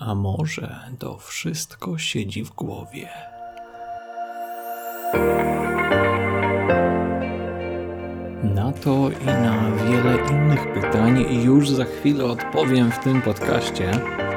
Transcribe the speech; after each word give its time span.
A 0.00 0.14
może 0.14 0.80
to 0.98 1.18
wszystko 1.18 1.98
siedzi 1.98 2.44
w 2.44 2.50
głowie? 2.50 3.08
Na 8.54 8.72
to 8.72 9.10
i 9.22 9.26
na 9.26 9.70
wiele 9.70 10.18
innych 10.30 10.72
pytań 10.72 11.24
już 11.44 11.70
za 11.70 11.84
chwilę 11.84 12.24
odpowiem 12.24 12.90
w 12.90 12.98
tym 12.98 13.22
podcaście. 13.22 13.90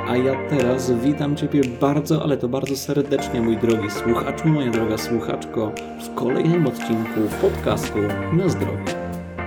A 0.08 0.18
ja 0.18 0.50
teraz 0.50 0.92
witam 0.92 1.36
Ciebie 1.36 1.62
bardzo, 1.82 2.24
ale 2.24 2.38
to 2.38 2.48
bardzo 2.48 2.76
serdecznie, 2.76 3.42
mój 3.42 3.58
drogi 3.58 3.92
słuchaczu, 3.92 4.48
moja 4.48 4.72
droga 4.72 4.98
słuchaczko, 4.98 5.72
w 6.00 6.16
kolejnym 6.16 6.68
odcinku 6.68 7.20
podcastu 7.42 8.00
na 8.34 8.50
zdrowie. 8.50 9.03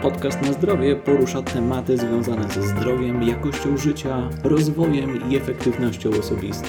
Podcast 0.07 0.43
na 0.43 0.53
zdrowie 0.53 0.97
porusza 0.97 1.43
tematy 1.43 1.99
związane 1.99 2.49
ze 2.49 2.63
zdrowiem, 2.63 3.23
jakością 3.23 3.77
życia, 3.77 4.29
rozwojem 4.45 5.31
i 5.31 5.37
efektywnością 5.37 6.11
osobistą. 6.11 6.69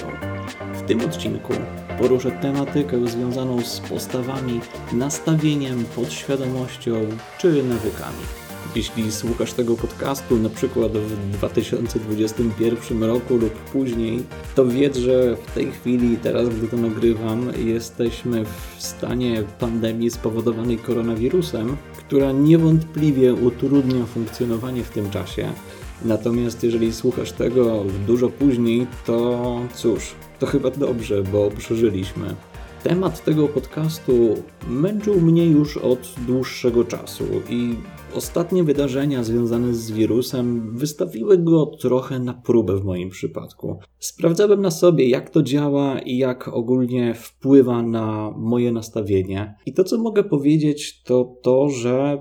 W 0.74 0.82
tym 0.82 1.00
odcinku 1.00 1.52
poruszę 1.98 2.30
tematykę 2.30 3.08
związaną 3.08 3.60
z 3.60 3.80
postawami, 3.80 4.60
nastawieniem, 4.92 5.84
podświadomością 5.84 6.92
czy 7.38 7.62
nawykami. 7.62 8.24
Jeśli 8.76 9.12
słuchasz 9.12 9.52
tego 9.52 9.76
podcastu 9.76 10.36
na 10.36 10.48
przykład 10.48 10.92
w 10.92 11.30
2021 11.30 13.04
roku 13.04 13.36
lub 13.36 13.54
później, 13.54 14.22
to 14.54 14.66
wiedz, 14.66 14.96
że 14.96 15.36
w 15.36 15.54
tej 15.54 15.72
chwili, 15.72 16.16
teraz 16.16 16.48
gdy 16.48 16.68
to 16.68 16.76
nagrywam, 16.76 17.52
jesteśmy 17.64 18.44
w 18.44 18.82
stanie 18.82 19.42
pandemii 19.58 20.10
spowodowanej 20.10 20.78
koronawirusem, 20.78 21.76
która 22.08 22.32
niewątpliwie 22.32 23.34
utrudnia 23.34 24.06
funkcjonowanie 24.06 24.84
w 24.84 24.90
tym 24.90 25.10
czasie. 25.10 25.52
Natomiast 26.04 26.62
jeżeli 26.62 26.92
słuchasz 26.92 27.32
tego 27.32 27.84
dużo 28.06 28.28
później, 28.28 28.86
to 29.06 29.60
cóż, 29.74 30.14
to 30.38 30.46
chyba 30.46 30.70
dobrze, 30.70 31.22
bo 31.22 31.50
przeżyliśmy. 31.50 32.34
Temat 32.82 33.24
tego 33.24 33.48
podcastu 33.48 34.42
męczył 34.68 35.20
mnie 35.20 35.46
już 35.46 35.76
od 35.76 36.14
dłuższego 36.26 36.84
czasu 36.84 37.24
i 37.48 37.74
ostatnie 38.14 38.64
wydarzenia 38.64 39.24
związane 39.24 39.74
z 39.74 39.90
wirusem 39.90 40.76
wystawiły 40.76 41.38
go 41.38 41.66
trochę 41.66 42.18
na 42.18 42.34
próbę 42.34 42.76
w 42.76 42.84
moim 42.84 43.10
przypadku. 43.10 43.78
Sprawdzałem 43.98 44.62
na 44.62 44.70
sobie, 44.70 45.08
jak 45.08 45.30
to 45.30 45.42
działa 45.42 45.98
i 45.98 46.16
jak 46.16 46.48
ogólnie 46.48 47.14
wpływa 47.14 47.82
na 47.82 48.34
moje 48.36 48.72
nastawienie. 48.72 49.54
I 49.66 49.72
to, 49.72 49.84
co 49.84 49.98
mogę 49.98 50.24
powiedzieć, 50.24 51.02
to 51.02 51.36
to, 51.42 51.68
że 51.68 52.18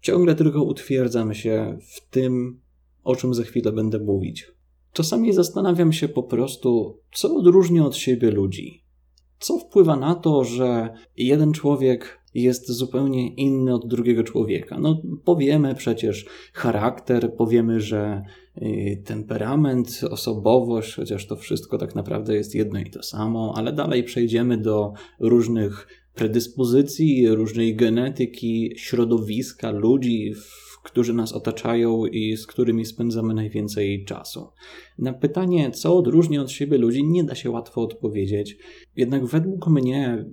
ciągle 0.00 0.34
tylko 0.34 0.62
utwierdzam 0.62 1.34
się 1.34 1.78
w 1.94 2.10
tym, 2.10 2.60
o 3.04 3.16
czym 3.16 3.34
za 3.34 3.42
chwilę 3.42 3.72
będę 3.72 3.98
mówić. 3.98 4.52
Czasami 4.92 5.32
zastanawiam 5.32 5.92
się 5.92 6.08
po 6.08 6.22
prostu, 6.22 7.00
co 7.12 7.36
odróżnia 7.36 7.84
od 7.84 7.96
siebie 7.96 8.30
ludzi. 8.30 8.84
Co 9.38 9.58
wpływa 9.58 9.96
na 9.96 10.14
to, 10.14 10.44
że 10.44 10.94
jeden 11.16 11.52
człowiek 11.52 12.21
jest 12.34 12.70
zupełnie 12.70 13.34
inny 13.34 13.74
od 13.74 13.86
drugiego 13.86 14.22
człowieka? 14.22 14.78
No, 14.80 15.02
powiemy 15.24 15.74
przecież 15.74 16.26
charakter, 16.52 17.34
powiemy, 17.34 17.80
że 17.80 18.22
y, 18.62 19.02
temperament, 19.04 20.00
osobowość, 20.10 20.94
chociaż 20.94 21.26
to 21.26 21.36
wszystko 21.36 21.78
tak 21.78 21.94
naprawdę 21.94 22.34
jest 22.34 22.54
jedno 22.54 22.80
i 22.80 22.90
to 22.90 23.02
samo, 23.02 23.52
ale 23.56 23.72
dalej 23.72 24.04
przejdziemy 24.04 24.58
do 24.58 24.92
różnych 25.20 25.86
predyspozycji, 26.14 27.28
różnej 27.28 27.76
genetyki, 27.76 28.72
środowiska, 28.76 29.70
ludzi, 29.70 30.32
którzy 30.82 31.14
nas 31.14 31.32
otaczają 31.32 32.06
i 32.06 32.36
z 32.36 32.46
którymi 32.46 32.84
spędzamy 32.84 33.34
najwięcej 33.34 34.04
czasu. 34.04 34.48
Na 34.98 35.12
pytanie, 35.12 35.70
co 35.70 35.96
odróżnia 35.96 36.42
od 36.42 36.50
siebie 36.50 36.78
ludzi, 36.78 37.04
nie 37.04 37.24
da 37.24 37.34
się 37.34 37.50
łatwo 37.50 37.82
odpowiedzieć. 37.82 38.56
Jednak 38.96 39.26
według 39.26 39.66
mnie 39.66 40.24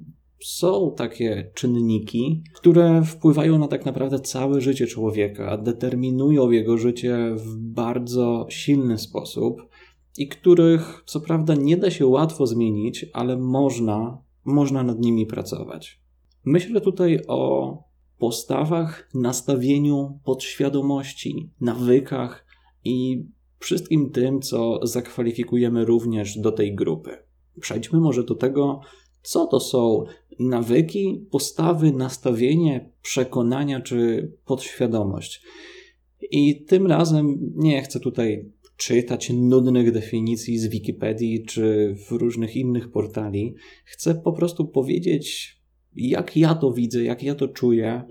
są 0.43 0.93
takie 0.97 1.51
czynniki, 1.55 2.43
które 2.55 3.03
wpływają 3.03 3.57
na 3.57 3.67
tak 3.67 3.85
naprawdę 3.85 4.19
całe 4.19 4.61
życie 4.61 4.87
człowieka, 4.87 5.57
determinują 5.57 6.51
jego 6.51 6.77
życie 6.77 7.35
w 7.35 7.57
bardzo 7.57 8.45
silny 8.49 8.97
sposób 8.97 9.61
i 10.17 10.27
których 10.27 11.03
co 11.05 11.19
prawda 11.19 11.55
nie 11.55 11.77
da 11.77 11.91
się 11.91 12.07
łatwo 12.07 12.47
zmienić, 12.47 13.05
ale 13.13 13.37
można, 13.37 14.17
można 14.45 14.83
nad 14.83 14.99
nimi 14.99 15.25
pracować. 15.25 16.01
Myślę 16.45 16.81
tutaj 16.81 17.19
o 17.27 17.73
postawach, 18.17 19.09
nastawieniu 19.13 20.19
podświadomości, 20.25 21.51
nawykach 21.61 22.45
i 22.83 23.25
wszystkim 23.59 24.09
tym, 24.09 24.41
co 24.41 24.79
zakwalifikujemy 24.83 25.85
również 25.85 26.37
do 26.37 26.51
tej 26.51 26.75
grupy. 26.75 27.17
Przejdźmy 27.61 27.99
może 27.99 28.23
do 28.23 28.35
tego, 28.35 28.81
co 29.21 29.47
to 29.47 29.59
są 29.59 30.03
nawyki, 30.39 31.25
postawy, 31.31 31.91
nastawienie, 31.91 32.89
przekonania 33.01 33.81
czy 33.81 34.31
podświadomość. 34.45 35.41
I 36.31 36.65
tym 36.65 36.87
razem 36.87 37.53
nie 37.55 37.81
chcę 37.81 37.99
tutaj 37.99 38.51
czytać 38.77 39.29
nudnych 39.29 39.91
definicji 39.91 40.57
z 40.57 40.67
Wikipedii 40.67 41.45
czy 41.45 41.95
w 42.07 42.11
różnych 42.11 42.55
innych 42.55 42.91
portali. 42.91 43.55
Chcę 43.85 44.15
po 44.15 44.33
prostu 44.33 44.67
powiedzieć, 44.67 45.57
jak 45.95 46.37
ja 46.37 46.55
to 46.55 46.71
widzę, 46.71 47.03
jak 47.03 47.23
ja 47.23 47.35
to 47.35 47.47
czuję. 47.47 48.03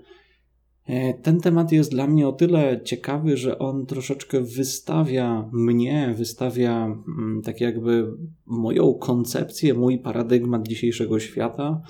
E, 0.89 1.13
ten 1.13 1.39
temat 1.39 1.71
jest 1.71 1.91
dla 1.91 2.07
mnie 2.07 2.27
o 2.27 2.31
tyle 2.31 2.81
ciekawy, 2.83 3.37
że 3.37 3.59
on 3.59 3.85
troszeczkę 3.85 4.41
wystawia 4.41 5.49
mnie, 5.53 6.13
wystawia 6.17 6.85
mm, 6.85 7.41
tak 7.43 7.61
jakby 7.61 8.11
moją 8.45 8.93
koncepcję, 8.93 9.73
mój 9.73 9.99
paradygmat 9.99 10.67
dzisiejszego 10.67 11.19
świata 11.19 11.81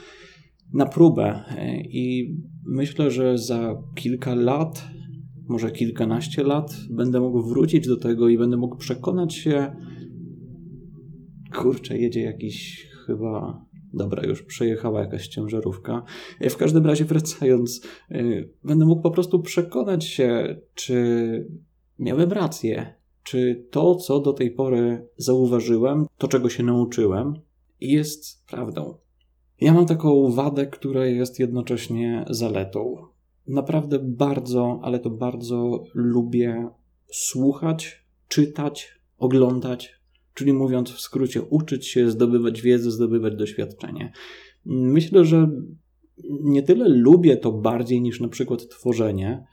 na 0.74 0.86
próbę. 0.86 1.44
E, 1.58 1.82
I 1.82 2.36
myślę, 2.66 3.12
że 3.12 3.38
za 3.38 3.84
kilka 3.96 4.36
lat, 4.36 4.88
może 5.48 5.72
kilkanaście 5.72 6.44
lat, 6.44 6.76
będę 6.90 7.20
mógł 7.20 7.42
wrócić 7.42 7.88
do 7.88 7.98
tego 7.98 8.30
i 8.30 8.38
będę 8.38 8.58
mógł 8.58 8.78
przekonać 8.78 9.36
się. 9.36 9.72
Kurczę, 11.56 11.98
jedzie 11.98 12.22
jakiś 12.22 12.88
chyba 13.06 13.66
Dobra, 13.94 14.24
już 14.24 14.44
przejechała 14.44 15.00
jakaś 15.00 15.28
ciężarówka. 15.28 16.04
W 16.42 16.56
każdym 16.58 16.86
razie 16.86 17.06
wracając, 17.06 17.82
y, 18.12 18.50
będę 18.64 18.86
mógł 18.86 19.02
po 19.02 19.12
prostu 19.12 19.40
przekonać 19.40 20.06
się, 20.06 20.58
czy 20.76 21.48
miałem 22.00 22.32
rację, 22.32 22.94
czy 23.24 23.68
to, 23.72 23.96
co 23.96 24.20
do 24.20 24.34
tej 24.34 24.52
pory 24.52 25.08
zauważyłem, 25.18 26.06
to 26.18 26.28
czego 26.28 26.50
się 26.50 26.64
nauczyłem, 26.64 27.34
jest 27.82 28.46
prawdą. 28.48 28.98
Ja 29.62 29.74
mam 29.74 29.86
taką 29.86 30.32
wadę, 30.32 30.68
która 30.68 31.06
jest 31.06 31.40
jednocześnie 31.40 32.26
zaletą. 32.30 32.98
Naprawdę 33.48 34.00
bardzo, 34.00 34.80
ale 34.84 35.00
to 35.00 35.10
bardzo 35.10 35.84
lubię 35.94 36.70
słuchać, 37.12 38.06
czytać, 38.28 39.00
oglądać 39.18 39.99
Czyli 40.34 40.54
mówiąc 40.54 40.92
w 40.92 41.00
skrócie, 41.00 41.42
uczyć 41.42 41.88
się, 41.88 42.12
zdobywać 42.12 42.62
wiedzę, 42.62 42.92
zdobywać 42.92 43.36
doświadczenie. 43.36 44.12
Myślę, 44.66 45.26
że 45.26 45.50
nie 46.30 46.64
tyle 46.64 46.90
lubię 46.90 47.38
to 47.38 47.52
bardziej 47.52 48.02
niż 48.02 48.20
na 48.20 48.28
przykład 48.28 48.68
tworzenie, 48.70 49.46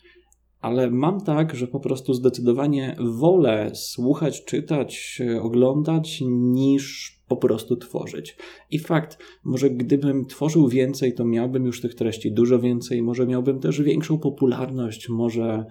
ale 0.60 0.90
mam 0.90 1.20
tak, 1.20 1.54
że 1.54 1.66
po 1.66 1.80
prostu 1.80 2.14
zdecydowanie 2.14 2.96
wolę 3.00 3.70
słuchać, 3.74 4.44
czytać, 4.44 5.22
oglądać, 5.40 6.22
niż 6.28 7.15
po 7.28 7.36
prostu 7.36 7.76
tworzyć. 7.76 8.36
I 8.70 8.78
fakt, 8.78 9.18
może 9.44 9.70
gdybym 9.70 10.26
tworzył 10.26 10.68
więcej, 10.68 11.14
to 11.14 11.24
miałbym 11.24 11.64
już 11.64 11.80
tych 11.80 11.94
treści 11.94 12.32
dużo 12.32 12.58
więcej, 12.58 13.02
może 13.02 13.26
miałbym 13.26 13.60
też 13.60 13.82
większą 13.82 14.18
popularność, 14.18 15.08
może 15.08 15.64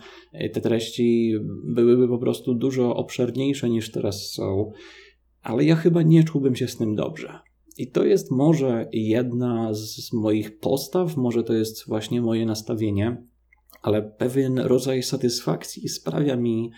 te 0.53 0.61
treści 0.61 1.33
byłyby 1.63 2.07
po 2.07 2.17
prostu 2.17 2.53
dużo 2.53 2.95
obszerniejsze 2.95 3.69
niż 3.69 3.91
teraz 3.91 4.31
są 4.31 4.71
ale 5.45 5.63
ja 5.63 5.75
chyba 5.75 6.01
nie 6.01 6.23
czułbym 6.23 6.55
się 6.55 6.67
z 6.67 6.77
tym 6.77 6.95
dobrze. 6.95 7.39
I 7.77 7.91
to 7.91 8.05
jest 8.05 8.31
może 8.31 8.89
jedna 8.93 9.73
z 9.73 10.13
moich 10.13 10.59
postaw, 10.59 11.17
może 11.17 11.43
to 11.43 11.53
jest 11.53 11.87
właśnie 11.87 12.21
moje 12.21 12.45
nastawienie, 12.45 13.23
ale 13.81 14.01
pewien 14.01 14.59
rodzaj 14.59 15.03
satysfakcji 15.03 15.89
sprawia 15.89 16.35
mi 16.35 16.71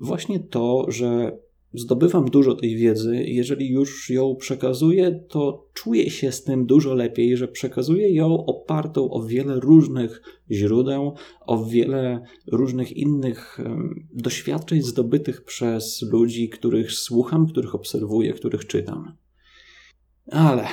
właśnie 0.00 0.40
to, 0.40 0.86
że 0.88 1.38
zdobywam 1.74 2.24
dużo 2.24 2.54
tej 2.54 2.76
wiedzy. 2.76 3.24
Jeżeli 3.26 3.70
już 3.70 4.10
ją 4.10 4.36
przekazuję, 4.36 5.24
to 5.28 5.68
czuję 5.72 6.10
się 6.10 6.32
z 6.32 6.44
tym 6.44 6.66
dużo 6.66 6.94
lepiej, 6.94 7.36
że 7.36 7.48
przekazuję 7.48 8.14
ją 8.14 8.46
opartą 8.46 9.10
o 9.10 9.22
wiele 9.22 9.60
różnych 9.60 10.22
źródeł, 10.50 11.14
o 11.40 11.64
wiele 11.64 12.22
różnych 12.46 12.96
innych 12.96 13.58
doświadczeń 14.12 14.82
zdobytych 14.82 15.44
przez 15.44 16.02
ludzi, 16.02 16.48
których 16.48 16.92
słucham, 16.92 17.46
których 17.46 17.74
obserwuję, 17.74 18.32
których 18.32 18.66
czytam. 18.66 19.16
Ale 20.30 20.66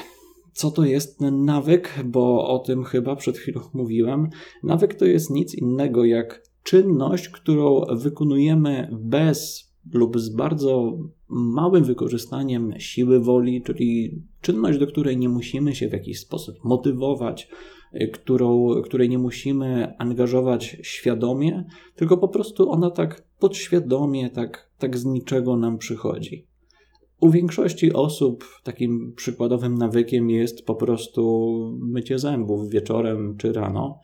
co 0.54 0.72
to 0.72 0.86
jest 0.86 1.20
ten 1.20 1.46
nawyk? 1.46 2.04
Bo 2.06 2.48
o 2.48 2.60
tym 2.60 2.84
chyba 2.84 3.16
przed 3.16 3.38
chwilą 3.38 3.62
mówiłem. 3.74 4.30
Nawyk 4.64 4.96
to 4.96 5.06
jest 5.06 5.30
nic 5.30 5.56
innego 5.56 6.06
jak 6.06 6.44
czynność, 6.64 7.30
którą 7.30 7.82
wykonujemy 7.92 8.90
bez 8.92 9.69
lub 9.94 10.20
z 10.20 10.30
bardzo 10.30 10.98
małym 11.30 11.84
wykorzystaniem 11.84 12.74
siły 12.78 13.20
woli, 13.20 13.62
czyli 13.62 14.22
czynność, 14.42 14.80
do 14.80 14.88
której 14.88 15.18
nie 15.18 15.30
musimy 15.30 15.76
się 15.76 15.90
w 15.90 15.94
jakiś 15.94 16.20
sposób 16.20 16.56
motywować, 16.64 17.50
y, 17.94 18.08
którą, 18.08 18.82
której 18.84 19.10
nie 19.10 19.20
musimy 19.20 19.94
angażować 19.98 20.78
świadomie, 20.82 21.66
tylko 21.96 22.18
po 22.18 22.28
prostu 22.28 22.72
ona 22.72 22.92
tak 22.92 23.24
podświadomie, 23.40 24.30
tak, 24.30 24.70
tak 24.78 24.98
z 24.98 25.06
niczego 25.06 25.58
nam 25.58 25.78
przychodzi. 25.78 26.50
U 27.20 27.30
większości 27.30 27.94
osób 27.94 28.46
takim 28.64 29.14
przykładowym 29.16 29.78
nawykiem 29.78 30.30
jest 30.30 30.66
po 30.66 30.76
prostu 30.76 31.54
mycie 31.82 32.20
zębów 32.20 32.70
wieczorem 32.70 33.38
czy 33.38 33.54
rano. 33.54 34.00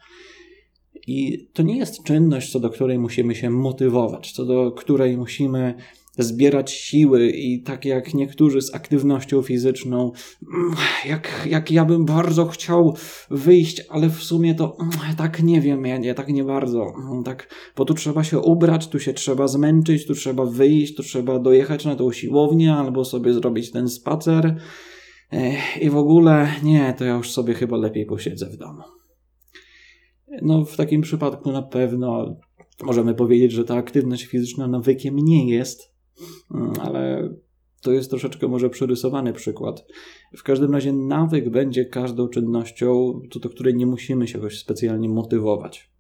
I 1.08 1.48
to 1.54 1.64
nie 1.64 1.78
jest 1.78 2.04
czynność, 2.04 2.52
co 2.52 2.60
do 2.60 2.70
której 2.70 3.00
musimy 3.00 3.36
się 3.36 3.50
motywować, 3.50 4.32
co 4.32 4.46
do 4.46 4.72
której 4.72 5.18
musimy 5.18 5.76
zbierać 6.18 6.72
siły 6.72 7.30
i 7.30 7.62
tak 7.62 7.86
jak 7.86 8.14
niektórzy 8.14 8.62
z 8.62 8.76
aktywnością 8.76 9.42
fizyczną, 9.42 10.12
mm, 10.56 10.76
jak, 11.06 11.48
jak 11.50 11.72
ja 11.72 11.86
bym 11.86 12.06
bardzo 12.06 12.46
chciał 12.46 12.96
wyjść, 13.30 13.82
ale 13.90 14.10
w 14.10 14.24
sumie 14.24 14.56
to 14.56 14.78
mm, 14.80 15.16
tak 15.18 15.44
nie 15.44 15.62
wiem, 15.62 15.86
ja 15.86 15.98
nie, 15.98 16.14
tak 16.14 16.28
nie 16.28 16.44
bardzo. 16.44 16.94
Mm, 17.10 17.24
tak, 17.24 17.50
bo 17.78 17.86
tu 17.86 17.94
trzeba 17.94 18.24
się 18.24 18.40
ubrać, 18.40 18.88
tu 18.88 19.00
się 19.00 19.14
trzeba 19.14 19.48
zmęczyć, 19.48 20.06
tu 20.08 20.14
trzeba 20.14 20.46
wyjść, 20.46 20.96
tu 20.96 21.04
trzeba 21.04 21.40
dojechać 21.40 21.86
na 21.86 21.96
tą 21.96 22.12
siłownię 22.12 22.74
albo 22.74 23.06
sobie 23.06 23.34
zrobić 23.34 23.72
ten 23.72 23.90
spacer. 23.90 24.56
I 25.82 25.90
w 25.90 25.98
ogóle 25.98 26.48
nie, 26.64 26.94
to 26.98 27.06
ja 27.06 27.14
już 27.14 27.32
sobie 27.32 27.54
chyba 27.54 27.78
lepiej 27.78 28.06
posiedzę 28.06 28.50
w 28.50 28.58
domu. 28.58 28.84
No, 30.42 30.66
w 30.66 30.78
takim 30.78 31.02
przypadku 31.02 31.52
na 31.52 31.62
pewno 31.62 32.36
możemy 32.84 33.16
powiedzieć, 33.16 33.52
że 33.52 33.64
ta 33.64 33.76
aktywność 33.76 34.26
fizyczna 34.26 34.68
nawykiem 34.68 35.16
nie 35.16 35.50
jest, 35.50 35.94
mm, 36.56 36.74
ale 36.82 37.30
to 37.82 37.92
jest 37.92 38.10
troszeczkę 38.10 38.48
może 38.48 38.70
przerysowany 38.70 39.34
przykład. 39.34 39.86
W 40.38 40.44
każdym 40.44 40.74
razie 40.74 40.94
nawyk 40.94 41.50
będzie 41.50 41.86
każdą 41.86 42.28
czynnością, 42.28 43.22
do 43.42 43.50
której 43.50 43.76
nie 43.76 43.86
musimy 43.86 44.28
się 44.28 44.38
jakoś 44.38 44.60
specjalnie 44.60 45.10
motywować. 45.10 45.92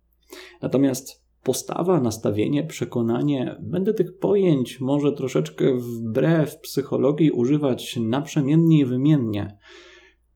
Natomiast 0.61 1.25
postawa, 1.43 2.01
nastawienie, 2.01 2.63
przekonanie, 2.63 3.55
będę 3.61 3.93
tych 3.93 4.17
pojęć 4.17 4.79
może 4.79 5.11
troszeczkę 5.11 5.77
wbrew 5.77 6.59
psychologii 6.59 7.31
używać 7.31 7.99
naprzemiennie 8.01 8.79
i 8.79 8.85
wymiennie. 8.85 9.57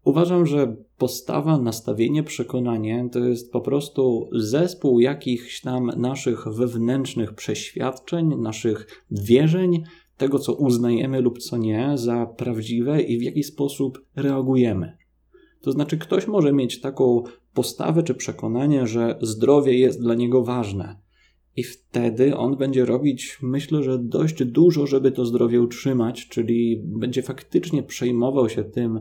Uważam, 0.09 0.45
że 0.45 0.75
postawa, 0.97 1.57
nastawienie, 1.57 2.23
przekonanie 2.23 3.09
to 3.11 3.19
jest 3.19 3.51
po 3.51 3.61
prostu 3.61 4.29
zespół 4.31 4.99
jakichś 4.99 5.61
tam 5.61 5.91
naszych 5.97 6.47
wewnętrznych 6.47 7.33
przeświadczeń, 7.33 8.35
naszych 8.37 9.03
wierzeń, 9.11 9.83
tego 10.17 10.39
co 10.39 10.53
uznajemy 10.53 11.21
lub 11.21 11.39
co 11.39 11.57
nie 11.57 11.91
za 11.95 12.25
prawdziwe 12.25 13.01
i 13.01 13.19
w 13.19 13.21
jaki 13.21 13.43
sposób 13.43 14.05
reagujemy. 14.15 14.97
To 15.61 15.71
znaczy, 15.71 15.97
ktoś 15.97 16.27
może 16.27 16.53
mieć 16.53 16.81
taką 16.81 17.23
postawę 17.53 18.03
czy 18.03 18.15
przekonanie, 18.15 18.87
że 18.87 19.17
zdrowie 19.21 19.79
jest 19.79 20.01
dla 20.01 20.15
niego 20.15 20.43
ważne. 20.43 20.99
I 21.55 21.63
wtedy 21.63 22.37
on 22.37 22.57
będzie 22.57 22.85
robić, 22.85 23.37
myślę, 23.41 23.83
że 23.83 23.99
dość 23.99 24.43
dużo, 24.43 24.87
żeby 24.87 25.11
to 25.11 25.25
zdrowie 25.25 25.61
utrzymać, 25.61 26.27
czyli 26.27 26.81
będzie 26.85 27.21
faktycznie 27.21 27.83
przejmował 27.83 28.49
się 28.49 28.63
tym, 28.63 28.99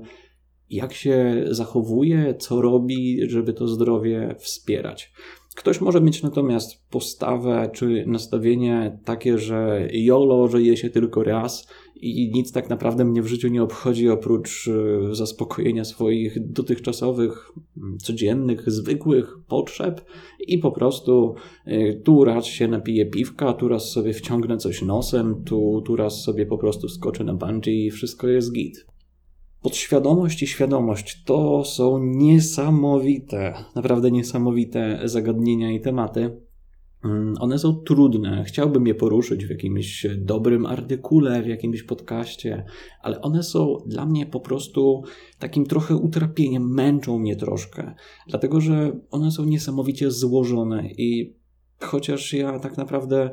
jak 0.70 0.92
się 0.92 1.44
zachowuje, 1.50 2.34
co 2.38 2.62
robi, 2.62 3.30
żeby 3.30 3.52
to 3.52 3.68
zdrowie 3.68 4.34
wspierać. 4.38 5.12
Ktoś 5.56 5.80
może 5.80 6.00
mieć 6.00 6.22
natomiast 6.22 6.90
postawę 6.90 7.70
czy 7.72 8.04
nastawienie 8.06 8.98
takie, 9.04 9.38
że 9.38 9.88
jolo 9.92 10.48
żyje 10.48 10.76
się 10.76 10.90
tylko 10.90 11.22
raz 11.22 11.68
i 12.00 12.30
nic 12.34 12.52
tak 12.52 12.68
naprawdę 12.70 13.04
mnie 13.04 13.22
w 13.22 13.26
życiu 13.26 13.48
nie 13.48 13.62
obchodzi 13.62 14.08
oprócz 14.08 14.68
e, 14.68 15.14
zaspokojenia 15.14 15.84
swoich 15.84 16.52
dotychczasowych, 16.52 17.52
codziennych, 18.02 18.70
zwykłych 18.70 19.38
potrzeb 19.48 20.04
i 20.40 20.58
po 20.58 20.72
prostu 20.72 21.34
e, 21.64 21.94
tu 21.94 22.24
raz 22.24 22.46
się 22.46 22.68
napiję 22.68 23.06
piwka, 23.06 23.52
tu 23.52 23.68
raz 23.68 23.90
sobie 23.90 24.12
wciągnę 24.12 24.56
coś 24.56 24.82
nosem, 24.82 25.44
tu, 25.44 25.82
tu 25.86 25.96
raz 25.96 26.22
sobie 26.22 26.46
po 26.46 26.58
prostu 26.58 26.88
skoczę 26.88 27.24
na 27.24 27.34
bungee 27.34 27.86
i 27.86 27.90
wszystko 27.90 28.28
jest 28.28 28.52
git. 28.52 28.86
Podświadomość 29.62 30.42
i 30.42 30.46
świadomość 30.46 31.24
to 31.24 31.64
są 31.64 32.04
niesamowite, 32.04 33.54
naprawdę 33.74 34.10
niesamowite 34.10 35.00
zagadnienia 35.04 35.70
i 35.70 35.80
tematy. 35.80 36.40
Mm, 37.04 37.34
one 37.40 37.58
są 37.58 37.74
trudne. 37.74 38.44
Chciałbym 38.46 38.86
je 38.86 38.94
poruszyć 38.94 39.46
w 39.46 39.50
jakimś 39.50 40.06
dobrym 40.16 40.66
artykule, 40.66 41.42
w 41.42 41.46
jakimś 41.46 41.82
podcaście, 41.82 42.64
ale 43.02 43.20
one 43.20 43.42
są 43.42 43.76
dla 43.86 44.06
mnie 44.06 44.26
po 44.26 44.40
prostu 44.40 45.02
takim 45.38 45.66
trochę 45.66 45.96
utrapieniem, 45.96 46.74
męczą 46.74 47.18
mnie 47.18 47.36
troszkę, 47.36 47.94
dlatego 48.26 48.60
że 48.60 49.00
one 49.10 49.30
są 49.30 49.44
niesamowicie 49.44 50.10
złożone 50.10 50.88
i 50.90 51.36
chociaż 51.80 52.32
ja 52.32 52.58
tak 52.58 52.76
naprawdę 52.76 53.30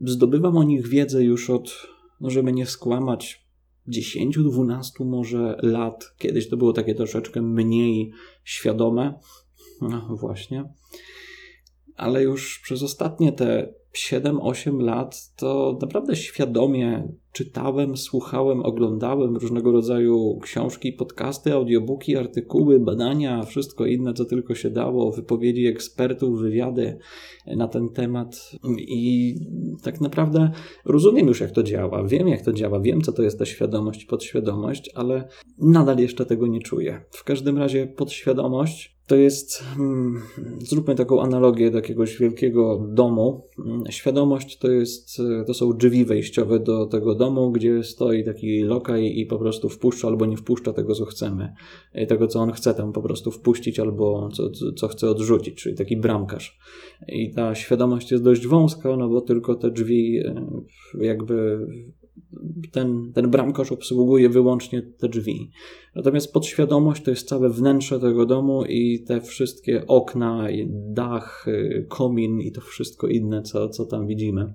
zdobywam 0.00 0.56
o 0.56 0.62
nich 0.62 0.88
wiedzę 0.88 1.24
już 1.24 1.50
od, 1.50 1.86
no 2.20 2.30
żeby 2.30 2.52
nie 2.52 2.66
skłamać, 2.66 3.41
10-12 3.88 5.04
może 5.04 5.56
lat. 5.62 6.14
Kiedyś 6.18 6.48
to 6.48 6.56
było 6.56 6.72
takie 6.72 6.94
troszeczkę 6.94 7.42
mniej 7.42 8.12
świadome. 8.44 9.18
No 9.80 10.16
właśnie. 10.20 10.64
Ale 11.96 12.22
już 12.22 12.60
przez 12.64 12.82
ostatnie 12.82 13.32
te 13.32 13.74
7-8 13.94 14.80
lat 14.80 15.32
to 15.36 15.78
naprawdę 15.80 16.16
świadomie 16.16 17.08
czytałem, 17.32 17.96
słuchałem, 17.96 18.62
oglądałem 18.62 19.36
różnego 19.36 19.72
rodzaju 19.72 20.38
książki, 20.42 20.92
podcasty, 20.92 21.52
audiobooki, 21.52 22.16
artykuły, 22.16 22.80
badania, 22.80 23.42
wszystko 23.42 23.86
inne, 23.86 24.14
co 24.14 24.24
tylko 24.24 24.54
się 24.54 24.70
dało, 24.70 25.12
wypowiedzi 25.12 25.66
ekspertów, 25.66 26.40
wywiady 26.40 26.98
na 27.46 27.68
ten 27.68 27.88
temat. 27.88 28.50
I 28.78 29.34
tak 29.82 30.00
naprawdę 30.00 30.50
rozumiem 30.84 31.26
już, 31.26 31.40
jak 31.40 31.50
to 31.50 31.62
działa, 31.62 32.04
wiem, 32.04 32.28
jak 32.28 32.42
to 32.42 32.52
działa, 32.52 32.80
wiem, 32.80 33.00
co 33.00 33.12
to 33.12 33.22
jest 33.22 33.38
ta 33.38 33.46
świadomość, 33.46 34.04
podświadomość, 34.04 34.90
ale 34.94 35.28
nadal 35.58 35.98
jeszcze 35.98 36.26
tego 36.26 36.46
nie 36.46 36.60
czuję. 36.60 37.04
W 37.10 37.24
każdym 37.24 37.58
razie 37.58 37.86
podświadomość 37.86 38.91
to 39.06 39.16
jest, 39.16 39.64
hmm, 39.76 40.22
zróbmy 40.58 40.94
taką 40.94 41.22
analogię 41.22 41.70
do 41.70 41.78
jakiegoś 41.78 42.18
wielkiego 42.18 42.86
domu. 42.88 43.48
Hmm, 43.56 43.82
świadomość 43.90 44.58
to, 44.58 44.70
jest, 44.70 45.22
to 45.46 45.54
są 45.54 45.72
drzwi 45.72 46.04
wejściowe 46.04 46.60
do 46.60 46.86
tego 46.86 47.14
domu, 47.14 47.50
gdzie 47.50 47.82
stoi 47.82 48.24
taki 48.24 48.62
lokaj 48.62 49.18
i 49.18 49.26
po 49.26 49.38
prostu 49.38 49.68
wpuszcza 49.68 50.08
albo 50.08 50.26
nie 50.26 50.36
wpuszcza 50.36 50.72
tego, 50.72 50.94
co 50.94 51.04
chcemy. 51.04 51.52
Tego, 52.08 52.26
co 52.26 52.40
on 52.40 52.52
chce 52.52 52.74
tam 52.74 52.92
po 52.92 53.02
prostu 53.02 53.30
wpuścić 53.30 53.80
albo 53.80 54.28
co, 54.32 54.50
co 54.76 54.88
chce 54.88 55.10
odrzucić, 55.10 55.54
czyli 55.54 55.76
taki 55.76 55.96
bramkarz. 55.96 56.58
I 57.08 57.30
ta 57.30 57.54
świadomość 57.54 58.10
jest 58.10 58.24
dość 58.24 58.46
wąska, 58.46 58.96
no 58.96 59.08
bo 59.08 59.20
tylko 59.20 59.54
te 59.54 59.70
drzwi 59.70 60.18
e, 60.18 60.46
jakby 61.00 61.66
ten, 62.72 63.12
ten 63.14 63.30
bramkarz 63.30 63.72
obsługuje 63.72 64.28
wyłącznie 64.28 64.82
te 64.82 65.08
drzwi. 65.08 65.50
Natomiast 65.94 66.32
podświadomość 66.32 67.02
to 67.02 67.10
jest 67.10 67.28
całe 67.28 67.50
wnętrze 67.50 68.00
tego 68.00 68.26
domu 68.26 68.64
i 68.64 69.04
te 69.04 69.20
wszystkie 69.20 69.86
okna, 69.86 70.48
dach, 70.68 71.46
komin 71.88 72.40
i 72.40 72.52
to 72.52 72.60
wszystko 72.60 73.06
inne, 73.06 73.42
co, 73.42 73.68
co 73.68 73.86
tam 73.86 74.06
widzimy. 74.06 74.54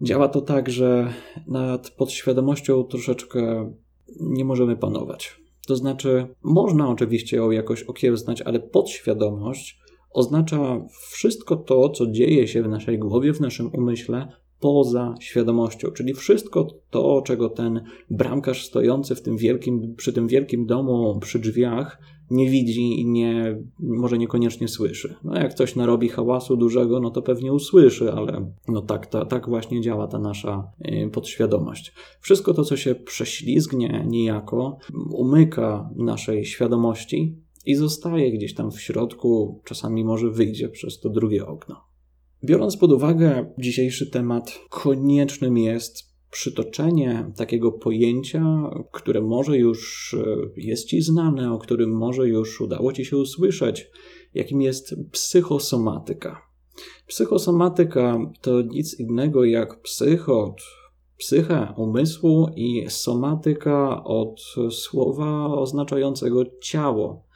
Działa 0.00 0.28
to 0.28 0.40
tak, 0.40 0.70
że 0.70 1.12
nad 1.46 1.90
podświadomością 1.90 2.84
troszeczkę 2.84 3.72
nie 4.20 4.44
możemy 4.44 4.76
panować. 4.76 5.40
To 5.66 5.76
znaczy, 5.76 6.26
można 6.42 6.88
oczywiście 6.88 7.36
ją 7.36 7.50
jakoś 7.50 7.82
okiełznać, 7.82 8.42
ale 8.42 8.60
podświadomość 8.60 9.78
oznacza 10.10 10.86
wszystko 11.10 11.56
to, 11.56 11.88
co 11.88 12.06
dzieje 12.06 12.48
się 12.48 12.62
w 12.62 12.68
naszej 12.68 12.98
głowie, 12.98 13.32
w 13.32 13.40
naszym 13.40 13.70
umyśle, 13.74 14.28
poza 14.60 15.14
świadomością, 15.20 15.90
czyli 15.90 16.14
wszystko 16.14 16.66
to, 16.90 17.22
czego 17.26 17.48
ten 17.48 17.84
bramkarz 18.10 18.66
stojący 18.66 19.14
w 19.14 19.22
tym 19.22 19.36
wielkim, 19.36 19.94
przy 19.96 20.12
tym 20.12 20.28
wielkim 20.28 20.66
domu, 20.66 21.18
przy 21.20 21.38
drzwiach, 21.38 21.98
nie 22.30 22.50
widzi 22.50 23.00
i 23.00 23.06
nie, 23.06 23.58
może 23.78 24.18
niekoniecznie 24.18 24.68
słyszy. 24.68 25.14
No 25.24 25.38
jak 25.38 25.54
ktoś 25.54 25.76
narobi 25.76 26.08
hałasu 26.08 26.56
dużego, 26.56 27.00
no 27.00 27.10
to 27.10 27.22
pewnie 27.22 27.52
usłyszy, 27.52 28.12
ale 28.12 28.52
no 28.68 28.82
tak, 28.82 29.06
ta, 29.06 29.24
tak 29.24 29.48
właśnie 29.48 29.80
działa 29.80 30.06
ta 30.06 30.18
nasza 30.18 30.72
y, 31.06 31.10
podświadomość. 31.12 31.92
Wszystko 32.20 32.54
to, 32.54 32.64
co 32.64 32.76
się 32.76 32.94
prześlizgnie 32.94 34.04
niejako, 34.08 34.78
umyka 35.10 35.90
naszej 35.96 36.44
świadomości 36.44 37.36
i 37.66 37.74
zostaje 37.74 38.32
gdzieś 38.32 38.54
tam 38.54 38.70
w 38.70 38.80
środku, 38.80 39.60
czasami 39.64 40.04
może 40.04 40.30
wyjdzie 40.30 40.68
przez 40.68 41.00
to 41.00 41.08
drugie 41.08 41.46
okno. 41.46 41.87
Biorąc 42.44 42.76
pod 42.76 42.92
uwagę 42.92 43.52
dzisiejszy 43.58 44.10
temat, 44.10 44.58
koniecznym 44.70 45.58
jest 45.58 46.08
przytoczenie 46.30 47.32
takiego 47.36 47.72
pojęcia, 47.72 48.70
które 48.92 49.20
może 49.20 49.58
już 49.58 50.14
e, 50.14 50.36
jest 50.56 50.86
Ci 50.86 51.02
znane, 51.02 51.52
o 51.52 51.58
którym 51.58 51.90
może 51.90 52.28
już 52.28 52.60
udało 52.60 52.92
Ci 52.92 53.04
się 53.04 53.16
usłyszeć, 53.16 53.90
jakim 54.34 54.62
jest 54.62 54.94
psychosomatyka. 55.12 56.42
Psychosomatyka 57.06 58.18
to 58.40 58.62
nic 58.62 59.00
innego 59.00 59.44
jak 59.44 59.82
psychot, 59.82 60.60
psychę 61.16 61.74
umysłu 61.76 62.48
i 62.56 62.84
somatyka 62.88 64.04
od 64.04 64.40
słowa 64.70 65.46
oznaczającego 65.46 66.44
ciało. 66.60 67.27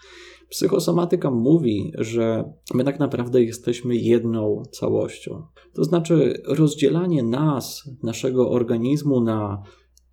Psychosomatyka 0.52 1.30
mówi, 1.30 1.92
że 1.98 2.52
my 2.74 2.84
tak 2.84 2.98
naprawdę 2.98 3.42
jesteśmy 3.42 3.96
jedną 3.96 4.62
całością. 4.72 5.42
To 5.74 5.84
znaczy, 5.84 6.42
rozdzielanie 6.46 7.22
nas, 7.22 7.90
naszego 8.02 8.50
organizmu 8.50 9.20
na 9.20 9.62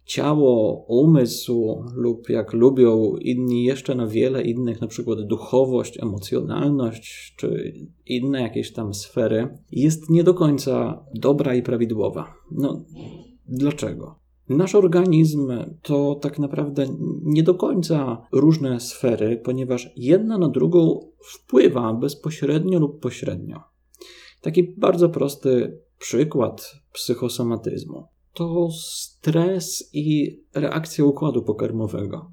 ciało, 0.05 0.85
umysł 0.87 1.83
lub 1.95 2.29
jak 2.29 2.53
lubią 2.53 3.15
inni 3.21 3.63
jeszcze 3.63 3.95
na 3.95 4.07
wiele 4.07 4.43
innych, 4.43 4.81
na 4.81 4.87
przykład 4.87 5.21
duchowość, 5.21 5.99
emocjonalność 6.01 7.35
czy 7.37 7.73
inne 8.05 8.41
jakieś 8.41 8.73
tam 8.73 8.93
sfery, 8.93 9.57
jest 9.71 10.09
nie 10.09 10.23
do 10.23 10.33
końca 10.33 11.05
dobra 11.15 11.55
i 11.55 11.63
prawidłowa. 11.63 12.33
No, 12.51 12.85
dlaczego? 13.47 14.18
Nasz 14.49 14.75
organizm 14.75 15.51
to 15.81 16.15
tak 16.15 16.39
naprawdę 16.39 16.87
nie 17.23 17.43
do 17.43 17.55
końca 17.55 18.27
różne 18.31 18.79
sfery, 18.79 19.41
ponieważ 19.43 19.91
jedna 19.95 20.37
na 20.37 20.49
drugą 20.49 21.09
wpływa 21.23 21.93
bezpośrednio 21.93 22.79
lub 22.79 23.01
pośrednio. 23.01 23.63
Taki 24.41 24.63
bardzo 24.63 25.09
prosty 25.09 25.81
przykład 25.99 26.75
psychosomatyzmu 26.93 28.07
to 28.33 28.69
stres 28.71 29.89
i 29.93 30.39
reakcja 30.53 31.05
układu 31.05 31.43
pokarmowego. 31.43 32.31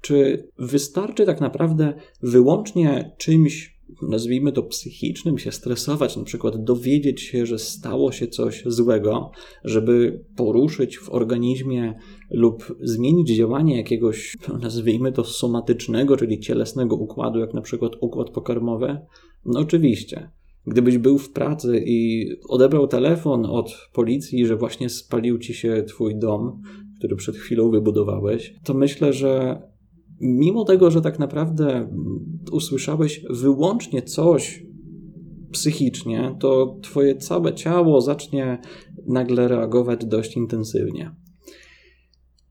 Czy 0.00 0.48
wystarczy 0.58 1.26
tak 1.26 1.40
naprawdę 1.40 1.94
wyłącznie 2.22 3.14
czymś, 3.18 3.75
nazwijmy 4.02 4.52
to 4.52 4.62
psychicznym, 4.62 5.38
się 5.38 5.52
stresować, 5.52 6.16
na 6.16 6.24
przykład 6.24 6.64
dowiedzieć 6.64 7.20
się, 7.20 7.46
że 7.46 7.58
stało 7.58 8.12
się 8.12 8.28
coś 8.28 8.62
złego, 8.66 9.30
żeby 9.64 10.24
poruszyć 10.36 10.98
w 10.98 11.10
organizmie 11.10 11.94
lub 12.30 12.76
zmienić 12.80 13.36
działanie 13.36 13.76
jakiegoś, 13.76 14.36
nazwijmy 14.62 15.12
to 15.12 15.24
somatycznego, 15.24 16.16
czyli 16.16 16.40
cielesnego 16.40 16.96
układu, 16.96 17.38
jak 17.38 17.54
na 17.54 17.62
przykład 17.62 17.92
układ 18.00 18.30
pokarmowy? 18.30 18.98
No 19.44 19.60
oczywiście. 19.60 20.30
Gdybyś 20.66 20.98
był 20.98 21.18
w 21.18 21.32
pracy 21.32 21.82
i 21.86 22.28
odebrał 22.48 22.88
telefon 22.88 23.46
od 23.46 23.88
policji, 23.92 24.46
że 24.46 24.56
właśnie 24.56 24.88
spalił 24.88 25.38
ci 25.38 25.54
się 25.54 25.84
twój 25.88 26.18
dom, 26.18 26.62
który 26.98 27.16
przed 27.16 27.36
chwilą 27.36 27.70
wybudowałeś, 27.70 28.54
to 28.64 28.74
myślę, 28.74 29.12
że 29.12 29.62
mimo 30.20 30.64
tego, 30.64 30.90
że 30.90 31.00
tak 31.00 31.18
naprawdę 31.18 31.88
usłyszałeś 32.52 33.24
wyłącznie 33.30 34.02
coś 34.02 34.66
psychicznie, 35.52 36.36
to 36.40 36.78
twoje 36.82 37.16
całe 37.16 37.54
ciało 37.54 38.00
zacznie 38.00 38.58
nagle 39.06 39.48
reagować 39.48 40.04
dość 40.04 40.36
intensywnie. 40.36 41.14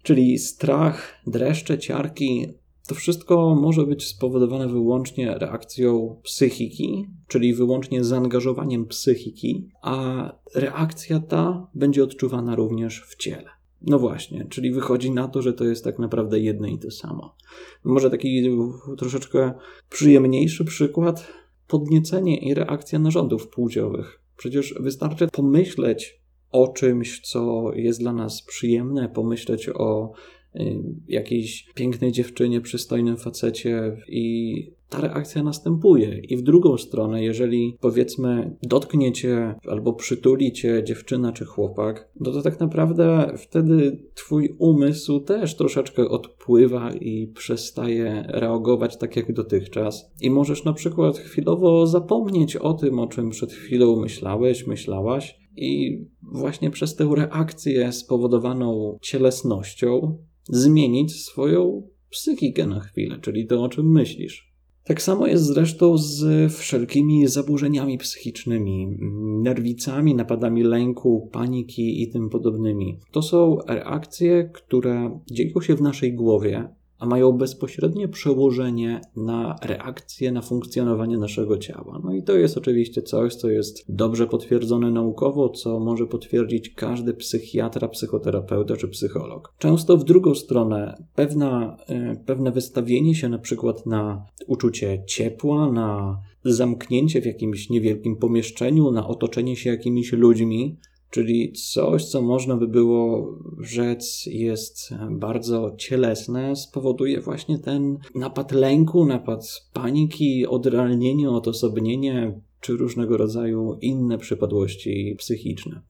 Czyli 0.04 0.38
strach, 0.38 1.22
dreszcze, 1.28 1.78
ciarki 1.78 2.48
to 2.88 2.96
wszystko 2.96 3.56
może 3.56 3.86
być 3.86 4.08
spowodowane 4.08 4.68
wyłącznie 4.68 5.38
reakcją 5.38 6.20
psychiki, 6.24 7.08
czyli 7.28 7.54
wyłącznie 7.54 8.04
zaangażowaniem 8.04 8.86
psychiki, 8.86 9.70
a 9.82 10.32
reakcja 10.56 11.20
ta 11.20 11.68
będzie 11.76 12.04
odczuwana 12.04 12.56
również 12.56 13.02
w 13.02 13.16
ciele. 13.16 13.55
No 13.86 14.00
właśnie, 14.00 14.46
czyli 14.50 14.72
wychodzi 14.72 15.12
na 15.12 15.28
to, 15.28 15.42
że 15.42 15.54
to 15.54 15.64
jest 15.66 15.84
tak 15.84 16.00
naprawdę 16.00 16.40
jedno 16.40 16.68
i 16.68 16.80
to 16.80 16.92
samo. 16.92 17.36
Może 17.84 18.10
taki 18.10 18.50
troszeczkę 18.98 19.54
przyjemniejszy 19.90 20.66
przykład 20.66 21.28
podniecenie 21.68 22.38
i 22.38 22.54
reakcja 22.54 23.00
narządów 23.00 23.48
płciowych. 23.48 24.22
Przecież 24.38 24.76
wystarczy 24.80 25.28
pomyśleć 25.28 26.22
o 26.52 26.68
czymś, 26.68 27.22
co 27.22 27.72
jest 27.74 28.00
dla 28.00 28.14
nas 28.14 28.42
przyjemne, 28.42 29.10
pomyśleć 29.10 29.70
o 29.70 30.14
Y, 30.60 30.84
jakiejś 31.08 31.66
pięknej 31.76 32.12
dziewczynie, 32.12 32.62
przystojnym 32.62 33.18
facecie 33.18 33.98
i 34.08 34.75
ta 34.90 35.02
reakcja 35.02 35.44
następuje. 35.44 36.20
I 36.20 36.38
w 36.38 36.42
drugą 36.42 36.78
stronę, 36.78 37.24
jeżeli 37.24 37.78
powiedzmy 37.82 38.58
dotknie 38.64 39.12
cię 39.12 39.56
albo 39.68 39.94
przytuli 39.94 40.54
cię 40.54 40.84
dziewczyna 40.84 41.32
czy 41.32 41.46
chłopak, 41.46 42.10
no 42.20 42.32
to 42.32 42.42
tak 42.42 42.60
naprawdę 42.60 43.34
wtedy 43.38 44.06
twój 44.14 44.56
umysł 44.60 45.20
też 45.20 45.56
troszeczkę 45.56 46.10
odpływa 46.10 46.94
i 46.94 47.28
przestaje 47.28 48.26
reagować 48.28 48.98
tak 48.98 49.16
jak 49.16 49.34
dotychczas. 49.34 50.12
I 50.22 50.30
możesz 50.30 50.64
na 50.64 50.74
przykład 50.74 51.18
chwilowo 51.18 51.88
zapomnieć 51.88 52.56
o 52.56 52.74
tym, 52.74 53.00
o 53.00 53.08
czym 53.08 53.30
przed 53.30 53.54
chwilą 53.54 54.02
myślałeś, 54.02 54.68
myślałaś. 54.68 55.40
I 55.58 56.00
właśnie 56.22 56.72
przez 56.72 56.96
tę 56.96 57.10
reakcję 57.16 57.92
spowodowaną 57.92 58.98
cielesnością 59.02 60.18
zmienić 60.50 61.26
swoją 61.26 61.88
psychikę 62.10 62.68
na 62.68 62.80
chwilę, 62.80 63.20
czyli 63.22 63.48
to, 63.48 63.64
o 63.64 63.70
czym 63.70 63.92
myślisz. 63.92 64.45
Tak 64.86 65.02
samo 65.02 65.28
jest 65.28 65.44
zresztą 65.44 65.98
z 65.98 66.52
wszelkimi 66.54 67.28
zaburzeniami 67.28 67.98
psychicznymi, 67.98 68.98
nerwicami, 69.44 70.16
napadami 70.16 70.64
lęku, 70.64 71.30
paniki 71.32 72.04
i 72.04 72.10
tym 72.10 72.30
podobnymi. 72.30 73.00
To 73.12 73.22
są 73.22 73.58
reakcje, 73.68 74.50
które 74.54 75.20
dzieją 75.32 75.62
się 75.62 75.76
w 75.76 75.82
naszej 75.82 76.14
głowie, 76.14 76.70
a 77.00 77.06
mają 77.06 77.32
bezpośrednie 77.32 78.08
przełożenie 78.08 79.02
na 79.16 79.56
reakcję, 79.62 80.32
na 80.32 80.42
funkcjonowanie 80.42 81.18
naszego 81.18 81.58
ciała. 81.58 82.02
No 82.04 82.14
i 82.14 82.24
to 82.24 82.34
jest 82.34 82.58
oczywiście 82.58 83.02
coś, 83.02 83.36
co 83.36 83.50
jest 83.50 83.86
dobrze 83.90 84.28
potwierdzone 84.28 84.92
naukowo, 84.92 85.50
co 85.50 85.80
może 85.80 86.08
potwierdzić 86.08 86.70
każdy 86.70 87.14
psychiatra, 87.14 87.88
psychoterapeuta 87.88 88.78
czy 88.78 88.88
psycholog. 88.88 89.54
Często 89.58 89.98
w 89.98 90.04
drugą 90.04 90.36
stronę 90.36 91.04
pewna, 91.16 91.78
e, 91.88 92.16
pewne 92.26 92.52
wystawienie 92.52 93.16
się 93.16 93.30
na 93.30 93.40
przykład 93.40 93.86
na 93.86 94.26
uczucie 94.48 95.04
ciepła, 95.08 95.72
na 95.72 96.20
zamknięcie 96.46 97.22
w 97.22 97.26
jakimś 97.26 97.70
niewielkim 97.70 98.16
pomieszczeniu, 98.16 98.92
na 98.92 99.08
otoczenie 99.08 99.56
się 99.56 99.70
jakimiś 99.70 100.12
ludźmi, 100.12 100.78
czyli 101.16 101.52
coś, 101.52 102.06
co 102.06 102.22
można 102.22 102.58
by 102.58 102.68
było 102.68 103.36
rzec 103.60 104.26
jest 104.26 104.94
bardzo 105.12 105.76
cielesne, 105.78 106.56
spowoduje 106.56 107.22
właśnie 107.22 107.60
ten 107.60 107.98
napad 108.16 108.52
lęku, 108.52 109.06
napad 109.06 109.70
paniki, 109.74 110.48
odrealnienie, 110.48 111.30
odosobnienie 111.30 112.42
czy 112.62 112.78
różnego 112.78 113.18
rodzaju 113.18 113.78
inne 113.82 114.18
przypadłości 114.18 115.16
psychiczne. 115.18 115.82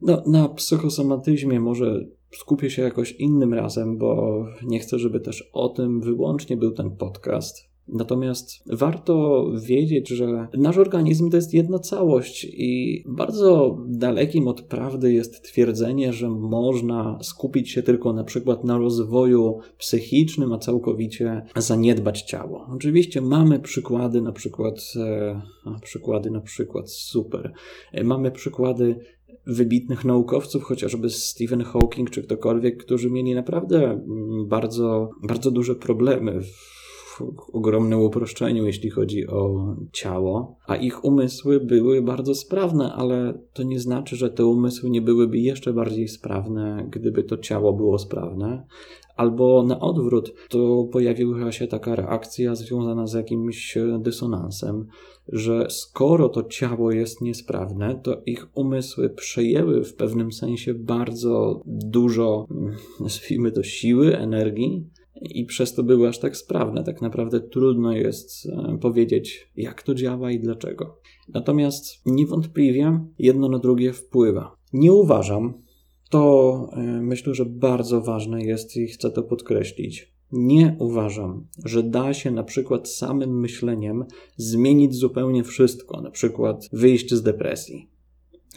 No, 0.00 0.22
na 0.26 0.48
psychosomatyzmie 0.48 1.60
może 1.60 2.04
skupię 2.32 2.70
się 2.70 2.82
jakoś 2.82 3.12
innym 3.12 3.54
razem, 3.54 3.98
bo 3.98 4.44
nie 4.62 4.78
chcę, 4.78 4.98
żeby 4.98 5.20
też 5.20 5.50
o 5.52 5.68
tym 5.68 6.00
wyłącznie 6.00 6.56
był 6.56 6.72
ten 6.72 6.96
podcast. 6.96 7.67
Natomiast 7.88 8.50
warto 8.66 9.44
wiedzieć, 9.66 10.08
że 10.08 10.48
nasz 10.54 10.78
organizm 10.78 11.30
to 11.30 11.36
jest 11.36 11.54
jedna 11.54 11.78
całość 11.78 12.44
i 12.44 13.04
bardzo 13.06 13.78
dalekim 13.88 14.48
od 14.48 14.62
prawdy 14.62 15.12
jest 15.12 15.42
twierdzenie, 15.42 16.12
że 16.12 16.30
można 16.30 17.18
skupić 17.22 17.70
się 17.70 17.82
tylko 17.82 18.12
na 18.12 18.24
przykład 18.24 18.64
na 18.64 18.78
rozwoju 18.78 19.58
psychicznym, 19.78 20.52
a 20.52 20.58
całkowicie 20.58 21.42
zaniedbać 21.56 22.22
ciało. 22.22 22.66
Oczywiście 22.74 23.20
mamy 23.20 23.60
przykłady, 23.60 24.22
na 24.22 24.32
przykład, 24.32 24.92
e, 24.96 25.40
przykłady 25.82 26.30
na 26.30 26.40
przykład 26.40 26.90
super. 26.90 27.52
E, 27.92 28.04
mamy 28.04 28.30
przykłady 28.30 29.00
wybitnych 29.46 30.04
naukowców, 30.04 30.62
chociażby 30.62 31.10
Stephen 31.10 31.64
Hawking 31.64 32.10
czy 32.10 32.22
ktokolwiek, 32.22 32.84
którzy 32.84 33.10
mieli 33.10 33.34
naprawdę 33.34 33.84
mm, 33.84 34.48
bardzo, 34.48 35.10
bardzo 35.22 35.50
duże 35.50 35.74
problemy 35.74 36.40
w 36.40 36.77
ogromnym 37.52 38.00
uproszczeniu, 38.00 38.66
jeśli 38.66 38.90
chodzi 38.90 39.26
o 39.26 39.74
ciało, 39.92 40.56
a 40.66 40.76
ich 40.76 41.04
umysły 41.04 41.60
były 41.60 42.02
bardzo 42.02 42.34
sprawne, 42.34 42.92
ale 42.92 43.40
to 43.52 43.62
nie 43.62 43.80
znaczy, 43.80 44.16
że 44.16 44.30
te 44.30 44.44
umysły 44.44 44.90
nie 44.90 45.02
byłyby 45.02 45.38
jeszcze 45.38 45.72
bardziej 45.72 46.08
sprawne, 46.08 46.86
gdyby 46.90 47.24
to 47.24 47.38
ciało 47.38 47.72
było 47.72 47.98
sprawne. 47.98 48.66
Albo 49.16 49.62
na 49.62 49.80
odwrót, 49.80 50.34
to 50.48 50.88
pojawiła 50.92 51.52
się 51.52 51.66
taka 51.66 51.94
reakcja 51.94 52.54
związana 52.54 53.06
z 53.06 53.14
jakimś 53.14 53.78
dysonansem, 53.98 54.86
że 55.28 55.66
skoro 55.70 56.28
to 56.28 56.42
ciało 56.42 56.92
jest 56.92 57.20
niesprawne, 57.20 58.00
to 58.04 58.22
ich 58.26 58.46
umysły 58.54 59.10
przejęły 59.10 59.84
w 59.84 59.94
pewnym 59.94 60.32
sensie 60.32 60.74
bardzo 60.74 61.62
dużo, 61.66 62.46
nazwijmy 63.00 63.52
to, 63.52 63.62
siły, 63.62 64.18
energii, 64.18 64.86
i 65.20 65.44
przez 65.44 65.74
to 65.74 65.82
były 65.82 66.08
aż 66.08 66.18
tak 66.18 66.36
sprawne. 66.36 66.84
Tak 66.84 67.02
naprawdę 67.02 67.40
trudno 67.40 67.92
jest 67.92 68.46
e, 68.46 68.78
powiedzieć, 68.78 69.50
jak 69.56 69.82
to 69.82 69.94
działa 69.94 70.30
i 70.30 70.40
dlaczego. 70.40 70.98
Natomiast 71.28 72.06
niewątpliwie 72.06 73.00
jedno 73.18 73.48
na 73.48 73.58
drugie 73.58 73.92
wpływa. 73.92 74.56
Nie 74.72 74.92
uważam, 74.92 75.62
to 76.10 76.70
e, 76.72 76.80
myślę, 76.82 77.34
że 77.34 77.44
bardzo 77.44 78.00
ważne 78.00 78.42
jest 78.42 78.76
i 78.76 78.86
chcę 78.86 79.10
to 79.10 79.22
podkreślić. 79.22 80.12
Nie 80.32 80.76
uważam, 80.78 81.46
że 81.64 81.82
da 81.82 82.14
się 82.14 82.30
na 82.30 82.42
przykład 82.42 82.88
samym 82.88 83.40
myśleniem 83.40 84.04
zmienić 84.36 84.94
zupełnie 84.94 85.44
wszystko, 85.44 86.00
na 86.00 86.10
przykład 86.10 86.68
wyjść 86.72 87.14
z 87.14 87.22
depresji. 87.22 87.88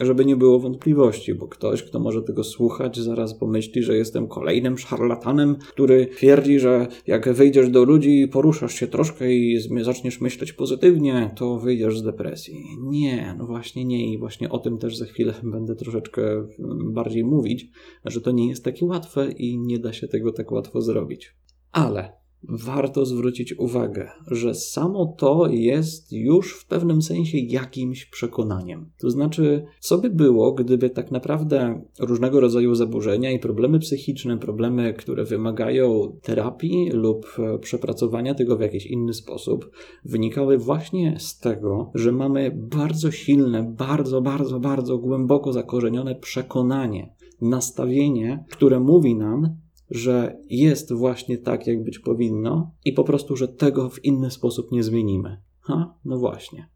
Żeby 0.00 0.24
nie 0.24 0.36
było 0.36 0.58
wątpliwości, 0.58 1.34
bo 1.34 1.48
ktoś, 1.48 1.82
kto 1.82 2.00
może 2.00 2.22
tego 2.22 2.44
słuchać, 2.44 2.98
zaraz 2.98 3.34
pomyśli, 3.34 3.82
że 3.82 3.96
jestem 3.96 4.28
kolejnym 4.28 4.78
szarlatanem, 4.78 5.56
który 5.56 6.06
twierdzi, 6.06 6.58
że 6.58 6.86
jak 7.06 7.32
wyjdziesz 7.32 7.70
do 7.70 7.84
ludzi 7.84 8.28
poruszasz 8.28 8.74
się 8.74 8.86
troszkę 8.86 9.32
i 9.32 9.58
zaczniesz 9.82 10.20
myśleć 10.20 10.52
pozytywnie, 10.52 11.30
to 11.36 11.58
wyjdziesz 11.58 11.98
z 11.98 12.02
depresji. 12.02 12.64
Nie, 12.80 13.34
no 13.38 13.46
właśnie 13.46 13.84
nie 13.84 14.12
i 14.12 14.18
właśnie 14.18 14.50
o 14.50 14.58
tym 14.58 14.78
też 14.78 14.96
za 14.96 15.04
chwilę 15.04 15.34
będę 15.52 15.76
troszeczkę 15.76 16.22
mm, 16.32 16.92
bardziej 16.92 17.24
mówić, 17.24 17.68
że 18.04 18.20
to 18.20 18.30
nie 18.30 18.48
jest 18.48 18.64
takie 18.64 18.86
łatwe 18.86 19.32
i 19.32 19.58
nie 19.58 19.78
da 19.78 19.92
się 19.92 20.08
tego 20.08 20.32
tak 20.32 20.52
łatwo 20.52 20.80
zrobić. 20.80 21.34
Ale 21.72 22.21
warto 22.48 23.06
zwrócić 23.06 23.58
uwagę, 23.58 24.10
że 24.30 24.54
samo 24.54 25.14
to 25.18 25.48
jest 25.50 26.12
już 26.12 26.52
w 26.52 26.66
pewnym 26.66 27.02
sensie 27.02 27.38
jakimś 27.38 28.06
przekonaniem. 28.06 28.90
To 28.98 29.10
znaczy, 29.10 29.64
co 29.80 29.98
by 29.98 30.10
było, 30.10 30.52
gdyby 30.52 30.90
tak 30.90 31.10
naprawdę 31.10 31.82
różnego 32.00 32.40
rodzaju 32.40 32.74
zaburzenia 32.74 33.30
i 33.30 33.38
problemy 33.38 33.78
psychiczne, 33.78 34.38
problemy, 34.38 34.94
które 34.94 35.24
wymagają 35.24 36.16
terapii 36.22 36.90
lub 36.92 37.36
przepracowania 37.60 38.34
tego 38.34 38.56
w 38.56 38.60
jakiś 38.60 38.86
inny 38.86 39.14
sposób, 39.14 39.70
wynikały 40.04 40.58
właśnie 40.58 41.16
z 41.18 41.38
tego, 41.38 41.90
że 41.94 42.12
mamy 42.12 42.58
bardzo 42.70 43.10
silne, 43.10 43.74
bardzo, 43.78 44.22
bardzo, 44.22 44.60
bardzo 44.60 44.98
głęboko 44.98 45.52
zakorzenione 45.52 46.14
przekonanie, 46.14 47.14
nastawienie, 47.40 48.44
które 48.50 48.80
mówi 48.80 49.14
nam, 49.14 49.56
że 49.94 50.36
jest 50.50 50.92
właśnie 50.92 51.38
tak, 51.38 51.66
jak 51.66 51.84
być 51.84 51.98
powinno, 51.98 52.74
i 52.84 52.92
po 52.92 53.04
prostu, 53.04 53.36
że 53.36 53.48
tego 53.48 53.90
w 53.90 54.04
inny 54.04 54.30
sposób 54.30 54.72
nie 54.72 54.82
zmienimy. 54.82 55.42
Ha, 55.60 55.94
no 56.04 56.18
właśnie. 56.18 56.68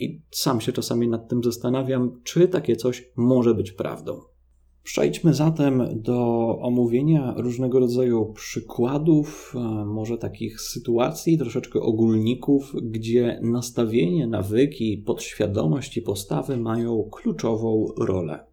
I 0.00 0.22
sam 0.30 0.60
się 0.60 0.72
czasami 0.72 1.08
nad 1.08 1.28
tym 1.28 1.44
zastanawiam, 1.44 2.20
czy 2.22 2.48
takie 2.48 2.76
coś 2.76 3.10
może 3.16 3.54
być 3.54 3.72
prawdą. 3.72 4.20
Przejdźmy 4.82 5.34
zatem 5.34 5.82
do 5.94 6.18
omówienia 6.58 7.34
różnego 7.36 7.78
rodzaju 7.78 8.32
przykładów, 8.32 9.54
e, 9.56 9.84
może 9.84 10.18
takich 10.18 10.60
sytuacji, 10.60 11.38
troszeczkę 11.38 11.80
ogólników, 11.80 12.72
gdzie 12.82 13.40
nastawienie, 13.42 14.26
nawyki, 14.26 14.98
podświadomość 14.98 15.96
i 15.96 16.02
postawy 16.02 16.56
mają 16.56 17.08
kluczową 17.10 17.86
rolę. 17.98 18.51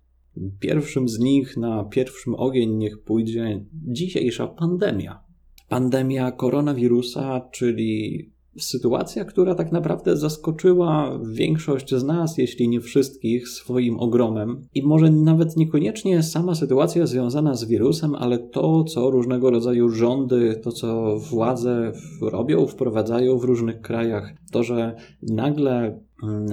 Pierwszym 0.59 1.09
z 1.09 1.19
nich 1.19 1.57
na 1.57 1.83
pierwszym 1.83 2.35
ogień 2.35 2.75
niech 2.75 3.03
pójdzie 3.03 3.65
dzisiejsza 3.73 4.47
pandemia. 4.47 5.23
Pandemia 5.69 6.31
koronawirusa, 6.31 7.41
czyli 7.51 8.31
sytuacja, 8.57 9.25
która 9.25 9.55
tak 9.55 9.71
naprawdę 9.71 10.17
zaskoczyła 10.17 11.19
większość 11.31 11.95
z 11.95 12.03
nas, 12.03 12.37
jeśli 12.37 12.69
nie 12.69 12.81
wszystkich, 12.81 13.47
swoim 13.47 13.99
ogromem. 13.99 14.61
I 14.73 14.83
może 14.83 15.11
nawet 15.11 15.57
niekoniecznie 15.57 16.23
sama 16.23 16.55
sytuacja 16.55 17.05
związana 17.05 17.55
z 17.55 17.65
wirusem, 17.65 18.15
ale 18.15 18.39
to, 18.39 18.83
co 18.83 19.09
różnego 19.11 19.51
rodzaju 19.51 19.89
rządy, 19.89 20.59
to, 20.63 20.71
co 20.71 21.19
władze 21.19 21.91
robią, 22.21 22.67
wprowadzają 22.67 23.37
w 23.37 23.43
różnych 23.43 23.81
krajach, 23.81 24.33
to, 24.51 24.63
że 24.63 24.95
nagle 25.21 25.99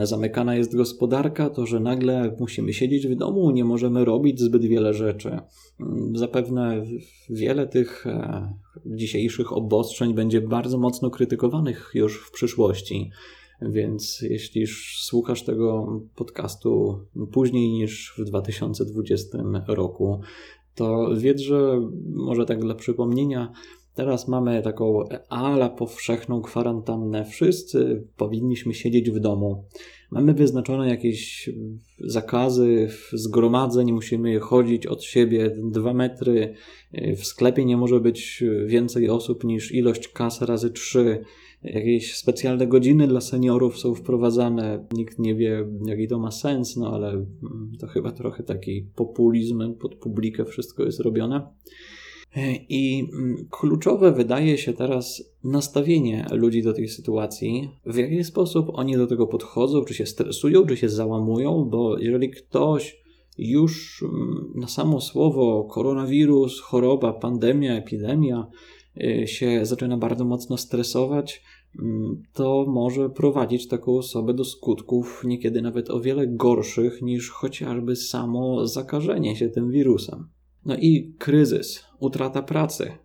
zamykana 0.02 0.54
jest 0.54 0.76
gospodarka, 0.76 1.50
to, 1.50 1.66
że 1.66 1.80
nagle 1.80 2.36
musimy 2.40 2.72
siedzieć 2.72 3.06
w 3.06 3.14
domu, 3.14 3.50
nie 3.50 3.64
możemy 3.64 4.04
robić 4.04 4.40
zbyt 4.40 4.64
wiele 4.64 4.94
rzeczy. 4.94 5.38
Zapewne 6.14 6.84
wiele 7.30 7.66
tych 7.66 8.06
e, 8.06 8.52
dzisiejszych 8.86 9.52
obostrzeń 9.52 10.14
będzie 10.14 10.40
bardzo 10.40 10.78
mocno 10.78 11.10
krytykowanych 11.10 11.90
już 11.94 12.26
w 12.26 12.30
przyszłości. 12.30 13.10
Więc 13.62 14.20
jeśli 14.20 14.66
słuchasz 15.00 15.42
tego 15.42 16.00
podcastu 16.14 17.00
później 17.32 17.72
niż 17.72 18.14
w 18.18 18.24
2020 18.24 19.38
roku, 19.66 20.20
to 20.74 21.08
wiedz, 21.16 21.40
że 21.40 21.80
może 22.14 22.46
tak 22.46 22.60
dla 22.60 22.74
przypomnienia, 22.74 23.52
Teraz 23.96 24.28
mamy 24.28 24.62
taką 24.62 25.04
ala 25.28 25.68
powszechną 25.68 26.42
kwarantannę. 26.42 27.24
Wszyscy 27.24 28.06
powinniśmy 28.16 28.74
siedzieć 28.74 29.10
w 29.10 29.18
domu. 29.18 29.64
Mamy 30.10 30.34
wyznaczone 30.34 30.88
jakieś 30.88 31.50
zakazy 32.00 32.88
zgromadzeń, 33.12 33.92
musimy 33.92 34.40
chodzić 34.40 34.86
od 34.86 35.04
siebie 35.04 35.56
dwa 35.70 35.94
metry. 35.94 36.54
W 37.16 37.24
sklepie 37.24 37.64
nie 37.64 37.76
może 37.76 38.00
być 38.00 38.44
więcej 38.66 39.08
osób 39.08 39.44
niż 39.44 39.74
ilość 39.74 40.08
kas 40.08 40.42
razy 40.42 40.70
trzy. 40.70 41.24
Jakieś 41.62 42.16
specjalne 42.16 42.66
godziny 42.66 43.08
dla 43.08 43.20
seniorów 43.20 43.78
są 43.78 43.94
wprowadzane. 43.94 44.86
Nikt 44.92 45.18
nie 45.18 45.34
wie, 45.34 45.68
jaki 45.86 46.08
to 46.08 46.18
ma 46.18 46.30
sens, 46.30 46.76
no 46.76 46.94
ale 46.94 47.26
to 47.80 47.86
chyba 47.86 48.12
trochę 48.12 48.42
taki 48.42 48.86
populizm 48.96 49.74
pod 49.74 49.94
publikę 49.94 50.44
wszystko 50.44 50.84
jest 50.84 51.00
robione. 51.00 51.46
I 52.68 53.08
mm, 53.12 53.46
kluczowe 53.50 54.12
wydaje 54.12 54.58
się 54.58 54.72
teraz 54.72 55.24
nastawienie 55.44 56.26
ludzi 56.32 56.62
do 56.62 56.72
tej 56.72 56.88
sytuacji, 56.88 57.70
w 57.86 57.96
jaki 57.96 58.24
sposób 58.24 58.70
oni 58.72 58.96
do 58.96 59.06
tego 59.06 59.26
podchodzą, 59.26 59.84
czy 59.84 59.94
się 59.94 60.06
stresują, 60.06 60.66
czy 60.66 60.76
się 60.76 60.88
załamują, 60.88 61.64
bo 61.64 61.98
jeżeli 61.98 62.30
ktoś 62.30 63.02
już 63.38 64.02
mm, 64.02 64.52
na 64.54 64.68
samo 64.68 65.00
słowo 65.00 65.64
koronawirus, 65.64 66.60
choroba, 66.60 67.12
pandemia, 67.12 67.76
epidemia 67.76 68.46
y, 69.02 69.26
się 69.26 69.66
zaczyna 69.66 69.96
bardzo 69.96 70.24
mocno 70.24 70.56
stresować, 70.56 71.42
mm, 71.78 72.22
to 72.32 72.64
może 72.68 73.10
prowadzić 73.10 73.68
taką 73.68 73.92
osobę 73.98 74.34
do 74.34 74.44
skutków 74.44 75.22
niekiedy 75.24 75.62
nawet 75.62 75.90
o 75.90 76.00
wiele 76.00 76.26
gorszych 76.26 77.02
niż 77.02 77.30
chociażby 77.30 77.96
samo 77.96 78.66
zakażenie 78.66 79.36
się 79.36 79.48
tym 79.48 79.70
wirusem. 79.70 80.28
No 80.64 80.76
i 80.76 81.14
kryzys, 81.18 81.84
utrata 81.98 82.42
pracy, 82.42 82.98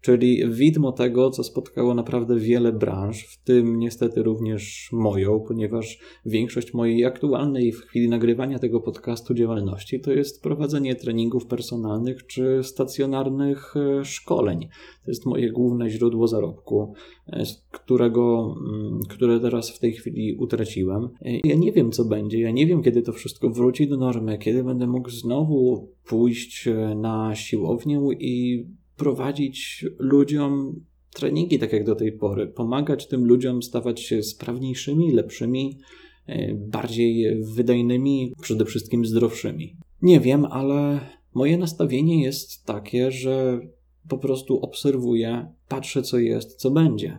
czyli 0.00 0.50
widmo 0.50 0.92
tego, 0.92 1.30
co 1.30 1.44
spotkało 1.44 1.94
naprawdę 1.94 2.36
wiele 2.36 2.72
branż, 2.72 3.24
w 3.24 3.44
tym 3.44 3.78
niestety 3.78 4.22
również 4.22 4.88
moją, 4.92 5.40
ponieważ 5.40 5.98
większość 6.26 6.74
mojej 6.74 7.04
aktualnej 7.04 7.72
w 7.72 7.80
chwili 7.80 8.08
nagrywania 8.08 8.58
tego 8.58 8.80
podcastu 8.80 9.34
działalności 9.34 10.00
to 10.00 10.12
jest 10.12 10.42
prowadzenie 10.42 10.94
treningów 10.94 11.46
personalnych 11.46 12.26
czy 12.26 12.60
stacjonarnych 12.62 13.74
e, 13.76 14.04
szkoleń. 14.04 14.68
To 15.04 15.10
jest 15.10 15.26
moje 15.26 15.52
główne 15.52 15.90
źródło 15.90 16.26
zarobku, 16.26 16.94
e, 17.26 17.44
którego, 17.70 18.54
mm, 18.70 19.00
które 19.08 19.40
teraz 19.40 19.70
w 19.70 19.78
tej 19.78 19.92
chwili 19.92 20.36
utraciłem. 20.38 21.08
E, 21.22 21.38
ja 21.44 21.56
nie 21.56 21.72
wiem, 21.72 21.92
co 21.92 22.04
będzie, 22.04 22.40
ja 22.40 22.50
nie 22.50 22.66
wiem, 22.66 22.82
kiedy 22.82 23.02
to 23.02 23.12
wszystko 23.12 23.50
wróci 23.50 23.88
do 23.88 23.96
normy, 23.96 24.38
kiedy 24.38 24.64
będę 24.64 24.86
mógł 24.86 25.10
znowu 25.10 25.88
pójść 26.06 26.68
na 26.96 27.34
siłownię 27.34 28.00
i 28.18 28.64
prowadzić 28.98 29.86
ludziom 29.98 30.80
treningi 31.14 31.58
tak 31.58 31.72
jak 31.72 31.84
do 31.84 31.94
tej 31.94 32.12
pory, 32.12 32.46
pomagać 32.46 33.08
tym 33.08 33.24
ludziom 33.24 33.62
stawać 33.62 34.00
się 34.00 34.22
sprawniejszymi, 34.22 35.12
lepszymi, 35.12 35.78
e, 36.26 36.54
bardziej 36.54 37.42
wydajnymi, 37.54 38.32
przede 38.40 38.64
wszystkim 38.64 39.06
zdrowszymi. 39.06 39.76
Nie 40.02 40.20
wiem, 40.20 40.44
ale 40.44 41.00
moje 41.34 41.58
nastawienie 41.58 42.22
jest 42.22 42.64
takie, 42.64 43.12
że 43.12 43.60
po 44.08 44.18
prostu 44.18 44.60
obserwuję, 44.60 45.52
patrzę 45.68 46.02
co 46.02 46.18
jest, 46.18 46.54
co 46.54 46.70
będzie. 46.70 47.18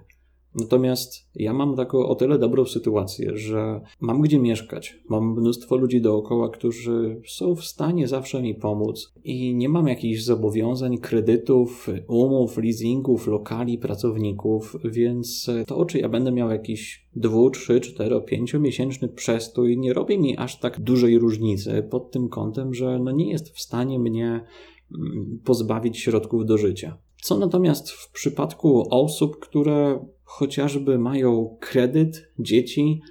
Natomiast 0.55 1.29
ja 1.35 1.53
mam 1.53 1.75
taką 1.75 1.97
o 1.97 2.15
tyle 2.15 2.39
dobrą 2.39 2.65
sytuację, 2.65 3.38
że 3.38 3.81
mam 3.99 4.21
gdzie 4.21 4.39
mieszkać, 4.39 4.99
mam 5.09 5.31
mnóstwo 5.31 5.75
ludzi 5.77 6.01
dookoła, 6.01 6.49
którzy 6.49 7.21
są 7.27 7.55
w 7.55 7.65
stanie 7.65 8.07
zawsze 8.07 8.41
mi 8.41 8.55
pomóc 8.55 9.13
i 9.23 9.55
nie 9.55 9.69
mam 9.69 9.88
jakichś 9.88 10.21
zobowiązań, 10.21 10.97
kredytów, 10.97 11.88
umów, 12.07 12.57
leasingów, 12.57 13.27
lokali, 13.27 13.77
pracowników, 13.77 14.75
więc 14.85 15.49
to, 15.67 15.85
czy 15.85 15.99
ja 15.99 16.09
będę 16.09 16.31
miał 16.31 16.49
jakiś 16.49 17.05
dwu, 17.15 17.49
trzy, 17.49 17.81
cztero, 17.81 18.21
pięciomiesięczny 18.21 19.07
przestój, 19.07 19.77
nie 19.77 19.93
robi 19.93 20.19
mi 20.19 20.38
aż 20.38 20.59
tak 20.59 20.79
dużej 20.79 21.19
różnicy 21.19 21.88
pod 21.89 22.12
tym 22.12 22.29
kątem, 22.29 22.73
że 22.73 22.99
no 22.99 23.12
nie 23.12 23.31
jest 23.31 23.49
w 23.49 23.59
stanie 23.59 23.99
mnie 23.99 24.45
mm, 24.95 25.39
pozbawić 25.43 25.99
środków 25.99 26.45
do 26.45 26.57
życia. 26.57 26.97
Co 27.21 27.38
natomiast 27.38 27.91
w 27.91 28.12
przypadku 28.12 28.84
osób, 28.89 29.39
które 29.39 30.05
chociażby 30.23 30.99
mają 30.99 31.58
kredyt, 31.60 32.32
dzieci, 32.39 33.01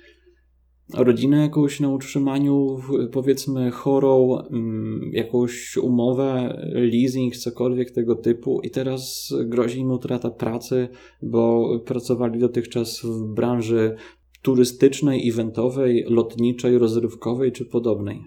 rodzinę 0.94 1.36
jakąś 1.36 1.80
na 1.80 1.88
utrzymaniu, 1.88 2.80
powiedzmy 3.12 3.70
chorą, 3.70 4.38
mm, 4.38 5.10
jakąś 5.12 5.76
umowę, 5.76 6.58
leasing, 6.74 7.36
cokolwiek 7.36 7.90
tego 7.90 8.14
typu 8.14 8.60
i 8.60 8.70
teraz 8.70 9.32
grozi 9.44 9.80
im 9.80 9.90
utrata 9.90 10.30
pracy, 10.30 10.88
bo 11.22 11.70
pracowali 11.80 12.40
dotychczas 12.40 13.00
w 13.00 13.34
branży 13.34 13.96
turystycznej, 14.42 15.28
eventowej, 15.28 16.04
lotniczej, 16.08 16.78
rozrywkowej 16.78 17.52
czy 17.52 17.64
podobnej. 17.64 18.20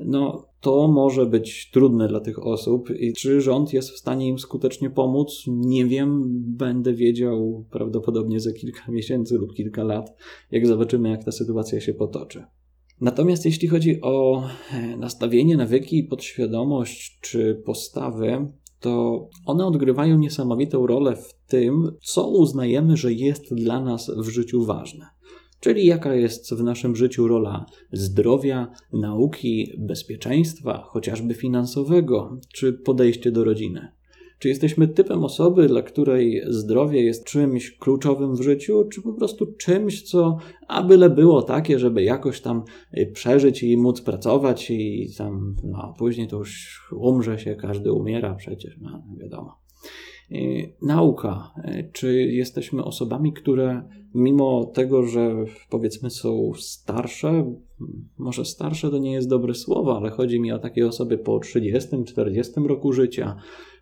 No 0.00 0.47
to 0.60 0.88
może 0.88 1.26
być 1.26 1.70
trudne 1.70 2.08
dla 2.08 2.20
tych 2.20 2.46
osób. 2.46 2.90
I 2.90 3.12
czy 3.12 3.40
rząd 3.40 3.72
jest 3.72 3.90
w 3.90 3.98
stanie 3.98 4.28
im 4.28 4.38
skutecznie 4.38 4.90
pomóc? 4.90 5.44
Nie 5.46 5.86
wiem, 5.86 6.24
będę 6.56 6.94
wiedział 6.94 7.64
prawdopodobnie 7.70 8.40
za 8.40 8.52
kilka 8.52 8.90
miesięcy 8.92 9.34
lub 9.38 9.54
kilka 9.54 9.84
lat, 9.84 10.16
jak 10.50 10.66
zobaczymy, 10.66 11.08
jak 11.08 11.24
ta 11.24 11.32
sytuacja 11.32 11.80
się 11.80 11.94
potoczy. 11.94 12.44
Natomiast 13.00 13.44
jeśli 13.44 13.68
chodzi 13.68 14.00
o 14.02 14.42
e, 14.72 14.96
nastawienie, 14.96 15.56
nawyki, 15.56 16.04
podświadomość 16.04 17.18
czy 17.20 17.62
postawy, 17.64 18.52
to 18.80 19.28
one 19.46 19.66
odgrywają 19.66 20.18
niesamowitą 20.18 20.86
rolę 20.86 21.16
w 21.16 21.34
tym, 21.46 21.92
co 22.02 22.28
uznajemy, 22.28 22.96
że 22.96 23.12
jest 23.12 23.54
dla 23.54 23.80
nas 23.80 24.10
w 24.16 24.28
życiu 24.28 24.64
ważne. 24.64 25.06
Czyli 25.60 25.86
jaka 25.86 26.14
jest 26.14 26.54
w 26.54 26.62
naszym 26.62 26.96
życiu 26.96 27.28
rola 27.28 27.66
zdrowia, 27.92 28.72
nauki, 28.92 29.72
bezpieczeństwa, 29.78 30.82
chociażby 30.86 31.34
finansowego, 31.34 32.40
czy 32.52 32.72
podejście 32.72 33.32
do 33.32 33.44
rodziny. 33.44 33.88
Czy 34.38 34.48
jesteśmy 34.48 34.88
typem 34.88 35.24
osoby, 35.24 35.68
dla 35.68 35.82
której 35.82 36.42
zdrowie 36.48 37.02
jest 37.02 37.24
czymś 37.24 37.76
kluczowym 37.78 38.36
w 38.36 38.42
życiu, 38.42 38.84
czy 38.92 39.02
po 39.02 39.12
prostu 39.12 39.46
czymś, 39.46 40.02
co 40.02 40.38
abyle 40.68 41.10
było 41.10 41.42
takie, 41.42 41.78
żeby 41.78 42.02
jakoś 42.02 42.40
tam 42.40 42.62
y, 42.98 43.10
przeżyć 43.14 43.62
i 43.62 43.76
móc 43.76 44.00
pracować 44.00 44.70
i 44.70 45.08
tam, 45.18 45.56
no, 45.64 45.94
później 45.98 46.28
to 46.28 46.36
już 46.36 46.80
umrze 46.92 47.38
się, 47.38 47.54
każdy 47.54 47.92
umiera 47.92 48.34
przecież, 48.34 48.78
no, 48.80 49.02
wiadomo. 49.16 49.58
Y, 50.32 50.72
nauka. 50.82 51.50
Y, 51.64 51.90
czy 51.92 52.22
jesteśmy 52.22 52.84
osobami, 52.84 53.32
które 53.32 53.82
mimo 54.14 54.64
tego, 54.74 55.06
że 55.06 55.44
powiedzmy 55.70 56.10
są 56.10 56.52
starsze, 56.58 57.54
może 58.18 58.44
starsze 58.44 58.90
to 58.90 58.98
nie 58.98 59.12
jest 59.12 59.28
dobre 59.28 59.54
słowo, 59.54 59.96
ale 59.96 60.10
chodzi 60.10 60.40
mi 60.40 60.52
o 60.52 60.58
takie 60.58 60.86
osoby 60.86 61.18
po 61.18 61.38
30-40 61.38 62.66
roku 62.66 62.92
życia, 62.92 63.36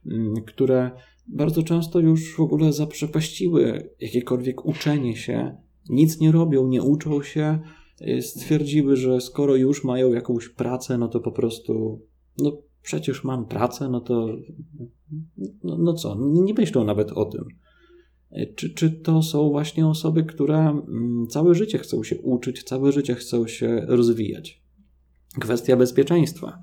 mm, 0.07 0.35
które 0.47 0.91
bardzo 1.29 1.63
często 1.63 2.01
już 2.01 2.37
w 2.37 2.41
ogóle 2.41 2.73
zaprzepaściły 2.73 3.91
jakiekolwiek 4.01 4.65
uczenie 4.65 5.17
się, 5.17 5.57
nic 5.89 6.21
nie 6.21 6.33
robią, 6.33 6.69
nie 6.69 6.83
uczą 6.83 7.23
się, 7.23 7.59
y, 8.01 8.23
stwierdziły, 8.23 8.97
że 8.97 9.21
skoro 9.21 9.57
już 9.57 9.85
mają 9.85 10.13
jakąś 10.13 10.49
pracę, 10.49 10.99
no 10.99 11.09
to 11.09 11.21
po 11.21 11.33
prostu 11.33 12.01
no 12.39 12.59
przecież 12.83 13.25
mam 13.25 13.47
pracę, 13.47 13.89
no 13.89 14.01
to 14.01 14.29
no, 15.65 15.79
no 15.79 15.95
co, 15.95 16.17
nie 16.21 16.55
myślą 16.55 16.85
nawet 16.85 17.13
o 17.13 17.25
tym. 17.25 17.45
Czy, 18.57 18.71
czy 18.71 18.91
to 18.91 19.23
są 19.23 19.51
właśnie 19.51 19.87
osoby, 19.87 20.25
które 20.25 20.59
mm, 20.59 21.27
całe 21.31 21.55
życie 21.55 21.79
chcą 21.79 22.05
się 22.05 22.19
uczyć, 22.19 22.63
całe 22.63 22.93
życie 22.93 23.15
chcą 23.15 23.47
się 23.47 23.81
rozwijać? 23.87 24.63
Kwestia 25.41 25.77
bezpieczeństwa. 25.77 26.59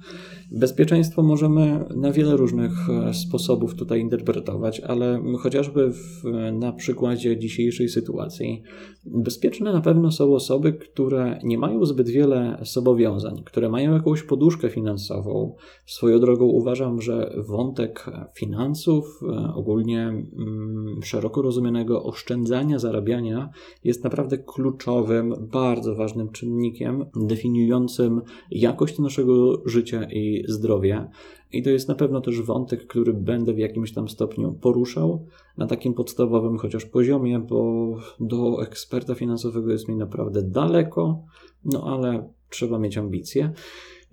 Bezpieczeństwo 0.52 1.24
możemy 1.24 1.86
na 1.96 2.12
wiele 2.12 2.38
różnych 2.38 2.72
e, 2.90 3.14
sposobów 3.14 3.76
tutaj 3.76 4.00
interpretować, 4.00 4.80
ale 4.80 5.24
chociażby 5.40 5.92
w, 5.92 6.24
na 6.54 6.74
przykładzie 6.74 7.38
dzisiejszej 7.38 7.90
sytuacji, 7.90 8.64
bezpieczne 9.06 9.74
na 9.74 9.82
pewno 9.82 10.12
są 10.12 10.34
osoby, 10.34 10.74
które 10.74 11.40
nie 11.44 11.58
mają 11.58 11.86
zbyt 11.86 12.10
wiele 12.10 12.58
zobowiązań, 12.62 13.44
które 13.46 13.70
mają 13.70 13.94
jakąś 13.94 14.24
poduszkę 14.24 14.70
finansową. 14.70 15.56
Swoją 15.86 16.20
drogą 16.20 16.46
uważam, 16.46 17.02
że 17.02 17.36
wątek 17.48 18.06
finansów, 18.36 19.20
e, 19.24 19.54
ogólnie 19.54 20.02
mm, 20.02 21.00
szeroko 21.04 21.42
rozumianego 21.42 22.04
oszczędzania, 22.04 22.80
zarabiania, 22.80 23.50
jest 23.84 24.04
naprawdę 24.04 24.38
kluczowym, 24.38 25.34
bardzo 25.52 25.96
ważnym 25.96 26.30
czynnikiem 26.30 27.06
definiującym 27.16 28.22
jakość 28.52 29.00
naszego 29.00 29.62
życia 29.66 30.08
i 30.12 30.33
zdrowia. 30.48 31.10
I 31.52 31.64
to 31.64 31.70
jest 31.70 31.88
na 31.88 31.96
pewno 31.96 32.22
też 32.22 32.42
wątek, 32.42 32.88
który 32.88 33.14
będę 33.14 33.54
w 33.54 33.58
jakimś 33.58 33.94
tam 33.94 34.10
stopniu 34.10 34.54
poruszał 34.62 35.26
na 35.58 35.68
takim 35.68 35.94
podstawowym 35.94 36.58
chociaż 36.58 36.86
poziomie, 36.86 37.40
bo 37.40 37.86
do 38.20 38.64
eksperta 38.64 39.16
finansowego 39.16 39.72
jest 39.72 39.88
mi 39.88 39.96
naprawdę 39.96 40.42
daleko, 40.42 41.24
no 41.66 41.84
ale 41.84 42.30
trzeba 42.50 42.80
mieć 42.80 42.98
ambicje 42.98 43.54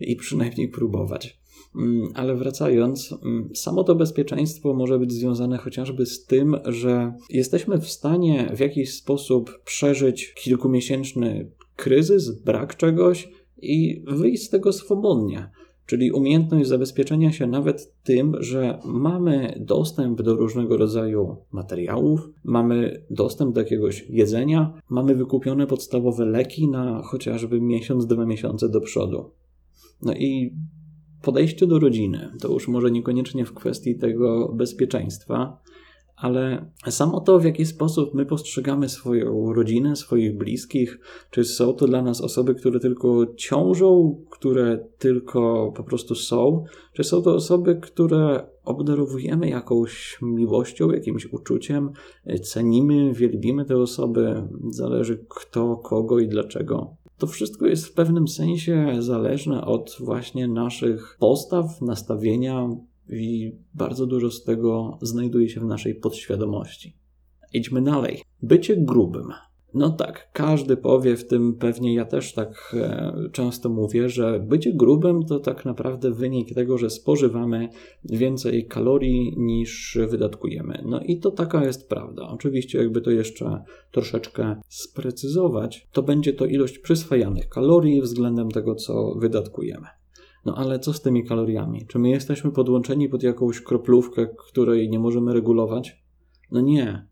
i 0.00 0.16
przynajmniej 0.16 0.68
próbować. 0.68 1.40
Mm, 1.76 2.09
ale 2.14 2.37
wracając, 2.37 3.14
mm, 3.24 3.50
samo 3.54 3.85
to 3.85 3.94
bezpieczeństwo 3.94 4.74
może 4.74 4.98
być 4.98 5.12
związane 5.12 5.59
chociażby 5.59 6.06
z 6.06 6.24
tym, 6.24 6.56
że 6.64 7.14
jesteśmy 7.30 7.78
w 7.78 7.88
stanie 7.88 8.52
w 8.56 8.61
jakiś 8.61 8.94
sposób 8.94 9.62
przeżyć 9.64 10.35
kilkumiesięczny 10.35 11.50
kryzys, 11.76 12.42
brak 12.42 12.76
czegoś 12.76 13.28
i 13.62 14.04
wyjść 14.06 14.42
z 14.42 14.50
tego 14.50 14.72
swobodnie 14.72 15.50
czyli 15.90 16.12
umiejętność 16.12 16.68
zabezpieczenia 16.68 17.33
się 17.33 17.46
nawet 17.46 17.94
tym, 18.03 18.37
że 18.40 18.79
mamy 18.85 19.62
dostęp 19.66 20.22
do 20.22 20.35
różnego 20.35 20.76
rodzaju 20.76 21.37
materiałów, 21.53 22.31
mamy 22.44 23.05
dostęp 23.11 23.55
do 23.55 23.61
jakiegoś 23.61 24.07
jedzenia, 24.09 24.81
mamy 24.88 25.14
wykupione 25.14 25.66
podstawowe 25.66 26.24
leki 26.24 26.68
na 26.68 27.03
chociażby 27.03 27.61
miesiąc, 27.61 28.07
dwa 28.07 28.26
miesiące 28.26 28.68
do 28.68 28.81
przodu. 28.81 29.31
No 30.03 30.14
i 30.14 30.55
podejście 31.22 31.66
do 31.66 31.79
rodziny 31.79 32.31
to 32.40 32.53
już 32.53 32.68
może 32.68 32.90
niekoniecznie 32.90 33.44
w 33.44 33.55
kwestii 33.55 33.94
tego 33.94 34.53
bezpieczeństwa, 34.55 35.62
ale 36.20 36.70
samo 36.90 37.20
to, 37.20 37.38
w 37.38 37.44
jaki 37.44 37.66
sposób 37.66 38.14
my 38.14 38.26
postrzegamy 38.26 38.88
swoją 38.88 39.52
rodzinę, 39.52 39.96
swoich 39.96 40.37
bliskich, 40.37 40.98
czy 41.30 41.44
są 41.44 41.72
to 41.72 41.87
dla 41.87 42.02
nas 42.02 42.20
osoby, 42.20 42.54
które 42.54 42.80
tylko 42.80 43.26
ciążą, 43.37 44.20
które 44.30 44.85
tylko 44.98 45.72
po 45.76 45.85
prostu 45.85 46.14
są, 46.14 46.64
czy 46.92 47.04
są 47.04 47.22
to 47.22 47.35
osoby, 47.35 47.78
które 47.83 48.46
obdarowujemy 48.64 49.48
jakąś 49.48 50.18
miłością, 50.22 50.90
jakimś 50.90 51.33
uczuciem, 51.33 51.90
cenimy, 52.42 53.12
wielbimy 53.14 53.64
te 53.64 53.76
osoby, 53.76 54.42
zależy 54.70 55.24
kto, 55.28 55.76
kogo 55.76 56.18
i 56.18 56.28
dlaczego. 56.28 56.96
To 57.18 57.26
wszystko 57.26 57.66
jest 57.66 57.87
w 57.87 57.92
pewnym 57.92 58.28
sensie 58.28 58.96
zależne 58.98 59.64
od 59.64 59.96
właśnie 60.00 60.48
naszych 60.48 61.16
postaw, 61.18 61.80
nastawienia, 61.80 62.68
i 63.12 63.57
bardzo 63.75 64.07
dużo 64.07 64.31
z 64.31 64.44
tego 64.44 64.99
znajduje 65.03 65.49
się 65.49 65.61
w 65.61 65.64
naszej 65.64 65.94
podświadomości. 65.94 66.96
Idźmy 67.53 67.83
dalej. 67.83 68.23
Bycie 68.42 68.77
grubym. 68.77 69.33
No 69.75 69.90
tak, 69.90 70.31
każdy 70.33 70.77
powie, 70.77 71.16
w 71.16 71.27
tym 71.27 71.55
pewnie 71.55 71.94
ja 71.94 72.05
też 72.05 72.33
tak 72.33 72.77
e, 72.81 73.12
często 73.33 73.68
mówię, 73.68 74.09
że 74.09 74.40
bycie 74.40 74.73
grubym 74.73 75.23
to 75.23 75.40
tak 75.40 75.64
naprawdę 75.64 76.11
wynik 76.11 76.55
tego, 76.55 76.79
że 76.79 76.90
spożywamy 76.90 77.68
więcej 78.05 78.66
kalorii 78.66 79.35
niż 79.37 79.99
wydatkujemy. 80.09 80.83
No 80.87 81.01
i 81.01 81.18
to 81.18 81.31
taka 81.31 81.64
jest 81.64 81.88
prawda. 81.88 82.29
Oczywiście, 82.29 82.79
jakby 82.79 83.01
to 83.01 83.11
jeszcze 83.11 83.62
troszeczkę 83.90 84.57
sprecyzować, 84.68 85.88
to 85.92 86.03
będzie 86.03 86.33
to 86.33 86.46
ilość 86.46 86.79
przyswajanych 86.79 87.49
kalorii 87.49 88.03
względem 88.03 88.51
tego, 88.51 88.75
co 88.75 89.14
wydatkujemy. 89.14 89.87
No 90.44 90.55
ale 90.57 90.79
co 90.79 90.92
z 90.92 91.03
tymi 91.03 91.24
kaloriami? 91.24 91.87
Czy 91.87 91.98
my 91.98 92.11
jesteśmy 92.11 92.53
podłączeni 92.53 93.09
pod 93.09 93.22
jakąś 93.22 93.61
kroplówkę, 93.61 94.26
której 94.26 94.90
nie 94.90 94.98
możemy 94.98 95.33
regulować? 95.33 96.03
No 96.50 96.61
nie. 96.61 97.07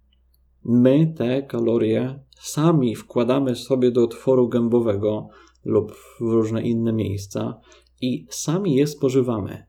My 0.64 1.14
te 1.16 1.42
kalorie 1.42 2.20
sami 2.40 2.96
wkładamy 2.96 3.56
sobie 3.56 3.90
do 3.90 4.04
otworu 4.04 4.48
gębowego 4.48 5.28
lub 5.64 5.92
w 5.92 6.20
różne 6.20 6.62
inne 6.62 6.92
miejsca 6.92 7.60
i 8.00 8.26
sami 8.30 8.74
je 8.74 8.86
spożywamy. 8.86 9.66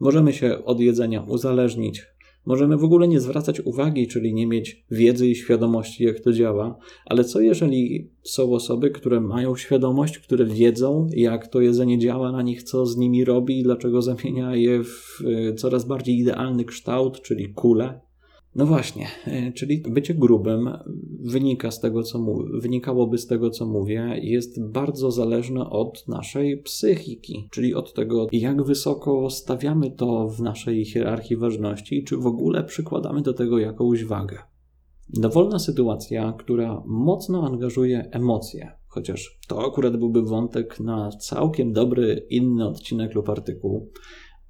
Możemy 0.00 0.32
się 0.32 0.64
od 0.64 0.80
jedzenia 0.80 1.22
uzależnić, 1.22 2.06
Możemy 2.50 2.76
w 2.76 2.84
ogóle 2.84 3.08
nie 3.08 3.20
zwracać 3.20 3.60
uwagi, 3.60 4.06
czyli 4.06 4.34
nie 4.34 4.46
mieć 4.46 4.84
wiedzy 4.90 5.28
i 5.28 5.34
świadomości, 5.34 6.04
jak 6.04 6.20
to 6.20 6.32
działa, 6.32 6.78
ale 7.06 7.24
co 7.24 7.40
jeżeli 7.40 8.10
są 8.22 8.52
osoby, 8.52 8.90
które 8.90 9.20
mają 9.20 9.56
świadomość, 9.56 10.18
które 10.18 10.44
wiedzą, 10.44 11.06
jak 11.12 11.48
to 11.48 11.60
jedzenie 11.60 11.98
działa 11.98 12.32
na 12.32 12.42
nich, 12.42 12.62
co 12.62 12.86
z 12.86 12.96
nimi 12.96 13.24
robi, 13.24 13.62
dlaczego 13.62 14.02
zamienia 14.02 14.56
je 14.56 14.84
w 14.84 15.22
e, 15.24 15.54
coraz 15.54 15.84
bardziej 15.84 16.18
idealny 16.18 16.64
kształt, 16.64 17.22
czyli 17.22 17.54
kule? 17.54 18.00
No 18.60 18.66
właśnie, 18.66 19.06
e, 19.26 19.52
czyli 19.52 19.82
bycie 19.90 20.14
grubym 20.14 20.70
wynika 21.20 21.70
z 21.70 21.80
tego, 21.80 22.02
co 22.02 22.18
mu, 22.18 22.38
wynikałoby 22.60 23.18
z 23.18 23.26
tego, 23.26 23.50
co 23.50 23.66
mówię, 23.66 24.18
jest 24.22 24.64
bardzo 24.64 25.10
zależne 25.10 25.70
od 25.70 26.08
naszej 26.08 26.62
psychiki, 26.62 27.48
czyli 27.50 27.74
od 27.74 27.94
tego, 27.94 28.26
jak 28.32 28.62
wysoko 28.62 29.30
stawiamy 29.30 29.90
to 29.90 30.28
w 30.28 30.40
naszej 30.40 30.84
hierarchii 30.84 31.36
ważności, 31.36 32.04
czy 32.04 32.16
w 32.16 32.26
ogóle 32.26 32.64
przykładamy 32.64 33.22
do 33.22 33.32
tego 33.32 33.58
jakąś 33.58 34.04
wagę. 34.04 34.38
Dowolna 35.08 35.58
sytuacja, 35.58 36.34
która 36.38 36.82
mocno 36.86 37.46
angażuje 37.46 38.08
emocje, 38.10 38.72
chociaż 38.86 39.38
to 39.48 39.66
akurat 39.66 39.96
byłby 39.96 40.22
wątek 40.22 40.80
na 40.80 41.10
całkiem 41.10 41.72
dobry 41.72 42.26
inny 42.30 42.68
odcinek 42.68 43.14
lub 43.14 43.28
artykuł, 43.28 43.90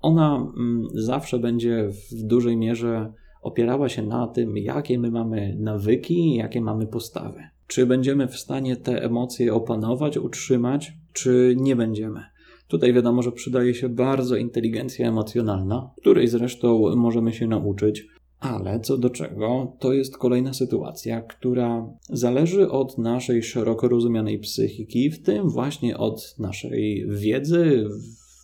ona 0.01 0.53
mm, 0.57 0.89
zawsze 0.95 1.39
będzie 1.39 1.89
w 2.11 2.23
dużej 2.23 2.57
mierze 2.57 3.13
opierała 3.41 3.89
się 3.89 4.03
na 4.03 4.27
tym, 4.27 4.57
jakie 4.57 4.99
my 4.99 5.11
mamy 5.11 5.57
nawyki, 5.59 6.35
jakie 6.35 6.61
mamy 6.61 6.87
postawy. 6.87 7.43
Czy 7.67 7.87
będziemy 7.87 8.29
w 8.29 8.37
stanie 8.37 8.77
te 8.77 9.03
emocje 9.03 9.55
opanować, 9.55 10.17
utrzymać, 10.17 10.93
czy 11.13 11.55
nie 11.59 11.77
będziemy. 11.77 12.21
Tutaj 12.69 12.93
wiadomo, 12.93 13.23
że 13.23 13.33
przydaje 13.33 13.75
się 13.75 13.89
bardzo 13.89 14.37
inteligencja 14.37 15.09
emocjonalna, 15.09 15.91
której 15.97 16.29
zresztą 16.29 16.97
możemy 16.97 17.33
się 17.33 17.47
nauczyć, 17.47 18.07
Ale 18.41 18.81
co 18.81 18.99
do 18.99 19.11
czego, 19.11 19.77
to 19.79 19.93
jest 19.93 20.17
kolejna 20.17 20.53
sytuacja, 20.53 21.21
która 21.21 21.87
zależy 22.09 22.71
od 22.71 22.99
naszej 22.99 23.43
szeroko 23.43 23.89
rozumianej 23.89 24.39
psychiki, 24.39 25.11
w 25.11 25.23
tym 25.23 25.49
właśnie 25.49 25.99
od 25.99 26.35
naszej 26.39 27.07
wiedzy, 27.09 27.89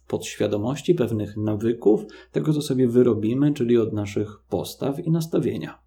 podświadomości, 0.08 0.94
pewnych 0.94 1.36
nawyków, 1.36 2.04
tego 2.32 2.52
co 2.52 2.62
sobie 2.62 2.88
wyrobimy, 2.88 3.52
czyli 3.52 3.78
od 3.78 3.92
naszych 3.92 4.40
postaw 4.48 5.06
i 5.06 5.10
nastawienia. 5.10 5.78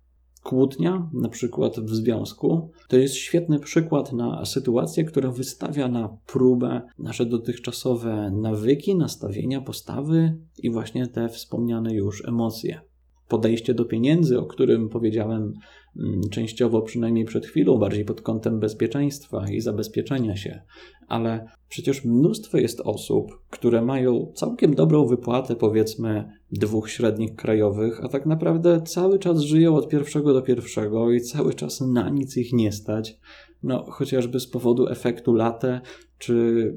Kłótnia, 0.44 1.10
na 1.14 1.30
przykład 1.30 1.80
w 1.80 1.90
związku, 1.90 2.72
to 2.88 2.98
jest 2.98 3.16
świetny 3.16 3.60
przykład 3.60 4.14
na 4.14 4.46
sytuację, 4.46 5.04
która 5.04 5.32
wystawia 5.32 5.88
na 5.88 6.18
próbę 6.28 6.82
nasze 7.00 7.26
dotychczasowe 7.26 8.32
nawyki, 8.32 8.96
nastawienia, 8.96 9.62
postawy 9.62 10.38
i 10.58 10.72
właśnie 10.72 11.08
te 11.08 11.30
wspomniane 11.30 11.94
już 11.94 12.28
emocje 12.28 12.82
podejście 13.30 13.74
do 13.74 13.86
pieniędzy, 13.86 14.40
o 14.40 14.46
którym 14.46 14.90
powiedziałem 14.90 15.54
częściowo 16.32 16.82
przynajmniej 16.82 17.26
przed 17.26 17.46
chwilą, 17.46 17.78
bardziej 17.78 18.06
pod 18.06 18.22
kątem 18.22 18.60
bezpieczeństwa 18.60 19.46
i 19.52 19.62
zabezpieczenia 19.62 20.36
się, 20.36 20.62
ale 21.08 21.46
przecież 21.70 22.06
mnóstwo 22.06 22.58
jest 22.58 22.82
osób, 22.82 23.32
które 23.50 23.82
mają 23.82 24.32
całkiem 24.36 24.76
dobrą 24.76 25.08
wypłatę, 25.08 25.56
powiedzmy 25.56 26.30
dwóch 26.52 26.90
średnich 26.90 27.36
krajowych, 27.36 28.04
a 28.04 28.08
tak 28.08 28.26
naprawdę 28.26 28.82
cały 28.82 29.20
czas 29.20 29.40
żyją 29.40 29.76
od 29.76 29.90
pierwszego 29.90 30.34
do 30.34 30.42
pierwszego 30.42 31.12
i 31.12 31.22
cały 31.22 31.54
czas 31.54 31.82
na 31.82 32.10
nic 32.10 32.38
ich 32.38 32.54
nie 32.54 32.72
stać, 32.72 33.18
no 33.64 33.86
chociażby 33.92 34.40
z 34.40 34.48
powodu 34.48 34.88
efektu 34.88 35.34
late 35.34 35.82
czy 36.18 36.74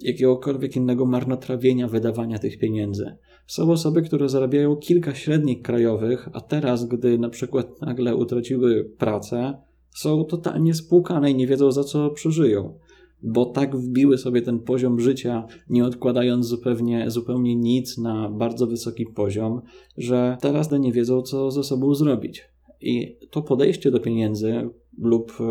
jakiegokolwiek 0.00 0.76
innego 0.76 1.06
marnotrawienia 1.06 1.88
wydawania 1.88 2.38
tych 2.38 2.58
pieniędzy. 2.58 3.16
Są 3.46 3.70
osoby, 3.70 4.02
które 4.02 4.28
zarabiają 4.28 4.76
kilka 4.76 5.14
średnich 5.14 5.62
krajowych, 5.62 6.28
a 6.32 6.40
teraz, 6.40 6.84
gdy 6.84 7.18
na 7.18 7.28
przykład 7.28 7.80
nagle 7.80 8.16
utraciły 8.16 8.84
pracę, 8.98 9.54
są 9.94 10.24
totalnie 10.24 10.74
spłukane 10.74 11.30
i 11.30 11.34
nie 11.34 11.46
wiedzą 11.46 11.72
za 11.72 11.84
co 11.84 12.10
przeżyją, 12.10 12.78
bo 13.22 13.46
tak 13.46 13.76
wbiły 13.76 14.18
sobie 14.18 14.42
ten 14.42 14.58
poziom 14.58 15.00
życia, 15.00 15.46
nie 15.70 15.84
odkładając 15.84 16.46
zupełnie, 16.46 17.10
zupełnie 17.10 17.56
nic 17.56 17.98
na 17.98 18.30
bardzo 18.30 18.66
wysoki 18.66 19.06
poziom, 19.06 19.60
że 19.96 20.36
teraz 20.40 20.70
nie 20.70 20.92
wiedzą, 20.92 21.22
co 21.22 21.50
ze 21.50 21.64
sobą 21.64 21.94
zrobić. 21.94 22.44
I 22.80 23.18
to 23.30 23.42
podejście 23.42 23.90
do 23.90 24.00
pieniędzy 24.00 24.70
lub 24.98 25.32
e, 25.40 25.44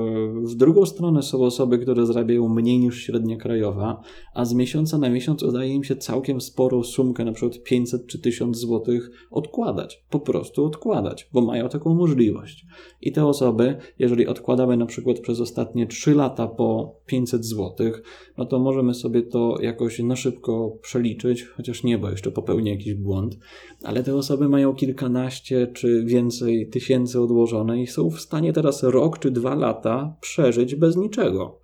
w 0.47 0.56
drugą 0.56 0.86
stronę 0.86 1.23
są 1.23 1.41
osoby, 1.41 1.79
które 1.79 2.06
zarabiają 2.06 2.49
mniej 2.49 2.79
niż 2.79 3.03
średnia 3.03 3.38
krajowa, 3.38 4.01
a 4.34 4.45
z 4.45 4.53
miesiąca 4.53 4.97
na 4.97 5.10
miesiąc 5.10 5.43
udaje 5.43 5.73
im 5.73 5.84
się 5.84 5.95
całkiem 5.95 6.41
sporą 6.41 6.84
sumkę, 6.84 7.25
na 7.25 7.32
przykład 7.32 7.63
500 7.63 8.08
czy 8.08 8.19
1000 8.19 8.58
złotych, 8.58 9.27
odkładać. 9.32 10.03
Po 10.10 10.19
prostu 10.19 10.65
odkładać, 10.65 11.29
bo 11.34 11.41
mają 11.41 11.69
taką 11.69 11.95
możliwość. 11.95 12.65
I 13.01 13.12
te 13.12 13.25
osoby, 13.25 13.77
jeżeli 13.99 14.27
odkładamy 14.27 14.77
na 14.77 14.86
przykład 14.86 15.19
przez 15.19 15.39
ostatnie 15.39 15.88
3 15.88 16.15
lata 16.15 16.47
po 16.47 16.95
500 17.06 17.45
złotych, 17.45 18.03
no 18.38 18.45
to 18.45 18.60
możemy 18.60 18.93
sobie 18.93 19.21
to 19.21 19.58
jakoś 19.62 19.99
na 19.99 20.15
szybko 20.15 20.77
przeliczyć, 20.82 21.43
chociaż 21.43 21.84
nie, 21.84 21.97
bo 21.97 22.10
jeszcze 22.10 22.32
popełnię 22.32 22.71
jakiś 22.71 22.93
błąd, 22.93 23.38
ale 23.84 24.03
te 24.03 24.15
osoby 24.15 24.49
mają 24.49 24.73
kilkanaście 24.73 25.67
czy 25.67 26.03
więcej 26.06 26.69
tysięcy 26.69 27.21
odłożone 27.21 27.82
i 27.82 27.88
są 27.88 28.10
w 28.10 28.19
stanie 28.19 28.53
teraz 28.53 28.84
rok 28.84 29.19
czy 29.19 29.32
dwa 29.34 29.56
lata 29.56 30.15
przeżyć 30.22 30.76
bez 30.76 30.98
niczego, 30.98 31.60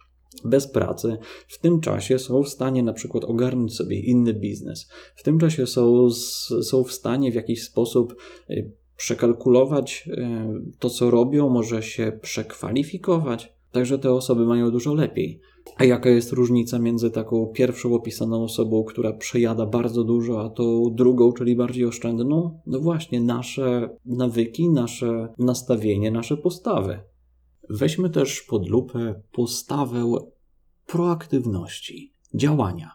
bez 0.46 0.68
pracy. 0.68 1.18
W 1.48 1.60
tym 1.60 1.82
czasie 1.82 2.20
są 2.20 2.44
w 2.44 2.50
stanie 2.50 2.84
na 2.84 2.94
przykład 2.94 3.26
ogarnąć 3.26 3.76
sobie 3.76 4.00
inny 4.00 4.34
biznes. 4.34 4.90
W 5.16 5.24
tym 5.24 5.40
czasie 5.40 5.68
są, 5.68 6.10
są 6.62 6.84
w 6.84 6.92
stanie 6.92 7.32
w 7.32 7.36
jakiś 7.36 7.64
sposób 7.64 8.16
y, 8.50 8.72
przekalkulować 8.98 10.08
y, 10.08 10.78
to, 10.80 10.90
co 10.90 11.12
robią, 11.12 11.50
może 11.50 11.84
się 11.84 12.20
przekwalifikować. 12.22 13.54
Także 13.72 14.00
te 14.00 14.14
osoby 14.14 14.46
mają 14.46 14.72
dużo 14.72 14.94
lepiej. 14.94 15.40
A 15.78 15.84
jaka 15.84 16.10
jest 16.10 16.32
różnica 16.32 16.80
między 16.80 17.12
taką 17.12 17.48
pierwszą 17.48 17.94
opisaną 17.94 18.44
osobą, 18.44 18.84
która 18.84 19.14
przejada 19.14 19.66
bardzo 19.66 20.04
dużo, 20.04 20.42
a 20.42 20.50
tą 20.50 20.84
drugą, 20.92 21.34
czyli 21.34 21.56
bardziej 21.56 21.86
oszczędną? 21.86 22.60
No 22.68 22.80
właśnie, 22.80 23.22
nasze 23.22 23.90
nawyki, 24.06 24.70
nasze 24.70 25.34
nastawienie, 25.38 26.12
nasze 26.12 26.38
postawy. 26.38 27.00
Weźmy 27.70 28.10
też 28.10 28.42
pod 28.42 28.70
lupę 28.70 29.22
postawę 29.32 30.14
proaktywności, 30.86 32.14
działania, 32.34 32.92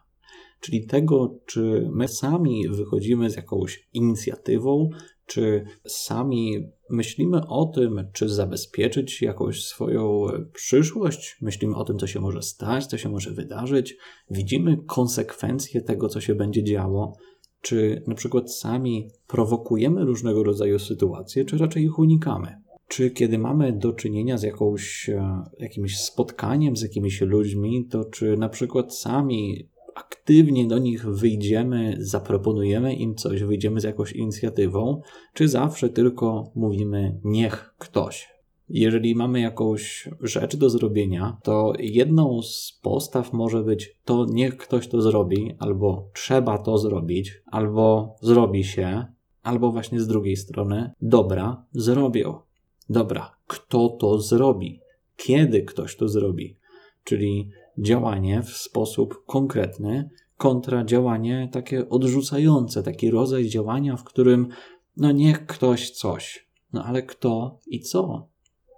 czyli 0.60 0.86
tego, 0.86 1.38
czy 1.46 1.90
my 1.92 2.08
sami 2.08 2.68
wychodzimy 2.68 3.30
z 3.30 3.36
jakąś 3.36 3.88
inicjatywą, 3.92 4.90
czy 5.26 5.64
sami 5.86 6.68
myślimy 6.90 7.46
o 7.46 7.64
tym, 7.66 8.08
czy 8.12 8.28
zabezpieczyć 8.28 9.22
jakąś 9.22 9.64
swoją 9.64 10.26
przyszłość, 10.52 11.36
myślimy 11.40 11.76
o 11.76 11.84
tym, 11.84 11.98
co 11.98 12.06
się 12.06 12.20
może 12.20 12.42
stać, 12.42 12.86
co 12.86 12.98
się 12.98 13.08
może 13.08 13.30
wydarzyć, 13.30 13.96
widzimy 14.30 14.76
konsekwencje 14.86 15.80
tego, 15.80 16.08
co 16.08 16.20
się 16.20 16.34
będzie 16.34 16.64
działo, 16.64 17.16
czy 17.60 18.02
na 18.06 18.14
przykład 18.14 18.54
sami 18.54 19.10
prowokujemy 19.26 20.04
różnego 20.04 20.42
rodzaju 20.42 20.78
sytuacje, 20.78 21.44
czy 21.44 21.58
raczej 21.58 21.84
ich 21.84 21.98
unikamy 21.98 22.63
czy 22.88 23.10
kiedy 23.10 23.38
mamy 23.38 23.72
do 23.72 23.92
czynienia 23.92 24.38
z 24.38 24.42
jakąś, 24.42 25.08
e, 25.08 25.42
jakimś 25.58 25.98
spotkaniem 25.98 26.76
z 26.76 26.82
jakimiś 26.82 27.20
ludźmi, 27.20 27.86
to 27.90 28.04
czy 28.04 28.36
na 28.36 28.48
przykład 28.48 28.94
sami 28.94 29.68
aktywnie 29.94 30.66
do 30.66 30.78
nich 30.78 31.06
wyjdziemy, 31.06 31.96
zaproponujemy 31.98 32.94
im 32.94 33.14
coś, 33.14 33.42
wyjdziemy 33.42 33.80
z 33.80 33.84
jakąś 33.84 34.12
inicjatywą, 34.12 35.00
czy 35.34 35.48
zawsze 35.48 35.88
tylko 35.88 36.50
mówimy 36.54 37.20
niech 37.24 37.74
ktoś. 37.78 38.34
Jeżeli 38.68 39.14
mamy 39.14 39.40
jakąś 39.40 40.08
rzecz 40.20 40.56
do 40.56 40.70
zrobienia, 40.70 41.36
to 41.42 41.72
jedną 41.78 42.42
z 42.42 42.80
postaw 42.82 43.32
może 43.32 43.62
być 43.62 43.96
to 44.04 44.26
niech 44.30 44.56
ktoś 44.56 44.88
to 44.88 45.02
zrobi, 45.02 45.54
albo 45.58 46.08
trzeba 46.14 46.58
to 46.58 46.78
zrobić, 46.78 47.42
albo 47.46 48.16
zrobi 48.20 48.64
się, 48.64 49.06
albo 49.42 49.72
właśnie 49.72 50.00
z 50.00 50.06
drugiej 50.06 50.36
strony 50.36 50.90
dobra, 51.02 51.64
zrobią. 51.72 52.43
Dobra, 52.90 53.36
kto 53.46 53.88
to 53.88 54.20
zrobi? 54.20 54.80
Kiedy 55.16 55.62
ktoś 55.62 55.96
to 55.96 56.08
zrobi? 56.08 56.56
Czyli 57.04 57.50
działanie 57.78 58.42
w 58.42 58.50
sposób 58.50 59.24
konkretny 59.26 60.10
kontra 60.36 60.84
działanie 60.84 61.48
takie 61.52 61.88
odrzucające, 61.88 62.82
taki 62.82 63.10
rodzaj 63.10 63.48
działania, 63.48 63.96
w 63.96 64.04
którym 64.04 64.48
no 64.96 65.12
niech 65.12 65.46
ktoś 65.46 65.90
coś. 65.90 66.48
No 66.72 66.84
ale 66.84 67.02
kto 67.02 67.58
i 67.66 67.80
co? 67.80 68.28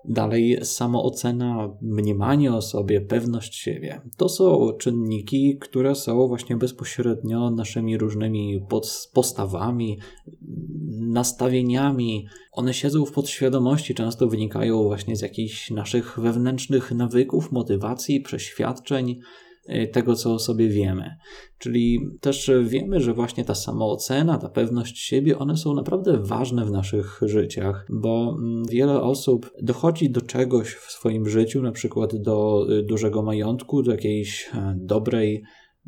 Dalej 0.08 0.58
samoocena, 0.62 1.76
mniemanie 1.82 2.54
o 2.54 2.62
sobie, 2.62 3.00
pewność 3.00 3.54
siebie. 3.54 4.00
To 4.16 4.28
są 4.28 4.72
czynniki, 4.78 5.58
które 5.60 5.94
są 5.94 6.28
właśnie 6.28 6.56
bezpośrednio 6.56 7.50
naszymi 7.50 7.98
różnymi 7.98 8.66
postawami, 9.12 9.98
nastawieniami. 11.00 12.26
One 12.52 12.74
siedzą 12.74 13.04
w 13.04 13.12
podświadomości, 13.12 13.94
często 13.94 14.26
wynikają 14.26 14.82
właśnie 14.82 15.16
z 15.16 15.22
jakichś 15.22 15.70
naszych 15.70 16.18
wewnętrznych 16.20 16.92
nawyków, 16.92 17.52
motywacji, 17.52 18.20
przeświadczeń, 18.20 19.20
tego, 19.92 20.14
co 20.14 20.38
sobie 20.38 20.68
wiemy. 20.68 21.16
Czyli 21.59 22.00
też 22.20 22.50
wiemy, 22.64 23.00
że 23.00 23.14
właśnie 23.14 23.44
ta 23.44 23.55
samoocena, 23.55 24.38
ta 24.38 24.48
pewność 24.48 24.98
siebie, 24.98 25.38
one 25.38 25.57
są 25.57 25.74
naprawdę 25.74 26.18
ważne 26.18 26.64
w 26.64 26.70
naszych 26.70 27.20
życiach, 27.22 27.87
bo 27.90 28.37
mm, 28.38 28.62
wiele 28.70 29.02
osób 29.02 29.50
dochodzi 29.62 30.11
do 30.11 30.20
czegoś 30.20 30.74
w 30.74 30.90
swoim 30.90 31.29
życiu, 31.29 31.62
na 31.62 31.72
przykład 31.72 32.16
do 32.16 32.66
y, 32.70 32.83
dużego 32.83 33.22
majątku, 33.22 33.83
do 33.83 33.90
jakiejś 33.90 34.50
e, 34.55 34.74
dobrej, 34.79 35.42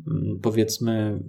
mm, 0.07 0.39
powiedzmy, 0.41 1.19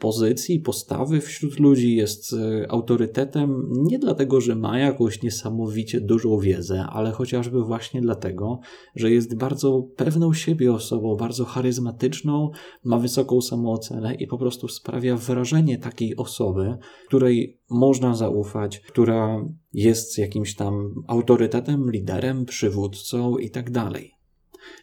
pozycji, 0.00 0.60
postawy 0.60 1.20
wśród 1.20 1.60
ludzi, 1.60 1.96
jest 1.96 2.32
e, 2.32 2.70
autorytetem 2.70 3.68
nie 3.70 3.98
dlatego, 3.98 4.40
że 4.40 4.54
ma 4.54 4.78
jakąś 4.78 5.22
niesamowicie 5.22 6.00
dużą 6.00 6.38
wiedzę, 6.38 6.84
ale 6.88 7.12
chociażby 7.12 7.62
właśnie 7.62 8.00
dlatego, 8.00 8.60
że 8.96 9.10
jest 9.10 9.36
bardzo 9.36 9.82
pewną 9.96 10.34
siebie 10.34 10.72
osobą, 10.72 11.16
bardzo 11.16 11.44
charyzmatyczną, 11.44 12.50
ma 12.84 12.98
wysoką 12.98 13.40
samoocenę 13.40 14.14
i 14.14 14.26
po 14.26 14.38
prostu 14.38 14.68
sprawia 14.68 15.16
wrażenie 15.16 15.78
takiej 15.78 16.16
osoby, 16.16 16.76
której 17.06 17.60
można 17.70 18.14
zaufać, 18.14 18.80
która 18.80 19.44
jest 19.72 20.18
jakimś 20.18 20.54
tam 20.54 20.94
autorytetem, 21.06 21.90
liderem, 21.90 22.44
przywódcą 22.44 23.36
i 23.36 23.50
tak 23.50 23.70
dalej. 23.70 24.12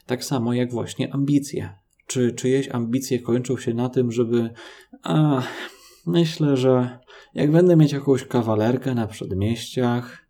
Tak 0.06 0.26
samo 0.26 0.54
jak 0.54 0.72
właśnie 0.72 1.14
ambicje 1.14 1.70
czy 2.08 2.32
czyjeś 2.32 2.70
ambicje 2.70 3.20
kończą 3.20 3.58
się 3.58 3.74
na 3.74 3.90
tym, 3.90 4.12
żeby. 4.12 4.50
A, 5.08 5.42
myślę, 6.06 6.58
że 6.58 7.00
jak 7.34 7.52
będę 7.52 7.76
mieć 7.76 7.92
jakąś 7.92 8.24
kawalerkę 8.24 8.96
na 8.96 9.08
przedmieściach, 9.08 10.28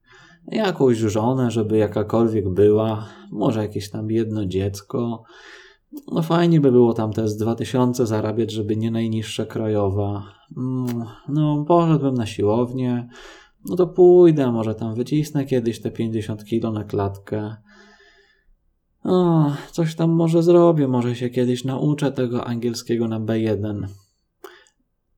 jakąś 0.48 0.98
żonę, 0.98 1.52
żeby 1.52 1.78
jakakolwiek 1.78 2.50
była, 2.50 3.10
może 3.32 3.62
jakieś 3.62 3.90
tam 3.90 4.12
jedno 4.12 4.46
dziecko. 4.46 5.24
No 6.12 6.22
fajnie 6.22 6.62
by 6.62 6.72
było 6.72 6.94
tam 6.94 7.14
te 7.14 7.28
z 7.28 7.38
2000 7.38 8.06
zarabiać, 8.06 8.52
żeby 8.52 8.78
nie 8.78 8.92
najniższa 8.92 9.46
krajowa. 9.46 10.24
Mm, 10.58 11.06
no, 11.30 11.66
poszedłbym 11.68 12.14
na 12.14 12.26
siłownię, 12.26 13.10
no 13.66 13.76
to 13.76 13.88
pójdę, 13.88 14.52
może 14.52 14.76
tam 14.76 14.96
wycisnę 14.96 15.46
kiedyś 15.46 15.82
te 15.82 15.92
50 15.92 16.46
kilo 16.46 16.72
na 16.72 16.84
klatkę. 16.84 17.56
O, 19.04 19.52
coś 19.72 19.96
tam 19.96 20.10
może 20.12 20.44
zrobię, 20.44 20.88
może 20.88 21.16
się 21.16 21.30
kiedyś 21.30 21.64
nauczę 21.64 22.12
tego 22.12 22.46
angielskiego 22.46 23.08
na 23.08 23.20
B1. 23.20 23.88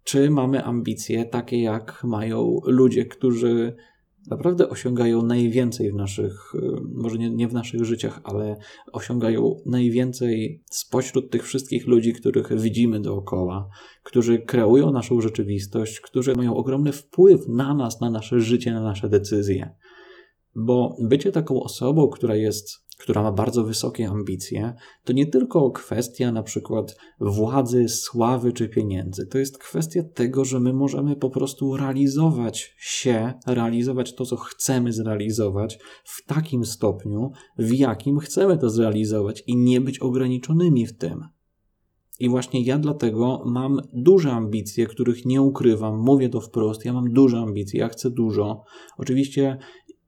Czy 0.03 0.29
mamy 0.29 0.63
ambicje 0.63 1.25
takie, 1.25 1.61
jak 1.61 2.03
mają 2.03 2.59
ludzie, 2.65 3.05
którzy 3.05 3.75
naprawdę 4.29 4.69
osiągają 4.69 5.21
najwięcej 5.21 5.91
w 5.91 5.95
naszych, 5.95 6.55
y, 6.55 6.59
może 6.93 7.17
nie, 7.17 7.29
nie 7.29 7.47
w 7.47 7.53
naszych 7.53 7.85
życiach, 7.85 8.21
ale 8.23 8.55
osiągają 8.93 9.55
najwięcej 9.65 10.63
spośród 10.71 11.31
tych 11.31 11.43
wszystkich 11.43 11.87
ludzi, 11.87 12.13
których 12.13 12.61
widzimy 12.61 12.99
dookoła, 12.99 13.69
którzy 14.03 14.39
kreują 14.39 14.91
naszą 14.91 15.21
rzeczywistość, 15.21 15.99
którzy 15.99 16.35
mają 16.35 16.55
ogromny 16.55 16.91
wpływ 16.91 17.47
na 17.47 17.73
nas, 17.73 18.01
na 18.01 18.09
nasze 18.09 18.39
życie, 18.39 18.73
na 18.73 18.81
nasze 18.81 19.09
decyzje. 19.09 19.75
Bo 20.55 20.95
bycie 21.01 21.31
taką 21.31 21.63
osobą, 21.63 22.07
która 22.07 22.35
jest 22.35 22.88
która 22.99 23.23
ma 23.23 23.31
bardzo 23.31 23.63
wysokie 23.63 24.07
ambicje, 24.07 24.73
to 25.03 25.13
nie 25.13 25.25
tylko 25.25 25.71
kwestia 25.71 26.31
na 26.31 26.43
przykład 26.43 26.97
władzy, 27.19 27.89
sławy 27.89 28.53
czy 28.53 28.69
pieniędzy. 28.69 29.27
To 29.27 29.37
jest 29.37 29.57
kwestia 29.57 30.03
tego, 30.13 30.45
że 30.45 30.59
my 30.59 30.73
możemy 30.73 31.15
po 31.15 31.29
prostu 31.29 31.77
realizować 31.77 32.75
się, 32.77 33.33
realizować 33.47 34.15
to, 34.15 34.25
co 34.25 34.35
chcemy 34.35 34.93
zrealizować 34.93 35.79
w 36.03 36.25
takim 36.25 36.65
stopniu, 36.65 37.31
w 37.57 37.73
jakim 37.73 38.19
chcemy 38.19 38.57
to 38.57 38.69
zrealizować 38.69 39.43
i 39.47 39.55
nie 39.55 39.81
być 39.81 39.99
ograniczonymi 39.99 40.85
w 40.85 40.97
tym. 40.97 41.23
I 42.19 42.29
właśnie 42.29 42.63
ja 42.63 42.77
dlatego 42.77 43.43
mam 43.45 43.81
duże 43.93 44.31
ambicje, 44.31 44.85
których 44.85 45.25
nie 45.25 45.41
ukrywam, 45.41 45.99
mówię 45.99 46.29
to 46.29 46.41
wprost. 46.41 46.85
Ja 46.85 46.93
mam 46.93 47.13
duże 47.13 47.37
ambicje, 47.37 47.79
ja 47.79 47.87
chcę 47.87 48.11
dużo. 48.11 48.63
Oczywiście 48.97 49.57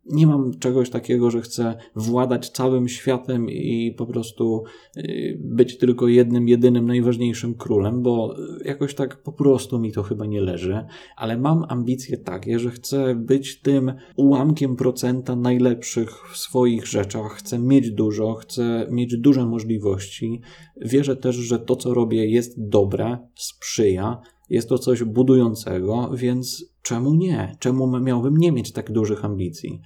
nie 0.06 0.28
mam 0.28 0.60
czegoś 0.60 0.90
takiego, 0.90 1.32
że 1.32 1.42
chcę 1.42 1.76
władać 1.96 2.50
całym 2.50 2.88
światem 2.88 3.50
i 3.50 3.96
po 3.98 4.06
prostu 4.06 4.64
y, 4.98 5.38
być 5.40 5.78
tylko 5.78 6.08
jednym, 6.08 6.48
jedynym, 6.48 6.86
najważniejszym 6.86 7.56
królem, 7.56 8.02
bo 8.02 8.36
jakoś 8.66 8.96
tak 8.96 9.24
po 9.24 9.32
prostu 9.32 9.80
mi 9.80 9.92
to 9.92 10.04
chyba 10.04 10.26
nie 10.26 10.42
leży, 10.42 10.86
ale 11.18 11.38
mam 11.38 11.66
ambicje 11.70 12.18
takie, 12.18 12.60
że 12.60 12.72
chcę 12.72 13.16
być 13.16 13.62
tym 13.62 13.94
ułamkiem 14.16 14.76
procenta 14.76 15.36
najlepszych 15.36 16.10
w 16.32 16.38
swoich 16.38 16.88
rzeczach, 16.88 17.34
chcę 17.34 17.60
mieć 17.60 17.92
dużo, 17.92 18.34
chcę 18.34 18.88
mieć 18.92 19.18
duże 19.18 19.46
możliwości. 19.46 20.42
Wierzę 20.82 21.16
też, 21.16 21.36
że 21.36 21.60
to, 21.60 21.76
co 21.76 21.94
robię, 21.94 22.26
jest 22.26 22.68
dobre, 22.70 23.18
sprzyja, 23.36 24.22
jest 24.50 24.70
to 24.70 24.78
coś 24.78 25.04
budującego, 25.04 26.12
więc 26.14 26.66
czemu 26.82 27.14
nie? 27.14 27.56
Czemu 27.60 28.00
miałbym 28.00 28.38
nie 28.38 28.52
mieć 28.52 28.72
tak 28.72 28.92
dużych 28.92 29.26
ambicji? 29.26 29.82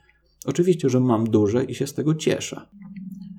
Oczywiście, 0.46 0.90
że 0.90 1.00
mam 1.00 1.30
duże 1.30 1.64
i 1.64 1.76
się 1.76 1.88
z 1.88 1.94
tego 1.94 2.16
cieszę. 2.16 2.62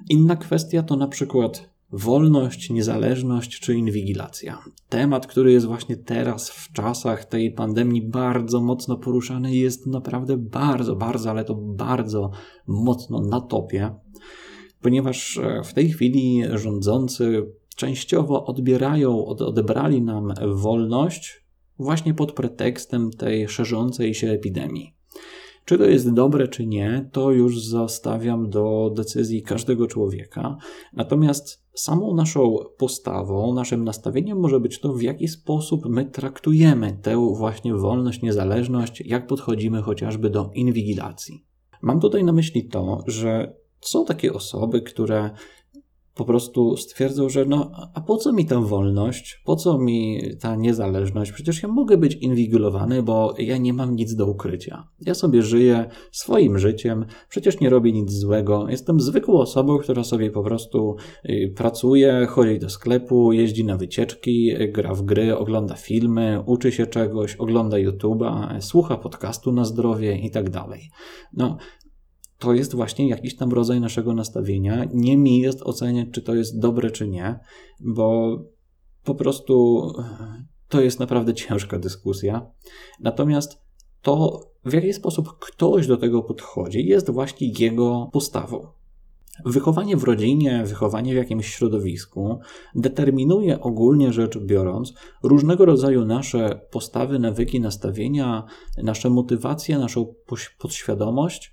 Inna 0.08 0.36
kwestia 0.36 0.82
to 0.82 0.96
na 0.96 1.08
przykład 1.08 1.70
wolność, 1.92 2.70
niezależność 2.70 3.60
czy 3.60 3.74
inwigilacja. 3.74 4.58
Temat, 4.88 5.26
który 5.26 5.52
jest 5.52 5.66
właśnie 5.66 5.96
teraz 5.96 6.50
w 6.50 6.72
czasach 6.72 7.24
tej 7.24 7.52
pandemii 7.52 8.02
bardzo 8.02 8.60
mocno 8.60 8.96
poruszany, 8.96 9.56
jest 9.56 9.86
naprawdę 9.86 10.36
bardzo, 10.36 10.96
bardzo, 10.96 11.30
ale 11.30 11.44
to 11.44 11.54
bardzo 11.54 12.30
mocno 12.66 13.20
na 13.20 13.40
topie, 13.40 13.94
ponieważ 14.82 15.38
e, 15.38 15.62
w 15.64 15.74
tej 15.74 15.88
chwili 15.90 16.42
rządzący 16.54 17.46
częściowo 17.76 18.44
odbierają, 18.44 19.26
odebrali 19.26 20.02
nam 20.02 20.34
wolność 20.54 21.46
właśnie 21.78 22.14
pod 22.14 22.32
pretekstem 22.32 23.10
tej 23.10 23.48
szerzącej 23.48 24.14
się 24.14 24.30
epidemii. 24.30 24.95
Czy 25.66 25.78
to 25.78 25.84
jest 25.84 26.12
dobre, 26.12 26.48
czy 26.48 26.66
nie, 26.66 27.08
to 27.12 27.30
już 27.30 27.62
zostawiam 27.62 28.50
do 28.50 28.92
decyzji 28.96 29.42
każdego 29.42 29.86
człowieka. 29.86 30.56
Natomiast 30.92 31.64
samą 31.74 32.14
naszą 32.14 32.56
postawą, 32.78 33.54
naszym 33.54 33.84
nastawieniem 33.84 34.40
może 34.40 34.60
być 34.60 34.80
to, 34.80 34.92
w 34.92 35.02
jaki 35.02 35.28
sposób 35.28 35.86
my 35.88 36.04
traktujemy 36.04 36.98
tę 37.02 37.16
właśnie 37.36 37.74
wolność, 37.74 38.22
niezależność, 38.22 39.02
jak 39.06 39.26
podchodzimy 39.26 39.82
chociażby 39.82 40.30
do 40.30 40.50
inwigilacji. 40.54 41.44
Mam 41.82 42.00
tutaj 42.00 42.24
na 42.24 42.32
myśli 42.32 42.68
to, 42.68 43.04
że 43.06 43.56
są 43.80 44.04
takie 44.04 44.32
osoby, 44.32 44.82
które 44.82 45.30
po 46.16 46.24
prostu 46.24 46.76
stwierdzą, 46.76 47.28
że 47.28 47.44
no, 47.44 47.70
a 47.94 48.00
po 48.00 48.16
co 48.16 48.32
mi 48.32 48.46
ta 48.46 48.60
wolność, 48.60 49.42
po 49.44 49.56
co 49.56 49.78
mi 49.78 50.20
ta 50.40 50.56
niezależność? 50.56 51.32
Przecież 51.32 51.62
ja 51.62 51.68
mogę 51.68 51.96
być 51.96 52.14
inwigilowany, 52.14 53.02
bo 53.02 53.34
ja 53.38 53.58
nie 53.58 53.72
mam 53.72 53.96
nic 53.96 54.14
do 54.14 54.26
ukrycia. 54.26 54.88
Ja 55.00 55.14
sobie 55.14 55.42
żyję 55.42 55.88
swoim 56.12 56.58
życiem, 56.58 57.06
przecież 57.28 57.60
nie 57.60 57.70
robię 57.70 57.92
nic 57.92 58.12
złego. 58.12 58.66
Jestem 58.68 59.00
zwykłą 59.00 59.34
osobą, 59.34 59.78
która 59.78 60.04
sobie 60.04 60.30
po 60.30 60.42
prostu 60.42 60.96
y, 61.24 61.52
pracuje, 61.56 62.26
chodzi 62.26 62.58
do 62.58 62.70
sklepu, 62.70 63.32
jeździ 63.32 63.64
na 63.64 63.76
wycieczki, 63.76 64.52
gra 64.72 64.94
w 64.94 65.02
gry, 65.02 65.36
ogląda 65.36 65.74
filmy, 65.74 66.42
uczy 66.46 66.72
się 66.72 66.86
czegoś, 66.86 67.36
ogląda 67.36 67.76
YouTube'a, 67.76 68.60
słucha 68.60 68.96
podcastu 68.96 69.52
na 69.52 69.64
zdrowie 69.64 70.18
i 70.18 70.30
tak 70.30 70.50
dalej. 70.50 70.90
No, 71.32 71.56
to 72.38 72.54
jest 72.54 72.74
właśnie 72.74 73.08
jakiś 73.08 73.36
tam 73.36 73.52
rodzaj 73.52 73.80
naszego 73.80 74.14
nastawienia. 74.14 74.84
Nie 74.94 75.16
mi 75.16 75.38
jest 75.38 75.62
oceniać, 75.62 76.08
czy 76.12 76.22
to 76.22 76.34
jest 76.34 76.58
dobre, 76.58 76.90
czy 76.90 77.08
nie, 77.08 77.38
bo 77.80 78.38
po 79.04 79.14
prostu 79.14 79.86
to 80.68 80.80
jest 80.80 81.00
naprawdę 81.00 81.34
ciężka 81.44 81.78
dyskusja. 81.78 82.50
Natomiast 83.00 83.60
to, 84.02 84.40
w 84.64 84.72
jaki 84.72 84.92
sposób 84.92 85.38
ktoś 85.38 85.86
do 85.86 85.96
tego 85.96 86.22
podchodzi, 86.22 86.86
jest 86.86 87.10
właśnie 87.10 87.52
jego 87.58 88.10
postawą. 88.12 88.66
Wychowanie 89.44 89.96
w 89.96 90.04
rodzinie, 90.04 90.64
wychowanie 90.66 91.12
w 91.12 91.16
jakimś 91.16 91.46
środowisku 91.46 92.38
determinuje 92.74 93.60
ogólnie 93.60 94.12
rzecz 94.12 94.38
biorąc 94.38 94.94
różnego 95.22 95.64
rodzaju 95.64 96.04
nasze 96.04 96.60
postawy, 96.70 97.18
nawyki, 97.18 97.60
nastawienia, 97.60 98.44
nasze 98.82 99.10
motywacje, 99.10 99.78
naszą 99.78 100.14
podświadomość 100.58 101.52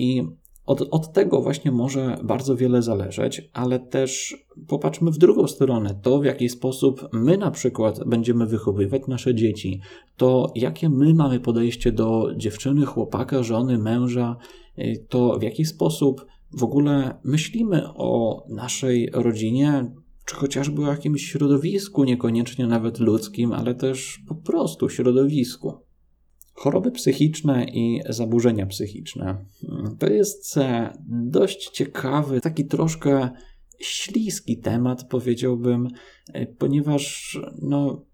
i 0.00 0.22
od, 0.66 0.88
od 0.90 1.12
tego 1.12 1.42
właśnie 1.42 1.72
może 1.72 2.18
bardzo 2.24 2.56
wiele 2.56 2.82
zależeć, 2.82 3.50
ale 3.52 3.78
też 3.78 4.36
popatrzmy 4.68 5.10
w 5.10 5.18
drugą 5.18 5.46
stronę. 5.46 6.00
To, 6.02 6.18
w 6.18 6.24
jaki 6.24 6.48
sposób 6.48 7.08
my 7.12 7.38
na 7.38 7.50
przykład 7.50 8.00
będziemy 8.06 8.46
wychowywać 8.46 9.02
nasze 9.08 9.34
dzieci, 9.34 9.80
to 10.16 10.52
jakie 10.54 10.88
my 10.88 11.14
mamy 11.14 11.40
podejście 11.40 11.92
do 11.92 12.30
dziewczyny, 12.36 12.86
chłopaka, 12.86 13.42
żony, 13.42 13.78
męża, 13.78 14.36
y, 14.78 15.06
to 15.08 15.38
w 15.38 15.42
jaki 15.42 15.64
sposób 15.64 16.26
w 16.52 16.64
ogóle 16.64 17.14
myślimy 17.24 17.82
o 17.94 18.42
naszej 18.48 19.10
rodzinie, 19.12 19.92
czy 20.24 20.34
chociażby 20.34 20.82
o 20.82 20.90
jakimś 20.90 21.22
środowisku, 21.22 22.04
niekoniecznie 22.04 22.66
nawet 22.66 22.98
ludzkim, 22.98 23.52
ale 23.52 23.74
też 23.74 24.20
po 24.28 24.34
prostu 24.34 24.88
środowisku. 24.88 25.89
Choroby 26.52 26.90
psychiczne 26.90 27.64
i 27.64 28.00
zaburzenia 28.08 28.66
psychiczne. 28.66 29.44
To 29.98 30.06
jest 30.06 30.56
e, 30.56 30.92
dość 31.08 31.70
ciekawy, 31.70 32.40
taki 32.40 32.66
troszkę 32.66 33.30
śliski 33.80 34.58
temat, 34.58 35.08
powiedziałbym, 35.08 35.88
e, 36.32 36.46
ponieważ 36.46 37.38
no, 37.62 38.04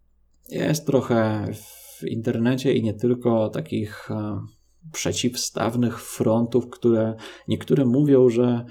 jest 0.51 0.87
trochę 0.87 1.49
w 1.53 2.05
internecie 2.07 2.75
i 2.75 2.83
nie 2.83 2.94
tylko 2.94 3.49
takich 3.49 4.11
e, 4.11 4.40
przeciwstawnych 4.92 6.01
frontów, 6.01 6.70
które 6.70 7.14
niektóre 7.49 7.85
mówią, 7.85 8.29
że 8.29 8.64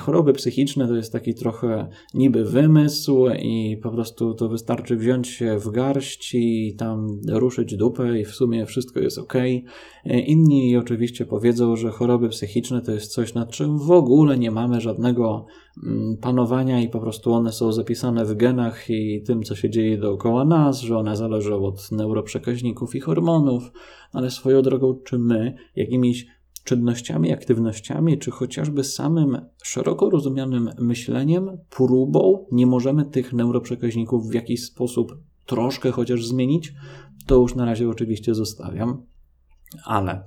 choroby 0.00 0.32
psychiczne 0.32 0.88
to 0.88 0.96
jest 0.96 1.12
taki 1.12 1.34
trochę 1.34 1.88
niby 2.14 2.44
wymysł 2.44 3.26
i 3.38 3.76
po 3.82 3.90
prostu 3.90 4.34
to 4.34 4.48
wystarczy 4.48 4.96
wziąć 4.96 5.28
się 5.28 5.58
w 5.58 5.70
garść 5.70 6.34
i 6.34 6.74
tam 6.78 7.20
ruszyć 7.28 7.76
dupę 7.76 8.20
i 8.20 8.24
w 8.24 8.30
sumie 8.30 8.66
wszystko 8.66 9.00
jest 9.00 9.18
ok. 9.18 9.34
E, 9.34 10.20
inni 10.20 10.76
oczywiście 10.76 11.26
powiedzą, 11.26 11.76
że 11.76 11.90
choroby 11.90 12.28
psychiczne 12.28 12.82
to 12.82 12.92
jest 12.92 13.12
coś, 13.12 13.34
nad 13.34 13.50
czym 13.50 13.78
w 13.78 13.90
ogóle 13.90 14.38
nie 14.38 14.50
mamy 14.50 14.80
żadnego 14.80 15.46
mm, 15.86 16.16
panowania 16.16 16.80
i 16.80 16.88
po 16.88 17.00
prostu 17.00 17.32
one 17.32 17.52
są 17.52 17.72
zapisane 17.72 18.24
w 18.24 18.34
genach 18.34 18.90
i 18.90 19.22
tym, 19.26 19.42
co 19.42 19.56
się 19.56 19.70
dzieje 19.70 19.98
dookoła 19.98 20.44
nas, 20.44 20.80
że 20.80 20.98
one 20.98 21.16
zależą 21.16 21.64
od 21.64 21.92
neuroprzekaźników 21.92 22.94
i 22.94 23.00
hormonów, 23.00 23.72
ale 24.12 24.30
swoją 24.30 24.62
drogą, 24.62 24.94
czy 25.04 25.18
my 25.18 25.54
jakimiś 25.76 26.26
czynnościami, 26.70 27.32
aktywnościami, 27.32 28.18
czy 28.18 28.30
chociażby 28.30 28.84
samym 28.84 29.40
szeroko 29.62 30.10
rozumianym 30.10 30.70
myśleniem, 30.78 31.50
próbą 31.70 32.46
nie 32.52 32.66
możemy 32.66 33.04
tych 33.04 33.32
neuroprzekaźników 33.32 34.28
w 34.28 34.34
jakiś 34.34 34.64
sposób 34.64 35.18
troszkę 35.46 35.90
chociaż 35.90 36.26
zmienić, 36.26 36.72
to 37.26 37.36
już 37.36 37.54
na 37.54 37.64
razie 37.64 37.88
oczywiście 37.88 38.34
zostawiam. 38.34 39.06
Ale 39.84 40.24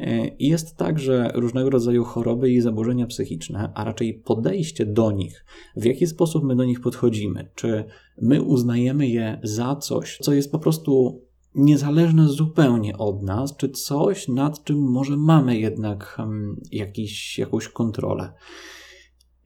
e, 0.00 0.30
jest 0.38 0.76
tak, 0.76 0.98
że 0.98 1.30
różnego 1.34 1.70
rodzaju 1.70 2.04
choroby 2.04 2.50
i 2.50 2.60
zaburzenia 2.60 3.06
psychiczne, 3.06 3.72
a 3.74 3.84
raczej 3.84 4.14
podejście 4.14 4.86
do 4.86 5.12
nich, 5.12 5.44
w 5.76 5.84
jaki 5.84 6.06
sposób 6.06 6.44
my 6.44 6.56
do 6.56 6.64
nich 6.64 6.80
podchodzimy, 6.80 7.50
czy 7.54 7.84
my 8.22 8.42
uznajemy 8.42 9.08
je 9.08 9.40
za 9.42 9.76
coś, 9.76 10.18
co 10.22 10.32
jest 10.32 10.52
po 10.52 10.58
prostu 10.58 11.22
niezależne 11.58 12.28
zupełnie 12.28 12.98
od 12.98 13.22
nas, 13.22 13.56
czy 13.56 13.68
coś, 13.68 14.28
nad 14.28 14.64
czym 14.64 14.78
może 14.78 15.16
mamy 15.16 15.58
jednak 15.58 16.18
jakiś, 16.72 17.38
jakąś 17.38 17.68
kontrolę. 17.68 18.32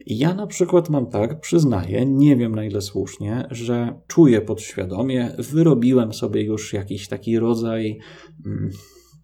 Ja 0.06 0.34
na 0.34 0.46
przykład 0.46 0.90
mam 0.90 1.06
tak, 1.06 1.40
przyznaję, 1.40 2.06
nie 2.06 2.36
wiem 2.36 2.54
na 2.54 2.64
ile 2.64 2.80
słusznie, 2.80 3.46
że 3.50 4.00
czuję 4.06 4.40
podświadomie, 4.40 5.34
wyrobiłem 5.38 6.12
sobie 6.12 6.42
już 6.42 6.72
jakiś 6.72 7.08
taki 7.08 7.38
rodzaj 7.38 7.98
mm, 8.46 8.70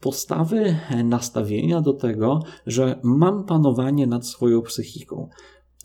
postawy, 0.00 0.76
nastawienia 1.04 1.80
do 1.80 1.92
tego, 1.92 2.42
że 2.66 3.00
mam 3.02 3.44
panowanie 3.44 4.06
nad 4.06 4.26
swoją 4.26 4.62
psychiką 4.62 5.28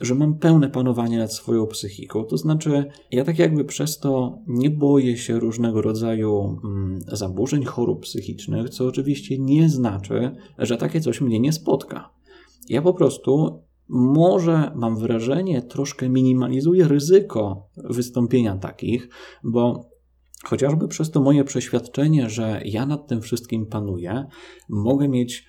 że 0.03 0.15
mam 0.15 0.39
pełne 0.39 0.69
panowanie 0.69 1.17
nad 1.17 1.33
swoją 1.33 1.67
psychiką. 1.67 2.23
To 2.23 2.37
znaczy, 2.37 2.85
ja 3.11 3.23
tak 3.23 3.39
jakby 3.39 3.65
przez 3.65 3.99
to 3.99 4.39
nie 4.47 4.69
boję 4.69 5.17
się 5.17 5.39
różnego 5.39 5.81
rodzaju 5.81 6.59
mm, 6.63 7.01
zaburzeń, 7.07 7.63
chorób 7.63 8.01
psychicznych, 8.01 8.69
co 8.69 8.87
oczywiście 8.87 9.39
nie 9.39 9.69
znaczy, 9.69 10.35
że 10.57 10.77
takie 10.77 11.01
coś 11.01 11.21
mnie 11.21 11.39
nie 11.39 11.53
spotka. 11.53 12.09
Ja 12.69 12.81
po 12.81 12.93
prostu 12.93 13.59
może 13.89 14.71
mam 14.75 14.97
wrażenie, 14.97 15.61
troszkę 15.61 16.09
minimalizuję 16.09 16.87
ryzyko 16.87 17.69
wystąpienia 17.77 18.57
takich, 18.57 19.09
bo 19.43 19.89
chociażby 20.43 20.87
przez 20.87 21.11
to 21.11 21.21
moje 21.21 21.43
przeświadczenie, 21.43 22.29
że 22.29 22.61
ja 22.65 22.85
nad 22.85 23.07
tym 23.07 23.21
wszystkim 23.21 23.65
panuję, 23.65 24.25
mogę 24.69 25.07
mieć 25.09 25.45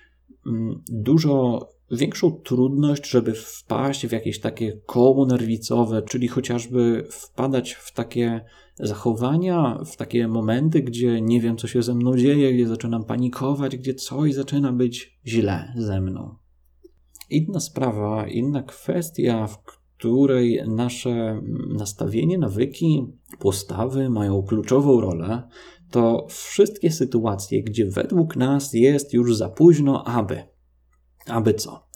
mm, 0.47 0.83
dużo 0.89 1.69
większą 1.95 2.31
trudność, 2.31 3.09
żeby 3.09 3.33
wpaść 3.33 4.07
w 4.07 4.11
jakieś 4.11 4.39
takie 4.39 4.81
koło 4.85 5.25
nerwicowe, 5.25 6.01
czyli 6.01 6.27
chociażby 6.27 7.07
wpadać 7.09 7.73
w 7.73 7.93
takie 7.93 8.41
zachowania, 8.79 9.79
w 9.85 9.95
takie 9.97 10.27
momenty, 10.27 10.81
gdzie 10.81 11.21
nie 11.21 11.41
wiem, 11.41 11.57
co 11.57 11.67
się 11.67 11.83
ze 11.83 11.95
mną 11.95 12.17
dzieje, 12.17 12.53
gdzie 12.53 12.67
zaczynam 12.67 13.03
panikować, 13.03 13.77
gdzie 13.77 13.93
coś 13.93 14.33
zaczyna 14.33 14.71
być 14.71 15.19
źle 15.25 15.73
ze 15.77 16.01
mną. 16.01 16.35
Inna 17.29 17.59
sprawa, 17.59 18.27
inna 18.27 18.63
kwestia, 18.63 19.47
w 19.47 19.63
której 19.63 20.61
nasze 20.67 21.41
nastawienie, 21.77 22.37
nawyki, 22.37 23.07
postawy 23.39 24.09
mają 24.09 24.43
kluczową 24.43 25.01
rolę, 25.01 25.43
to 25.91 26.27
wszystkie 26.29 26.91
sytuacje, 26.91 27.63
gdzie 27.63 27.85
według 27.85 28.35
nas 28.35 28.73
jest 28.73 29.13
już 29.13 29.35
za 29.35 29.49
późno, 29.49 30.03
aby. 30.03 30.54
Aby 31.27 31.53
co? 31.53 31.87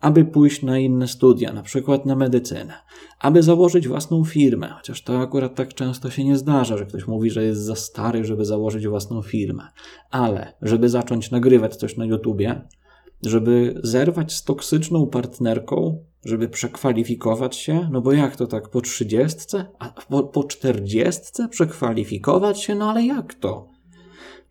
Aby 0.00 0.24
pójść 0.24 0.62
na 0.62 0.78
inne 0.78 1.08
studia, 1.08 1.52
na 1.52 1.62
przykład 1.62 2.06
na 2.06 2.16
medycynę, 2.16 2.74
aby 3.18 3.42
założyć 3.42 3.88
własną 3.88 4.24
firmę, 4.24 4.68
chociaż 4.76 5.02
to 5.02 5.20
akurat 5.20 5.54
tak 5.54 5.74
często 5.74 6.10
się 6.10 6.24
nie 6.24 6.36
zdarza, 6.36 6.78
że 6.78 6.86
ktoś 6.86 7.06
mówi, 7.06 7.30
że 7.30 7.44
jest 7.44 7.60
za 7.60 7.74
stary, 7.74 8.24
żeby 8.24 8.44
założyć 8.44 8.88
własną 8.88 9.22
firmę, 9.22 9.68
ale 10.10 10.54
żeby 10.62 10.88
zacząć 10.88 11.30
nagrywać 11.30 11.76
coś 11.76 11.96
na 11.96 12.04
YouTubie, 12.04 12.60
żeby 13.22 13.80
zerwać 13.82 14.32
z 14.32 14.44
toksyczną 14.44 15.06
partnerką, 15.06 16.04
żeby 16.24 16.48
przekwalifikować 16.48 17.56
się, 17.56 17.88
no 17.92 18.00
bo 18.00 18.12
jak 18.12 18.36
to 18.36 18.46
tak 18.46 18.68
po 18.68 18.80
trzydziestce, 18.80 19.66
a 19.78 19.88
po, 20.32 20.44
czterdziestce 20.44 21.48
przekwalifikować 21.48 22.62
się, 22.62 22.74
no 22.74 22.90
ale 22.90 23.02
jak 23.02 23.34
to? 23.34 23.75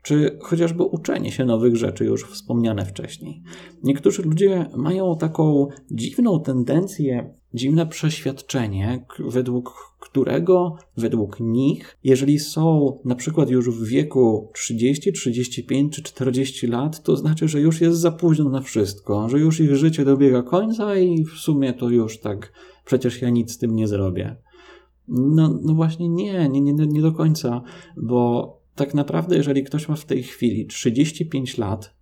Czy 0.06 0.38
chociażby 0.41 0.84
uczenie 0.84 1.32
się 1.32 1.45
nowych 1.45 1.76
rzeczy, 1.76 2.06
już 2.06 2.24
wspomniane 2.24 2.86
wcześniej. 2.86 3.43
Niektórzy 3.84 4.22
ludzie 4.22 4.66
mają 4.76 5.18
taką 5.18 5.68
dziwną 5.91 6.39
tendencję 6.39 7.34
dziwne 7.53 7.88
przeświadczenie, 7.88 9.06
według 9.20 9.95
którego, 9.99 10.76
według 10.97 11.39
nich, 11.39 11.97
jeżeli 12.03 12.39
są 12.39 12.97
na 13.06 13.16
przykład 13.16 13.49
już 13.49 13.70
w 13.70 13.88
wieku 13.88 14.51
30, 14.53 15.14
35 15.14 15.95
czy 15.95 16.03
40 16.03 16.68
lat, 16.68 17.03
to 17.03 17.16
znaczy, 17.16 17.47
że 17.47 17.62
już 17.62 17.82
jest 17.82 17.99
za 17.99 18.12
późno 18.12 18.49
na 18.49 18.62
wszystko, 18.62 19.30
że 19.30 19.39
już 19.39 19.60
ich 19.60 19.76
życie 19.76 20.06
dobiega 20.06 20.43
końca 20.43 20.95
i 20.95 21.24
w 21.24 21.32
sumie 21.32 21.74
to 21.74 21.89
już 21.89 22.20
tak, 22.20 22.51
przecież 22.86 23.22
ja 23.22 23.30
nic 23.30 23.51
z 23.51 23.58
tym 23.58 23.76
nie 23.76 23.88
zrobię. 23.88 24.36
No, 25.08 25.60
no 25.64 25.74
właśnie 25.74 26.10
nie, 26.10 26.49
nie, 26.49 26.62
nie, 26.62 26.74
nie 26.74 27.01
do 27.01 27.12
końca, 27.12 27.62
bo 27.97 28.64
tak 28.76 28.94
naprawdę, 28.94 29.38
jeżeli 29.38 29.64
ktoś 29.64 29.88
ma 29.88 29.96
w 29.96 30.06
tej 30.06 30.24
chwili 30.24 30.66
35 30.66 31.58
lat, 31.58 31.96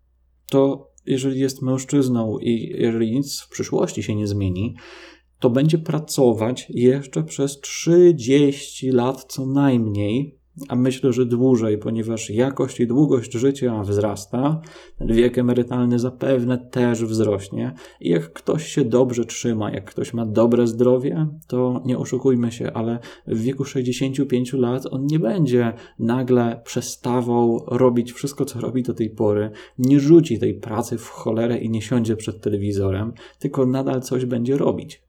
to 0.50 0.92
jeżeli 1.06 1.40
jest 1.40 1.62
mężczyzną 1.62 2.40
i 2.40 2.76
jeżeli 2.78 3.12
nic 3.12 3.42
w 3.42 3.50
przyszłości 3.50 4.04
się 4.04 4.16
nie 4.16 4.28
zmieni, 4.28 4.76
to 5.40 5.50
będzie 5.50 5.78
pracować 5.78 6.68
jeszcze 6.70 7.24
przez 7.24 7.60
30 7.60 8.92
lat 8.92 9.26
co 9.28 9.46
najmniej, 9.46 10.40
a 10.70 10.76
myślę, 10.76 11.14
że 11.14 11.26
dłużej, 11.26 11.78
ponieważ 11.78 12.30
jakość 12.30 12.80
i 12.80 12.88
długość 12.88 13.34
życia 13.34 13.84
wzrasta, 13.84 14.62
wiek 15.02 15.38
emerytalny 15.38 16.00
zapewne 16.00 16.58
też 16.58 17.06
wzrośnie 17.06 17.74
i 18.02 18.10
jak 18.10 18.34
ktoś 18.34 18.68
się 18.68 18.86
dobrze 18.86 19.26
trzyma, 19.26 19.72
jak 19.72 19.86
ktoś 19.86 20.14
ma 20.14 20.26
dobre 20.26 20.68
zdrowie, 20.68 21.28
to 21.48 21.82
nie 21.86 21.98
oszukujmy 21.98 22.52
się, 22.52 22.74
ale 22.74 23.00
w 23.28 23.42
wieku 23.42 23.66
65 23.66 24.54
lat 24.54 24.84
on 24.92 25.06
nie 25.06 25.20
będzie 25.20 25.74
nagle 26.00 26.62
przestawał 26.66 27.66
robić 27.68 28.14
wszystko, 28.14 28.46
co 28.46 28.60
robi 28.60 28.84
do 28.84 28.94
tej 28.94 29.10
pory, 29.10 29.52
nie 29.78 30.00
rzuci 30.00 30.40
tej 30.40 30.54
pracy 30.54 30.98
w 30.98 31.08
cholerę 31.08 31.58
i 31.58 31.70
nie 31.70 31.82
siądzie 31.82 32.16
przed 32.16 32.42
telewizorem, 32.42 33.14
tylko 33.40 33.66
nadal 33.66 34.02
coś 34.02 34.26
będzie 34.26 34.58
robić. 34.58 35.04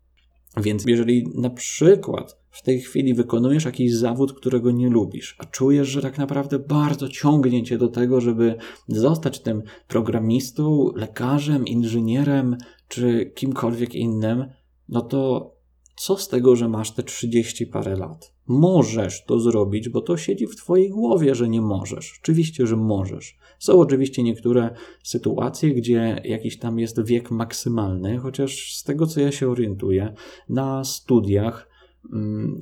Więc 0.56 0.84
jeżeli 0.86 1.28
na 1.34 1.50
przykład 1.50 2.43
w 2.54 2.62
tej 2.62 2.80
chwili 2.80 3.14
wykonujesz 3.14 3.64
jakiś 3.64 3.94
zawód, 3.94 4.32
którego 4.32 4.70
nie 4.70 4.90
lubisz, 4.90 5.36
a 5.38 5.44
czujesz, 5.44 5.88
że 5.88 6.02
tak 6.02 6.18
naprawdę 6.18 6.58
bardzo 6.58 7.08
ciągnie 7.08 7.62
cię 7.62 7.78
do 7.78 7.88
tego, 7.88 8.20
żeby 8.20 8.56
zostać 8.88 9.40
tym 9.40 9.62
programistą, 9.88 10.90
lekarzem, 10.94 11.66
inżynierem 11.66 12.56
czy 12.88 13.32
kimkolwiek 13.34 13.94
innym, 13.94 14.44
no 14.88 15.00
to 15.00 15.54
co 15.96 16.16
z 16.16 16.28
tego, 16.28 16.56
że 16.56 16.68
masz 16.68 16.90
te 16.90 17.02
30 17.02 17.66
parę 17.66 17.96
lat? 17.96 18.34
Możesz 18.46 19.24
to 19.24 19.40
zrobić, 19.40 19.88
bo 19.88 20.00
to 20.00 20.16
siedzi 20.16 20.46
w 20.46 20.56
Twojej 20.56 20.90
głowie, 20.90 21.34
że 21.34 21.48
nie 21.48 21.60
możesz. 21.60 22.18
Oczywiście, 22.22 22.66
że 22.66 22.76
możesz. 22.76 23.38
Są 23.58 23.80
oczywiście 23.80 24.22
niektóre 24.22 24.74
sytuacje, 25.02 25.74
gdzie 25.74 26.20
jakiś 26.24 26.58
tam 26.58 26.78
jest 26.78 27.04
wiek 27.04 27.30
maksymalny, 27.30 28.18
chociaż 28.18 28.76
z 28.76 28.84
tego 28.84 29.06
co 29.06 29.20
ja 29.20 29.32
się 29.32 29.48
orientuję, 29.48 30.14
na 30.48 30.84
studiach 30.84 31.73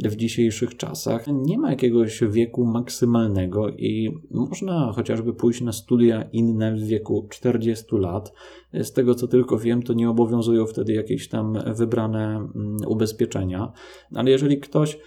w 0.05 0.17
dzisiejszych 0.17 0.77
czasach 0.77 1.25
nie 1.33 1.59
ma 1.59 1.71
jakiegoś 1.71 2.21
wieku 2.31 2.65
maksymalnego 2.65 3.69
i 3.69 4.19
można 4.31 4.93
chociażby 4.93 5.35
pójść 5.35 5.61
na 5.61 5.73
studia 5.73 6.23
inne 6.33 6.77
w 6.77 6.81
wieku 6.81 7.27
40 7.31 7.85
lat. 7.97 8.33
Z 8.75 8.93
tego 8.93 9.15
co 9.15 9.29
tylko 9.29 9.59
wiem, 9.59 9.83
to 9.83 9.93
nie 9.93 10.11
obowiązują 10.11 10.67
wtedy 10.67 10.93
jakieś 10.93 11.29
tam 11.29 11.59
wybrane 11.75 12.37
mm, 12.37 12.77
ubezpieczenia, 12.87 13.73
ale 14.15 14.31
jeżeli 14.31 14.61
ktoś 14.61 14.99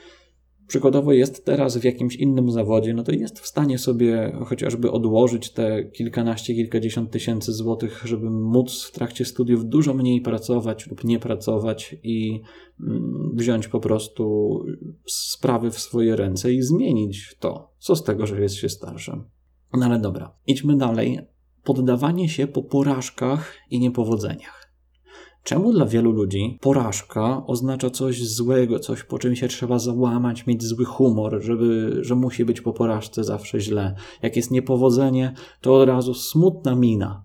przykładowo 0.68 1.14
jest 1.14 1.46
teraz 1.46 1.78
w 1.78 1.84
jakimś 1.84 2.16
innym 2.16 2.52
zawodzie, 2.52 2.94
no 2.94 3.04
to 3.04 3.12
jest 3.12 3.40
w 3.40 3.48
stanie 3.48 3.78
sobie 3.78 4.38
chociażby 4.46 4.92
odłożyć 4.92 5.52
te 5.52 5.84
kilkanaście, 5.84 6.56
kilkadziesiąt 6.56 7.12
tysięcy 7.12 7.54
złotych, 7.54 8.02
żeby 8.06 8.30
móc 8.30 8.84
w 8.84 8.92
trakcie 8.92 9.26
studiów 9.26 9.66
dużo 9.66 9.94
mniej 9.94 10.22
pracować 10.22 10.88
lub 10.88 11.04
nie 11.04 11.20
pracować 11.20 11.96
i 12.04 12.42
mm, 12.80 13.32
wziąć 13.34 13.68
po 13.68 13.80
prostu 13.80 14.60
sprawy 15.06 15.72
w 15.72 15.80
swoje 15.80 16.16
ręce 16.16 16.54
i 16.54 16.62
zmienić 16.62 17.36
to. 17.40 17.72
Co 17.80 17.96
z 17.96 18.04
tego, 18.04 18.26
że 18.26 18.42
jest 18.42 18.56
się 18.56 18.70
starszym? 18.70 19.24
No 19.74 19.86
ale 19.86 20.00
dobra, 20.00 20.36
idźmy 20.48 20.78
dalej. 20.78 21.20
Poddawanie 21.64 22.30
się 22.30 22.48
po 22.48 22.64
porażkach 22.64 23.54
i 23.70 23.80
niepowodzeniach. 23.80 24.65
Czemu 25.46 25.74
dla 25.74 25.86
wielu 25.86 26.12
ludzi 26.12 26.58
porażka 26.62 27.44
oznacza 27.48 27.90
coś 27.90 28.28
złego, 28.28 28.80
coś 28.80 29.04
po 29.04 29.20
czym 29.20 29.36
się 29.36 29.48
trzeba 29.48 29.80
załamać, 29.80 30.48
mieć 30.48 30.64
zły 30.64 30.86
humor, 30.86 31.42
żeby, 31.42 31.98
że 32.02 32.16
musi 32.16 32.46
być 32.46 32.62
po 32.62 32.74
porażce 32.74 33.24
zawsze 33.24 33.60
źle? 33.60 33.96
Jak 34.22 34.36
jest 34.36 34.52
niepowodzenie, 34.52 35.34
to 35.62 35.76
od 35.76 35.88
razu 35.88 36.14
smutna 36.14 36.76
mina. 36.76 37.24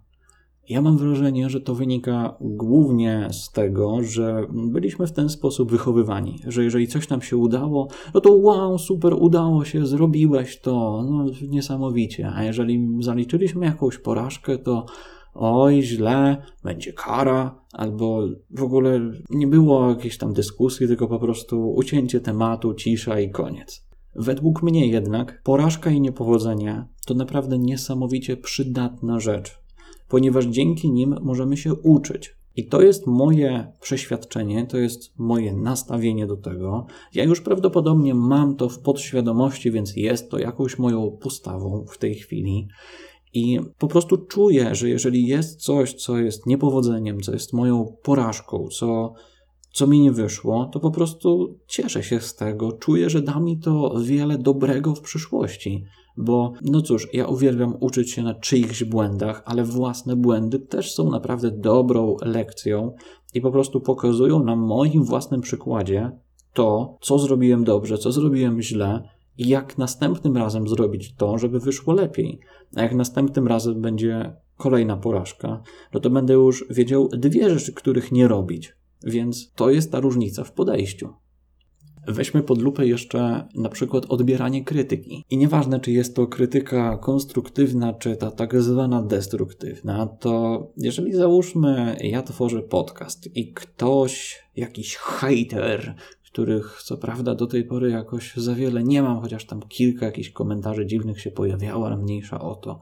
Ja 0.69 0.83
mam 0.83 0.97
wrażenie, 0.97 1.51
że 1.51 1.61
to 1.61 1.75
wynika 1.75 2.37
głównie 2.41 3.29
z 3.33 3.53
tego, 3.53 3.99
że 4.03 4.47
byliśmy 4.53 5.07
w 5.07 5.13
ten 5.13 5.29
sposób 5.29 5.71
wychowywani, 5.71 6.39
że 6.47 6.65
jeżeli 6.65 6.89
coś 6.89 7.09
nam 7.09 7.23
się 7.23 7.37
udało, 7.37 7.89
no 8.15 8.21
to 8.21 8.33
wow, 8.33 8.79
super, 8.79 9.15
udało 9.15 9.65
się, 9.65 9.87
zrobiłeś 9.87 10.61
to, 10.61 11.05
no 11.11 11.25
niesamowicie. 11.49 12.31
A 12.35 12.45
jeżeli 12.45 12.89
zaliczyliśmy 13.01 13.67
jakąś 13.67 13.99
porażkę, 13.99 14.59
to 14.59 14.87
oj, 15.35 15.83
źle, 15.83 16.43
będzie 16.65 16.93
kara, 16.93 17.61
albo 17.73 18.29
w 18.51 18.63
ogóle 18.63 19.01
nie 19.31 19.47
było 19.47 19.89
jakiejś 19.89 20.19
tam 20.19 20.33
dyskusji, 20.33 20.87
tylko 20.87 21.09
po 21.09 21.19
prostu 21.19 21.73
ucięcie 21.73 22.21
tematu, 22.21 22.75
cisza 22.75 23.21
i 23.21 23.31
koniec. 23.31 23.91
Według 24.15 24.63
mnie 24.63 24.87
jednak 24.87 25.43
porażka 25.43 25.91
i 25.91 26.01
niepowodzenie 26.01 26.85
to 27.07 27.15
naprawdę 27.15 27.59
niesamowicie 27.59 28.37
przydatna 28.37 29.21
rzecz, 29.21 29.59
ponieważ 30.09 30.47
dzięki 30.47 30.91
nim 30.91 31.17
możemy 31.23 31.57
się 31.57 31.75
uczyć. 31.75 32.41
I 32.57 32.67
to 32.67 32.83
jest 32.83 33.07
moje 33.07 33.73
przeświadczenie, 33.81 34.67
to 34.67 34.79
jest 34.79 35.19
moje 35.19 35.53
nastawienie 35.53 36.27
do 36.27 36.37
tego. 36.37 36.87
Ja 37.15 37.25
już 37.25 37.41
prawdopodobnie 37.41 38.15
mam 38.15 38.57
to 38.57 38.69
w 38.69 38.79
podświadomości, 38.79 39.71
więc 39.71 39.97
jest 39.97 40.31
to 40.31 40.39
jakąś 40.39 40.79
moją 40.79 41.11
postawą 41.11 41.85
w 41.89 41.99
tej 41.99 42.15
chwili. 42.15 42.69
I 43.35 43.61
po 43.79 43.89
prostu 43.89 44.17
czuję, 44.17 44.75
że 44.75 44.89
jeżeli 44.89 45.27
jest 45.27 45.63
coś, 45.63 45.95
co 45.95 46.19
jest 46.19 46.47
niepowodzeniem, 46.47 47.21
co 47.21 47.33
jest 47.33 47.53
moją 47.53 47.97
porażką, 48.03 48.69
co, 48.69 49.13
co 49.73 49.87
mi 49.87 50.01
nie 50.01 50.13
wyszło, 50.13 50.71
to 50.73 50.81
po 50.81 50.91
prostu 50.91 51.59
cieszę 51.67 52.03
się 52.03 52.21
z 52.21 52.35
tego. 52.35 52.73
Czuję, 52.73 53.11
że 53.11 53.23
da 53.23 53.41
mi 53.41 53.59
to 53.59 53.95
wiele 54.01 54.39
dobrego 54.39 54.95
w 54.95 55.01
przyszłości. 55.01 55.85
Bo, 56.17 56.53
no 56.63 56.83
cóż, 56.83 57.09
ja 57.13 57.27
uwielbiam 57.27 57.77
uczyć 57.81 58.11
się 58.11 58.23
na 58.23 58.35
czyichś 58.35 58.85
błędach, 58.85 59.43
ale 59.45 59.65
własne 59.65 60.17
błędy 60.17 60.59
też 60.59 60.95
są 60.95 61.11
naprawdę 61.11 61.51
dobrą 61.51 62.17
lekcją 62.23 62.93
i 63.35 63.41
po 63.41 63.51
prostu 63.51 63.81
pokazują 63.81 64.45
na 64.45 64.57
moim 64.57 65.05
własnym 65.05 65.41
przykładzie 65.41 66.11
to, 66.53 66.99
co 67.01 67.19
zrobiłem 67.19 67.65
dobrze, 67.65 67.99
co 67.99 68.13
zrobiłem 68.13 68.63
źle 68.63 69.09
jak 69.41 69.79
następnym 69.79 70.37
razem 70.37 70.69
zrobić 70.69 71.15
to, 71.15 71.39
żeby 71.39 71.61
wyszło 71.61 71.93
lepiej. 71.95 72.41
A 72.77 72.83
jak 72.83 72.95
następnym 72.95 73.47
razem 73.47 73.81
będzie 73.81 74.37
kolejna 74.57 74.97
porażka, 74.97 75.63
no 75.95 76.01
to 76.01 76.11
będę 76.11 76.35
już 76.35 76.65
wiedział 76.71 77.09
dwie 77.09 77.51
rzeczy, 77.51 77.73
których 77.73 78.13
nie 78.13 78.29
robić. 78.29 78.75
Więc 79.05 79.53
to 79.53 79.71
jest 79.71 79.93
ta 79.93 80.01
różnica 80.01 80.45
w 80.45 80.53
podejściu. 80.53 81.09
Weźmy 82.07 82.43
pod 82.43 82.63
lupę 82.63 82.87
jeszcze 82.87 83.49
na 83.55 83.69
przykład 83.69 84.07
odbieranie 84.09 84.65
krytyki. 84.65 85.25
I 85.31 85.37
nieważne, 85.37 85.81
czy 85.81 85.93
jest 85.93 86.17
to 86.17 86.27
krytyka 86.27 86.99
konstruktywna, 86.99 87.95
czy 87.95 88.17
ta 88.17 88.31
tak 88.31 88.63
zwana 88.63 89.03
destruktywna, 89.03 90.07
to 90.07 90.67
jeżeli 90.77 91.13
załóżmy, 91.13 91.97
ja 92.01 92.23
tworzę 92.23 92.63
podcast 92.63 93.37
i 93.37 93.53
ktoś, 93.53 94.43
jakiś 94.57 94.97
hater, 94.97 95.95
których 96.33 96.83
co 96.85 96.97
prawda 96.97 97.35
do 97.35 97.47
tej 97.47 97.65
pory 97.65 97.91
jakoś 97.91 98.37
za 98.37 98.55
wiele 98.55 98.83
nie 98.83 99.03
mam, 99.03 99.21
chociaż 99.21 99.47
tam 99.47 99.63
kilka 99.69 100.07
jakichś 100.07 100.31
komentarzy 100.31 100.87
dziwnych 100.87 101.21
się 101.21 101.31
pojawiało, 101.31 101.87
ale 101.87 101.97
mniejsza 101.97 102.41
o 102.41 102.55
to. 102.55 102.81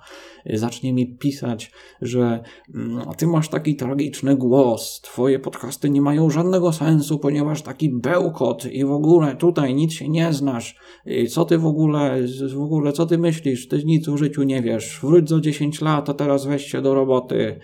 Zacznie 0.55 0.92
mi 0.92 1.16
pisać, 1.16 1.72
że 2.03 2.42
no, 2.74 3.14
ty 3.14 3.26
masz 3.26 3.49
taki 3.49 3.76
tragiczny 3.76 4.36
głos, 4.36 5.01
twoje 5.01 5.38
podcasty 5.38 5.90
nie 5.90 6.03
mają 6.03 6.30
żadnego 6.30 6.72
sensu, 6.72 7.18
ponieważ 7.18 7.62
taki 7.62 7.90
bełkot 7.90 8.66
i 8.66 8.84
w 8.84 8.92
ogóle 8.92 9.36
tutaj 9.36 9.74
nic 9.74 9.92
się 9.92 10.09
nie 10.09 10.32
znasz. 10.32 10.76
Co 11.30 11.44
ty 11.44 11.59
w 11.59 11.66
ogóle, 11.66 12.22
w 12.55 12.62
ogóle 12.62 12.92
co 12.92 13.07
ty 13.07 13.18
myślisz? 13.18 13.68
Ty 13.68 13.84
nic 13.84 14.09
o 14.09 14.16
życiu 14.16 14.42
nie 14.42 14.62
wiesz. 14.62 15.01
Wróć 15.03 15.28
za 15.28 15.40
10 15.40 15.80
lat, 15.80 16.11
a 16.11 16.14
teraz 16.14 16.46
weź 16.46 16.66
się 16.66 16.82
do 16.82 16.94
roboty 16.94 17.61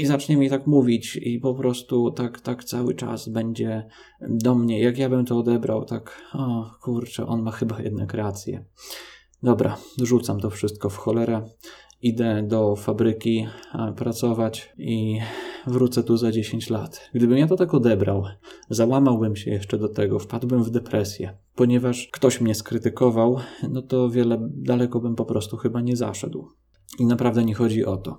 i 0.00 0.06
zacznie 0.06 0.36
mi 0.36 0.50
tak 0.50 0.66
mówić 0.66 1.16
i 1.16 1.38
po 1.38 1.54
prostu 1.54 2.10
tak, 2.10 2.40
tak 2.40 2.64
cały 2.64 2.94
czas 2.94 3.28
będzie 3.28 3.86
do 4.20 4.54
mnie. 4.54 4.80
Jak 4.80 4.98
ja 4.98 5.08
bym 5.08 5.24
to 5.24 5.38
odebrał, 5.38 5.84
tak, 5.84 6.22
o 6.34 6.70
kurczę, 6.82 7.26
on 7.26 7.42
ma 7.42 7.50
chyba 7.50 7.82
jednak 7.82 8.14
rację. 8.14 8.64
Dobra, 9.42 9.76
rzucam 10.02 10.40
to 10.40 10.50
wszystko 10.50 10.90
w 10.90 10.96
cholerę. 10.96 11.42
Idę 12.02 12.42
do 12.42 12.76
fabryki 12.76 13.46
pracować 13.96 14.72
i 14.78 15.18
wrócę 15.66 16.02
tu 16.02 16.16
za 16.16 16.32
10 16.32 16.70
lat. 16.70 17.10
Gdybym 17.14 17.38
ja 17.38 17.46
to 17.46 17.56
tak 17.56 17.74
odebrał, 17.74 18.24
załamałbym 18.70 19.36
się 19.36 19.50
jeszcze 19.50 19.78
do 19.78 19.88
tego, 19.88 20.18
wpadłbym 20.18 20.64
w 20.64 20.70
depresję. 20.70 21.38
Ponieważ 21.54 22.08
ktoś 22.12 22.40
mnie 22.40 22.54
skrytykował, 22.54 23.38
no 23.70 23.82
to 23.82 24.10
wiele 24.10 24.38
daleko 24.50 25.00
bym 25.00 25.14
po 25.14 25.24
prostu 25.24 25.56
chyba 25.56 25.80
nie 25.80 25.96
zaszedł. 25.96 26.48
I 26.98 27.06
naprawdę 27.06 27.44
nie 27.44 27.54
chodzi 27.54 27.84
o 27.84 27.96
to. 27.96 28.18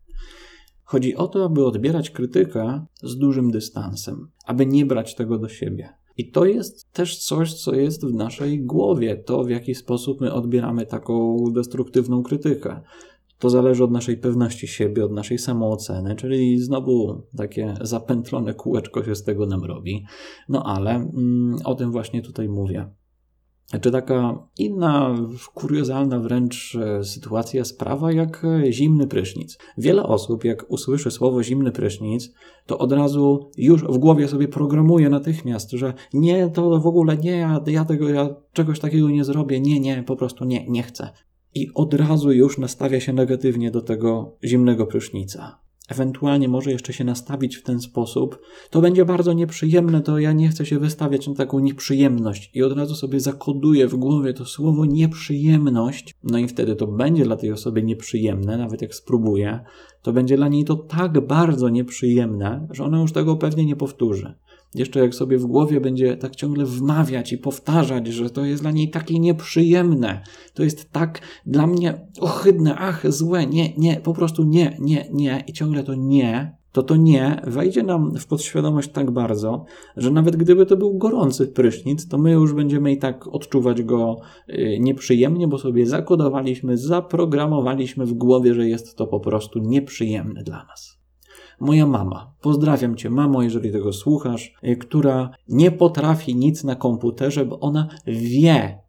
Chodzi 0.91 1.15
o 1.15 1.27
to, 1.27 1.45
aby 1.45 1.65
odbierać 1.65 2.09
krytykę 2.09 2.85
z 3.03 3.17
dużym 3.17 3.51
dystansem, 3.51 4.27
aby 4.45 4.65
nie 4.65 4.85
brać 4.85 5.15
tego 5.15 5.37
do 5.37 5.49
siebie. 5.49 5.89
I 6.17 6.31
to 6.31 6.45
jest 6.45 6.91
też 6.93 7.17
coś, 7.17 7.53
co 7.53 7.75
jest 7.75 8.05
w 8.05 8.13
naszej 8.13 8.65
głowie, 8.65 9.15
to 9.15 9.43
w 9.43 9.49
jaki 9.49 9.75
sposób 9.75 10.21
my 10.21 10.33
odbieramy 10.33 10.85
taką 10.85 11.43
destruktywną 11.53 12.23
krytykę. 12.23 12.81
To 13.39 13.49
zależy 13.49 13.83
od 13.83 13.91
naszej 13.91 14.17
pewności 14.17 14.67
siebie, 14.67 15.05
od 15.05 15.11
naszej 15.11 15.37
samooceny, 15.37 16.15
czyli 16.15 16.59
znowu 16.59 17.21
takie 17.37 17.73
zapętlone 17.81 18.53
kółeczko 18.53 19.03
się 19.03 19.15
z 19.15 19.23
tego 19.23 19.45
nam 19.45 19.63
robi. 19.63 20.05
No 20.49 20.63
ale 20.63 20.91
mm, 20.91 21.55
o 21.63 21.75
tym 21.75 21.91
właśnie 21.91 22.21
tutaj 22.21 22.49
mówię. 22.49 22.89
Czy 23.81 23.91
taka 23.91 24.47
inna, 24.57 25.15
kuriozalna 25.53 26.19
wręcz 26.19 26.75
e, 26.75 27.03
sytuacja, 27.03 27.65
sprawa 27.65 28.11
jak 28.11 28.45
e, 28.45 28.71
zimny 28.71 29.07
prysznic. 29.07 29.57
Wiele 29.77 30.03
osób, 30.03 30.43
jak 30.43 30.65
usłyszy 30.71 31.11
słowo 31.11 31.43
zimny 31.43 31.71
prysznic, 31.71 32.33
to 32.65 32.77
od 32.77 32.91
razu 32.91 33.49
już 33.57 33.83
w 33.83 33.97
głowie 33.97 34.27
sobie 34.27 34.47
programuje 34.47 35.09
natychmiast, 35.09 35.71
że 35.71 35.93
nie, 36.13 36.49
to 36.49 36.79
w 36.79 36.87
ogóle 36.87 37.17
nie, 37.17 37.31
ja, 37.31 37.61
ja 37.67 37.85
tego, 37.85 38.09
ja 38.09 38.35
czegoś 38.53 38.79
takiego 38.79 39.09
nie 39.09 39.23
zrobię, 39.23 39.59
nie, 39.59 39.79
nie, 39.79 40.03
po 40.03 40.15
prostu 40.15 40.45
nie, 40.45 40.67
nie 40.67 40.83
chcę. 40.83 41.09
I 41.53 41.67
od 41.73 41.93
razu 41.93 42.31
już 42.31 42.57
nastawia 42.57 42.99
się 42.99 43.13
negatywnie 43.13 43.71
do 43.71 43.81
tego 43.81 44.37
zimnego 44.43 44.85
prysznica 44.85 45.59
ewentualnie 45.91 46.47
może 46.47 46.71
jeszcze 46.71 46.93
się 46.93 47.03
nastawić 47.03 47.57
w 47.57 47.63
ten 47.63 47.81
sposób, 47.81 48.39
to 48.69 48.81
będzie 48.81 49.05
bardzo 49.05 49.33
nieprzyjemne, 49.33 50.01
to 50.01 50.19
ja 50.19 50.31
nie 50.33 50.49
chcę 50.49 50.65
się 50.65 50.79
wystawiać 50.79 51.27
na 51.27 51.35
taką 51.35 51.59
nieprzyjemność 51.59 52.51
i 52.53 52.63
od 52.63 52.77
razu 52.77 52.95
sobie 52.95 53.19
zakoduję 53.19 53.87
w 53.87 53.95
głowie 53.95 54.33
to 54.33 54.45
słowo 54.45 54.85
nieprzyjemność, 54.85 56.15
no 56.23 56.37
i 56.37 56.47
wtedy 56.47 56.75
to 56.75 56.87
będzie 56.87 57.23
dla 57.23 57.35
tej 57.35 57.51
osoby 57.51 57.83
nieprzyjemne, 57.83 58.57
nawet 58.57 58.81
jak 58.81 58.95
spróbuję, 58.95 59.59
to 60.01 60.13
będzie 60.13 60.37
dla 60.37 60.47
niej 60.47 60.65
to 60.65 60.75
tak 60.75 61.27
bardzo 61.27 61.69
nieprzyjemne, 61.69 62.67
że 62.71 62.83
ona 62.83 63.01
już 63.01 63.11
tego 63.11 63.35
pewnie 63.35 63.65
nie 63.65 63.75
powtórzy. 63.75 64.33
Jeszcze 64.75 64.99
jak 64.99 65.15
sobie 65.15 65.37
w 65.37 65.45
głowie 65.45 65.81
będzie 65.81 66.17
tak 66.17 66.35
ciągle 66.35 66.65
wmawiać 66.65 67.33
i 67.33 67.37
powtarzać, 67.37 68.07
że 68.07 68.29
to 68.29 68.45
jest 68.45 68.61
dla 68.61 68.71
niej 68.71 68.89
takie 68.89 69.19
nieprzyjemne, 69.19 70.23
to 70.53 70.63
jest 70.63 70.91
tak 70.91 71.21
dla 71.45 71.67
mnie 71.67 72.07
ohydne, 72.19 72.75
ach, 72.75 73.11
złe, 73.11 73.45
nie, 73.45 73.73
nie, 73.77 73.95
po 73.95 74.13
prostu 74.13 74.43
nie, 74.43 74.77
nie, 74.79 75.09
nie 75.11 75.43
i 75.47 75.53
ciągle 75.53 75.83
to 75.83 75.95
nie, 75.95 76.55
to 76.71 76.83
to 76.83 76.95
nie 76.95 77.41
wejdzie 77.47 77.83
nam 77.83 78.15
w 78.15 78.27
podświadomość 78.27 78.89
tak 78.91 79.11
bardzo, 79.11 79.65
że 79.97 80.11
nawet 80.11 80.35
gdyby 80.35 80.65
to 80.65 80.77
był 80.77 80.97
gorący 80.97 81.47
prysznic, 81.47 82.07
to 82.07 82.17
my 82.17 82.31
już 82.31 82.53
będziemy 82.53 82.91
i 82.91 82.97
tak 82.97 83.27
odczuwać 83.27 83.83
go 83.83 84.17
y, 84.49 84.77
nieprzyjemnie, 84.79 85.47
bo 85.47 85.57
sobie 85.57 85.85
zakodowaliśmy, 85.85 86.77
zaprogramowaliśmy 86.77 88.05
w 88.05 88.13
głowie, 88.13 88.53
że 88.53 88.67
jest 88.67 88.95
to 88.95 89.07
po 89.07 89.19
prostu 89.19 89.59
nieprzyjemne 89.59 90.43
dla 90.43 90.65
nas 90.65 91.00
moja 91.61 91.87
mama. 91.87 92.33
Pozdrawiam 92.41 92.95
cię, 92.95 93.09
mamo, 93.09 93.43
jeżeli 93.43 93.71
tego 93.71 93.93
słuchasz, 93.93 94.53
y, 94.63 94.75
która 94.75 95.29
nie 95.47 95.71
potrafi 95.71 96.35
nic 96.35 96.63
na 96.63 96.75
komputerze, 96.75 97.45
bo 97.45 97.59
ona 97.59 97.87
wie, 98.07 98.79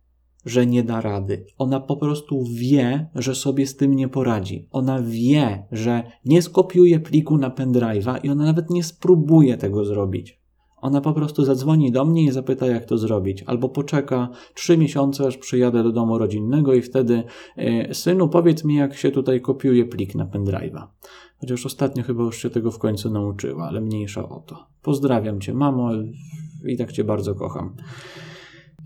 że 0.47 0.67
nie 0.67 0.83
da 0.83 1.01
rady. 1.01 1.47
Ona 1.59 1.81
po 1.81 1.97
prostu 1.97 2.45
wie, 2.55 3.07
że 3.15 3.35
sobie 3.35 3.67
z 3.67 3.77
tym 3.77 3.95
nie 3.95 4.09
poradzi. 4.09 4.69
Ona 4.71 5.03
wie, 5.03 5.67
że 5.73 6.03
nie 6.25 6.43
skopiuje 6.43 7.01
pliku 7.01 7.39
na 7.39 7.51
pendrive'a 7.51 8.19
i 8.23 8.29
ona 8.29 8.45
nawet 8.45 8.71
nie 8.71 8.85
spróbuje 8.85 9.57
tego 9.57 9.85
zrobić. 9.85 10.42
Ona 10.83 11.01
po 11.01 11.13
prostu 11.13 11.45
zadzwoni 11.45 11.93
do 11.93 12.05
mnie 12.05 12.25
i 12.25 12.31
zapyta, 12.31 12.67
jak 12.67 12.85
to 12.85 12.99
zrobić, 12.99 13.43
albo 13.47 13.69
poczeka 13.69 14.29
trzy 14.55 14.79
miesiące, 14.79 15.27
aż 15.27 15.37
przyjadę 15.37 15.83
do 15.83 15.93
domu 15.93 16.19
rodzinnego 16.19 16.75
i 16.75 16.83
wtedy, 16.83 17.23
yy, 17.57 17.95
synu, 17.95 18.29
powiedz 18.29 18.65
mi, 18.65 18.75
jak 18.75 18.97
się 18.97 19.11
tutaj 19.11 19.41
kopiuje 19.41 19.85
plik 19.85 20.15
na 20.15 20.27
pendrive'a. 20.27 20.87
Chociaż 21.39 21.67
ostatnio 21.67 22.03
chyba 22.03 22.23
już 22.23 22.43
się 22.43 22.51
tego 22.51 22.71
w 22.71 22.79
końcu 22.79 23.11
nauczyła, 23.11 23.69
ale 23.69 23.81
mniejsza 23.81 24.29
o 24.29 24.41
to. 24.41 24.67
Pozdrawiam 24.83 25.41
cię, 25.41 25.55
mamo, 25.55 25.91
i 26.65 26.77
tak 26.77 26.93
cię 26.93 27.05
bardzo 27.05 27.35
kocham. 27.35 27.77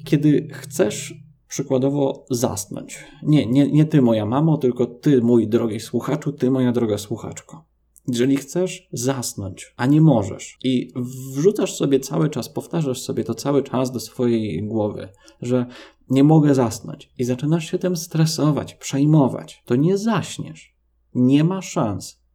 Kiedy 0.05 0.49
chcesz 0.53 1.14
przykładowo 1.49 2.24
zasnąć, 2.30 3.05
nie, 3.22 3.47
nie, 3.47 3.70
nie 3.70 3.84
ty, 3.84 4.03
moja 4.03 4.26
mamo, 4.26 4.57
tylko 4.57 4.86
ty, 4.86 5.22
mój 5.22 5.49
drogi 5.49 5.80
słuchaczu, 5.80 6.32
ty, 6.32 6.51
moja 6.51 6.72
droga 6.72 6.99
słuchaczko. 6.99 7.64
Jeżeli 8.09 8.37
chcesz 8.37 8.89
zasnąć, 8.93 9.75
a 9.77 9.87
nie 9.87 10.01
możesz, 10.01 10.59
i 10.65 10.93
wrzucasz 11.35 11.75
sobie 11.75 12.01
cały 12.01 12.31
czas, 12.31 12.49
powtarzasz 12.49 13.01
sobie 13.01 13.25
to 13.25 13.35
cały 13.35 13.63
czas 13.63 13.93
do 13.93 14.01
swojej 14.01 14.67
głowy, 14.67 15.09
że 15.43 15.67
nie 16.11 16.25
mogę 16.25 16.55
zasnąć, 16.55 17.11
i 17.19 17.25
zaczynasz 17.25 17.71
się 17.71 17.79
tym 17.79 17.97
stresować, 17.97 18.75
przejmować, 18.75 19.63
to 19.67 19.77
nie 19.77 19.99
zaśniesz. 19.99 20.77
Nie 21.15 21.45
ma 21.45 21.63
szans. 21.63 22.27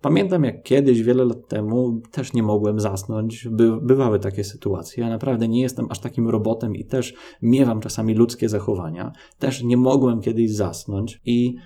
Pamiętam 0.00 0.44
jak 0.44 0.62
kiedyś, 0.62 1.02
wiele 1.02 1.24
lat 1.24 1.48
temu, 1.48 2.00
też 2.10 2.32
nie 2.32 2.42
mogłem 2.42 2.80
zasnąć. 2.80 3.48
By, 3.50 3.80
bywały 3.80 4.18
takie 4.18 4.44
sytuacje. 4.44 5.02
Ja 5.04 5.10
naprawdę 5.10 5.48
nie 5.48 5.62
jestem 5.62 5.86
aż 5.90 5.98
takim 5.98 6.28
robotem 6.28 6.76
i 6.76 6.84
też 6.84 7.14
miewam 7.42 7.80
czasami 7.80 8.14
ludzkie 8.14 8.48
zachowania. 8.48 9.12
Też 9.38 9.62
nie 9.62 9.76
mogłem 9.76 10.20
kiedyś 10.20 10.54
zasnąć 10.54 11.20
i 11.24 11.56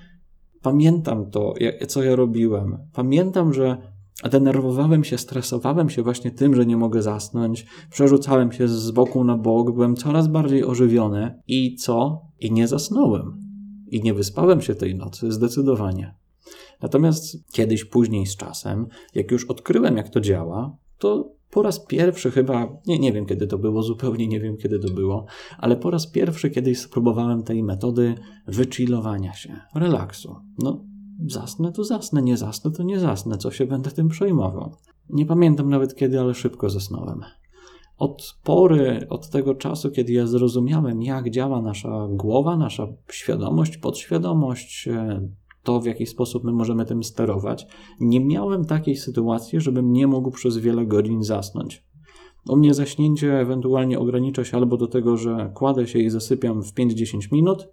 pamiętam 0.64 1.30
to, 1.30 1.54
co 1.88 2.02
ja 2.02 2.16
robiłem. 2.16 2.78
Pamiętam, 2.92 3.52
że 3.52 3.94
Denerwowałem 4.30 5.04
się, 5.04 5.18
stresowałem 5.18 5.90
się 5.90 6.02
właśnie 6.02 6.30
tym, 6.30 6.54
że 6.54 6.66
nie 6.66 6.76
mogę 6.76 7.02
zasnąć, 7.02 7.66
przerzucałem 7.90 8.52
się 8.52 8.68
z 8.68 8.90
boku 8.90 9.24
na 9.24 9.38
bok, 9.38 9.72
byłem 9.72 9.96
coraz 9.96 10.28
bardziej 10.28 10.64
ożywiony 10.64 11.42
i 11.48 11.76
co? 11.76 12.22
I 12.40 12.52
nie 12.52 12.68
zasnąłem. 12.68 13.40
I 13.90 14.02
nie 14.02 14.14
wyspałem 14.14 14.60
się 14.60 14.74
tej 14.74 14.94
nocy, 14.94 15.32
zdecydowanie. 15.32 16.14
Natomiast 16.82 17.52
kiedyś 17.52 17.84
później 17.84 18.26
z 18.26 18.36
czasem, 18.36 18.86
jak 19.14 19.30
już 19.30 19.44
odkryłem, 19.44 19.96
jak 19.96 20.08
to 20.08 20.20
działa, 20.20 20.76
to 20.98 21.33
po 21.54 21.62
raz 21.62 21.80
pierwszy 21.86 22.30
chyba, 22.30 22.78
nie, 22.86 22.98
nie 22.98 23.12
wiem 23.12 23.26
kiedy 23.26 23.46
to 23.46 23.58
było, 23.58 23.82
zupełnie 23.82 24.28
nie 24.28 24.40
wiem 24.40 24.56
kiedy 24.56 24.78
to 24.78 24.88
było, 24.88 25.26
ale 25.58 25.76
po 25.76 25.90
raz 25.90 26.06
pierwszy 26.06 26.50
kiedyś 26.50 26.78
spróbowałem 26.78 27.42
tej 27.42 27.62
metody 27.62 28.14
wychillowania 28.46 29.32
się, 29.32 29.60
relaksu. 29.74 30.36
No, 30.58 30.84
zasnę 31.26 31.72
to 31.72 31.84
zasnę, 31.84 32.22
nie 32.22 32.36
zasnę 32.36 32.70
to 32.70 32.82
nie 32.82 33.00
zasnę, 33.00 33.36
co 33.36 33.50
się 33.50 33.66
będę 33.66 33.90
tym 33.90 34.08
przejmował. 34.08 34.72
Nie 35.10 35.26
pamiętam 35.26 35.70
nawet 35.70 35.94
kiedy, 35.94 36.20
ale 36.20 36.34
szybko 36.34 36.70
zasnąłem. 36.70 37.20
Od 37.98 38.38
pory, 38.44 39.06
od 39.08 39.30
tego 39.30 39.54
czasu, 39.54 39.90
kiedy 39.90 40.12
ja 40.12 40.26
zrozumiałem, 40.26 41.02
jak 41.02 41.30
działa 41.30 41.62
nasza 41.62 42.08
głowa, 42.10 42.56
nasza 42.56 42.86
świadomość, 43.10 43.76
podświadomość, 43.76 44.88
e, 44.88 45.28
to 45.64 45.80
w 45.80 45.86
jaki 45.86 46.06
sposób 46.06 46.44
my 46.44 46.52
możemy 46.52 46.86
tym 46.86 47.04
sterować, 47.04 47.66
nie 48.00 48.20
miałem 48.20 48.64
takiej 48.64 48.96
sytuacji, 48.96 49.60
żebym 49.60 49.92
nie 49.92 50.06
mógł 50.06 50.30
przez 50.30 50.58
wiele 50.58 50.86
godzin 50.86 51.22
zasnąć. 51.22 51.84
U 52.48 52.56
mnie 52.56 52.74
zaśnięcie 52.74 53.40
ewentualnie 53.40 53.98
ogranicza 53.98 54.44
się 54.44 54.56
albo 54.56 54.76
do 54.76 54.86
tego, 54.86 55.16
że 55.16 55.50
kładę 55.54 55.86
się 55.86 55.98
i 55.98 56.10
zasypiam 56.10 56.62
w 56.62 56.74
5-10 56.74 57.32
minut, 57.32 57.68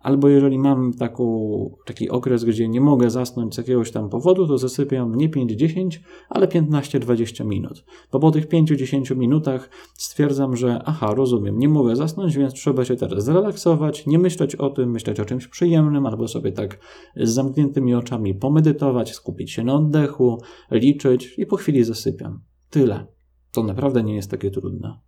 albo 0.00 0.28
jeżeli 0.28 0.58
mam 0.58 0.92
taką, 0.92 1.76
taki 1.84 2.10
okres, 2.10 2.44
gdzie 2.44 2.68
nie 2.68 2.80
mogę 2.80 3.10
zasnąć 3.10 3.54
z 3.54 3.58
jakiegoś 3.58 3.90
tam 3.90 4.08
powodu, 4.08 4.46
to 4.46 4.58
zasypiam 4.58 5.14
nie 5.14 5.30
5-10, 5.30 5.88
ale 6.28 6.46
15-20 6.46 7.44
minut. 7.44 7.84
Bo 8.12 8.20
po 8.20 8.30
tych 8.30 8.48
5-10 8.48 9.16
minutach 9.16 9.70
stwierdzam, 9.94 10.56
że 10.56 10.82
aha, 10.84 11.14
rozumiem, 11.14 11.58
nie 11.58 11.68
mogę 11.68 11.96
zasnąć, 11.96 12.36
więc 12.36 12.54
trzeba 12.54 12.84
się 12.84 12.96
teraz 12.96 13.24
zrelaksować, 13.24 14.06
nie 14.06 14.18
myśleć 14.18 14.56
o 14.56 14.70
tym, 14.70 14.90
myśleć 14.90 15.20
o 15.20 15.24
czymś 15.24 15.48
przyjemnym, 15.48 16.06
albo 16.06 16.28
sobie 16.28 16.52
tak 16.52 16.78
z 17.16 17.30
zamkniętymi 17.30 17.94
oczami 17.94 18.34
pomedytować, 18.34 19.12
skupić 19.12 19.52
się 19.52 19.64
na 19.64 19.74
oddechu, 19.74 20.38
liczyć 20.70 21.34
i 21.38 21.46
po 21.46 21.56
chwili 21.56 21.84
zasypiam. 21.84 22.40
Tyle. 22.70 23.13
To 23.54 23.62
naprawdę 23.62 24.02
nie 24.02 24.14
jest 24.14 24.30
takie 24.30 24.50
trudne. 24.50 24.98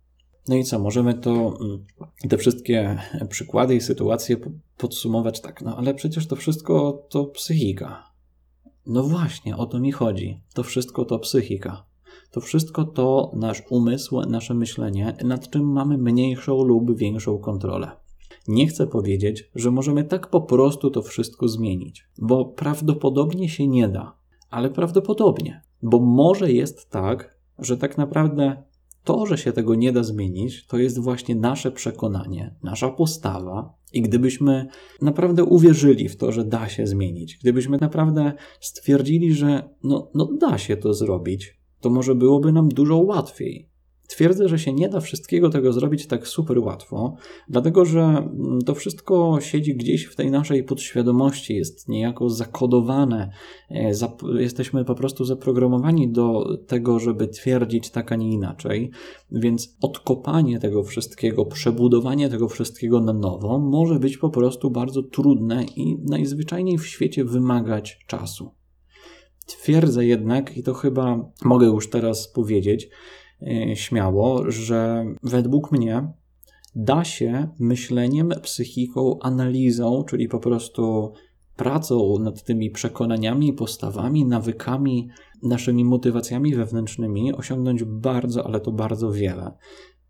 No 0.47 0.55
i 0.55 0.63
co, 0.63 0.79
możemy 0.79 1.13
to, 1.13 1.31
mm, 1.31 1.85
te 2.29 2.37
wszystkie 2.37 2.99
przykłady 3.29 3.75
i 3.75 3.81
sytuacje 3.81 4.37
podsumować 4.77 5.41
tak, 5.41 5.61
no 5.61 5.77
ale 5.77 5.93
przecież 5.93 6.27
to 6.27 6.35
wszystko 6.35 7.05
to 7.09 7.25
psychika. 7.25 8.03
No 8.85 9.03
właśnie, 9.03 9.57
o 9.57 9.65
to 9.65 9.79
mi 9.79 9.91
chodzi. 9.91 10.41
To 10.53 10.63
wszystko 10.63 11.05
to 11.05 11.19
psychika. 11.19 11.85
To 12.31 12.41
wszystko 12.41 12.83
to 12.83 13.31
nasz 13.35 13.63
umysł, 13.69 14.21
nasze 14.21 14.53
myślenie, 14.53 15.17
nad 15.23 15.49
czym 15.49 15.71
mamy 15.71 15.97
mniejszą 15.97 16.63
lub 16.63 16.97
większą 16.97 17.37
kontrolę. 17.37 17.91
Nie 18.47 18.67
chcę 18.67 18.87
powiedzieć, 18.87 19.49
że 19.55 19.71
możemy 19.71 20.03
tak 20.03 20.29
po 20.29 20.41
prostu 20.41 20.91
to 20.91 21.01
wszystko 21.01 21.47
zmienić, 21.47 22.07
bo 22.17 22.45
prawdopodobnie 22.45 23.49
się 23.49 23.67
nie 23.67 23.87
da, 23.87 24.17
ale 24.49 24.69
prawdopodobnie, 24.69 25.61
bo 25.81 25.99
może 25.99 26.51
jest 26.51 26.89
tak, 26.89 27.36
że 27.59 27.77
tak 27.77 27.97
naprawdę 27.97 28.63
to, 29.03 29.25
że 29.25 29.37
się 29.37 29.51
tego 29.51 29.75
nie 29.75 29.91
da 29.91 30.03
zmienić, 30.03 30.65
to 30.67 30.77
jest 30.77 30.99
właśnie 30.99 31.35
nasze 31.35 31.71
przekonanie, 31.71 32.55
nasza 32.63 32.89
postawa. 32.89 33.77
I 33.93 34.01
gdybyśmy 34.01 34.67
naprawdę 35.01 35.43
uwierzyli 35.43 36.09
w 36.09 36.17
to, 36.17 36.31
że 36.31 36.45
da 36.45 36.69
się 36.69 36.87
zmienić, 36.87 37.37
gdybyśmy 37.41 37.77
naprawdę 37.81 38.33
stwierdzili, 38.59 39.33
że 39.33 39.69
no, 39.83 40.11
no 40.13 40.29
da 40.39 40.57
się 40.57 40.77
to 40.77 40.93
zrobić, 40.93 41.59
to 41.81 41.89
może 41.89 42.15
byłoby 42.15 42.51
nam 42.51 42.69
dużo 42.69 42.97
łatwiej. 42.97 43.66
Twierdzę, 44.07 44.49
że 44.49 44.59
się 44.59 44.73
nie 44.73 44.89
da 44.89 44.99
wszystkiego 44.99 45.49
tego 45.49 45.73
zrobić 45.73 46.07
tak 46.07 46.27
super 46.27 46.59
łatwo, 46.59 47.15
dlatego 47.49 47.85
że 47.85 48.01
mm, 48.01 48.61
to 48.65 48.75
wszystko 48.75 49.37
siedzi 49.41 49.75
gdzieś 49.75 50.05
w 50.05 50.15
tej 50.15 50.31
naszej 50.31 50.63
podświadomości, 50.63 51.55
jest 51.55 51.89
niejako 51.89 52.29
zakodowane. 52.29 53.31
E, 53.69 53.91
jesteśmy 54.39 54.85
po 54.85 54.95
prostu 54.95 55.25
zaprogramowani 55.25 56.11
do 56.11 56.57
tego, 56.67 56.99
żeby 56.99 57.27
twierdzić 57.27 57.89
tak, 57.89 58.11
a 58.11 58.15
nie 58.15 58.31
inaczej. 58.31 58.91
Więc 59.31 59.77
odkopanie 59.81 60.59
tego 60.59 60.83
wszystkiego, 60.83 61.45
przebudowanie 61.45 62.29
tego 62.29 62.47
wszystkiego 62.47 63.01
na 63.01 63.13
nowo 63.13 63.59
może 63.59 63.99
być 63.99 64.17
po 64.17 64.29
prostu 64.29 64.71
bardzo 64.71 65.03
trudne 65.03 65.63
i 65.75 65.97
najzwyczajniej 66.03 66.77
w 66.77 66.87
świecie 66.87 67.25
wymagać 67.25 67.99
czasu. 68.07 68.51
Twierdzę 69.45 70.05
jednak, 70.05 70.57
i 70.57 70.63
to 70.63 70.73
chyba 70.73 71.31
mogę 71.43 71.67
już 71.67 71.89
teraz 71.89 72.27
powiedzieć, 72.27 72.89
śmiało, 73.73 74.51
że 74.51 75.05
według 75.23 75.71
mnie 75.71 76.11
da 76.75 77.03
się 77.03 77.47
myśleniem, 77.59 78.29
psychiką, 78.41 79.19
analizą, 79.21 80.03
czyli 80.03 80.27
po 80.27 80.39
prostu 80.39 81.13
pracą 81.55 82.19
nad 82.19 82.43
tymi 82.43 82.71
przekonaniami, 82.71 83.53
postawami, 83.53 84.25
nawykami, 84.25 85.09
naszymi 85.43 85.85
motywacjami 85.85 86.55
wewnętrznymi 86.55 87.33
osiągnąć 87.33 87.83
bardzo, 87.83 88.45
ale 88.45 88.59
to 88.59 88.71
bardzo 88.71 89.11
wiele. 89.11 89.51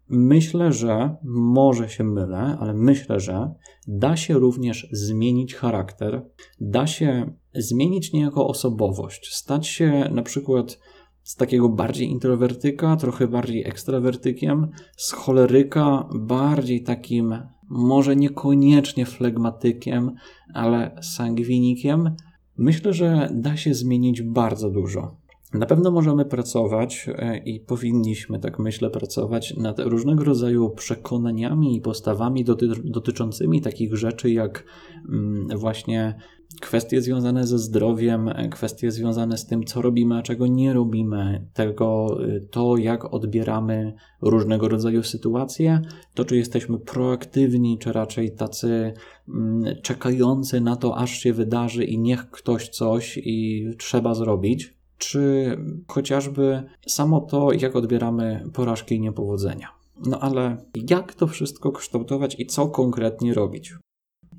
Myślę, 0.10 0.72
że 0.72 1.16
może 1.24 1.90
się 1.90 2.04
mylę, 2.04 2.58
ale 2.60 2.74
myślę, 2.74 3.20
że 3.20 3.54
da 3.88 4.18
się 4.18 4.34
również 4.34 4.88
zmienić 4.92 5.56
charakter, 5.56 6.26
da 6.62 6.88
się 6.88 7.34
zmienić 7.56 8.14
niejako 8.14 8.48
osobowość, 8.48 9.34
stać 9.34 9.68
się 9.68 10.10
na 10.12 10.22
przykład 10.22 10.80
z 11.28 11.36
takiego 11.36 11.70
bardziej 11.70 12.10
introwertyka, 12.10 12.96
trochę 12.96 13.28
bardziej 13.28 13.68
ekstrawertykiem, 13.68 14.68
z 14.98 15.12
choleryka 15.12 16.10
bardziej 16.16 16.84
takim, 16.84 17.36
może 17.70 18.16
niekoniecznie 18.16 19.06
flegmatykiem, 19.06 20.16
ale 20.54 21.00
sangwinikiem. 21.02 22.16
Myślę, 22.58 22.94
że 22.94 23.30
da 23.34 23.58
się 23.58 23.74
zmienić 23.74 24.22
bardzo 24.22 24.70
dużo. 24.70 25.16
Na 25.54 25.66
pewno 25.66 25.92
możemy 25.92 26.26
pracować 26.26 27.10
e, 27.18 27.38
i 27.38 27.60
powinniśmy, 27.60 28.40
tak 28.40 28.60
myślę, 28.60 28.90
pracować 28.90 29.58
nad 29.58 29.80
różnego 29.80 30.24
rodzaju 30.24 30.70
przekonaniami 30.70 31.76
i 31.76 31.82
postawami 31.82 32.44
doty 32.44 32.68
dotyczącymi 32.84 33.62
takich 33.62 33.96
rzeczy 33.96 34.32
jak 34.32 34.64
mm, 35.10 35.58
właśnie 35.58 36.16
kwestie 36.62 37.02
związane 37.02 37.48
ze 37.48 37.60
zdrowiem, 37.60 38.30
kwestie 38.52 38.92
związane 38.92 39.38
z 39.38 39.46
tym, 39.46 39.64
co 39.64 39.82
robimy, 39.82 40.18
a 40.18 40.22
czego 40.22 40.48
nie 40.48 40.74
robimy, 40.74 41.48
tego, 41.54 42.18
e, 42.24 42.40
to 42.40 42.78
jak 42.78 43.14
odbieramy 43.14 43.94
różnego 44.22 44.68
rodzaju 44.68 45.04
sytuacje, 45.04 45.82
to 46.14 46.26
czy 46.26 46.38
jesteśmy 46.38 46.80
proaktywni, 46.80 47.78
czy 47.78 47.94
raczej 47.94 48.32
tacy 48.32 48.94
mm, 49.30 49.76
czekający 49.82 50.62
na 50.62 50.76
to, 50.76 50.98
aż 50.98 51.12
się 51.12 51.34
wydarzy 51.34 51.84
i 51.86 52.00
niech 52.00 52.30
ktoś 52.30 52.70
coś 52.70 53.20
i 53.24 53.68
trzeba 53.78 54.14
zrobić, 54.14 54.74
czy 54.98 55.58
chociażby 55.88 56.64
samo 56.88 57.22
to, 57.22 57.52
jak 57.52 57.76
odbieramy 57.76 58.44
porażki 58.54 58.96
i 58.96 59.00
niepowodzenia. 59.00 59.68
No 60.06 60.20
ale 60.20 60.58
jak 60.90 61.14
to 61.14 61.28
wszystko 61.28 61.72
kształtować 61.72 62.40
i 62.40 62.46
co 62.46 62.68
konkretnie 62.68 63.34
robić? 63.34 63.74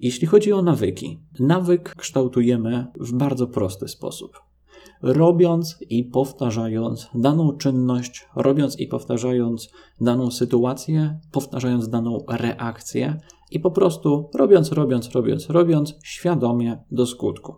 Jeśli 0.01 0.27
chodzi 0.27 0.53
o 0.53 0.63
nawyki, 0.63 1.19
nawyk 1.41 1.95
kształtujemy 1.97 2.87
w 3.01 3.13
bardzo 3.13 3.47
prosty 3.47 3.89
sposób. 3.89 4.41
Robiąc 5.03 5.79
i 5.91 6.05
powtarzając 6.05 7.09
daną 7.15 7.57
czynność, 7.57 8.27
robiąc 8.37 8.81
i 8.81 8.87
powtarzając 8.87 9.69
daną 10.01 10.31
sytuację, 10.31 11.19
powtarzając 11.33 11.89
daną 11.89 12.25
reakcję 12.29 13.21
i 13.51 13.61
po 13.61 13.71
prostu 13.71 14.31
robiąc, 14.35 14.73
robiąc, 14.73 15.11
robiąc, 15.11 15.51
robiąc 15.51 15.95
świadomie 16.03 16.85
do 16.91 17.07
skutku. 17.07 17.55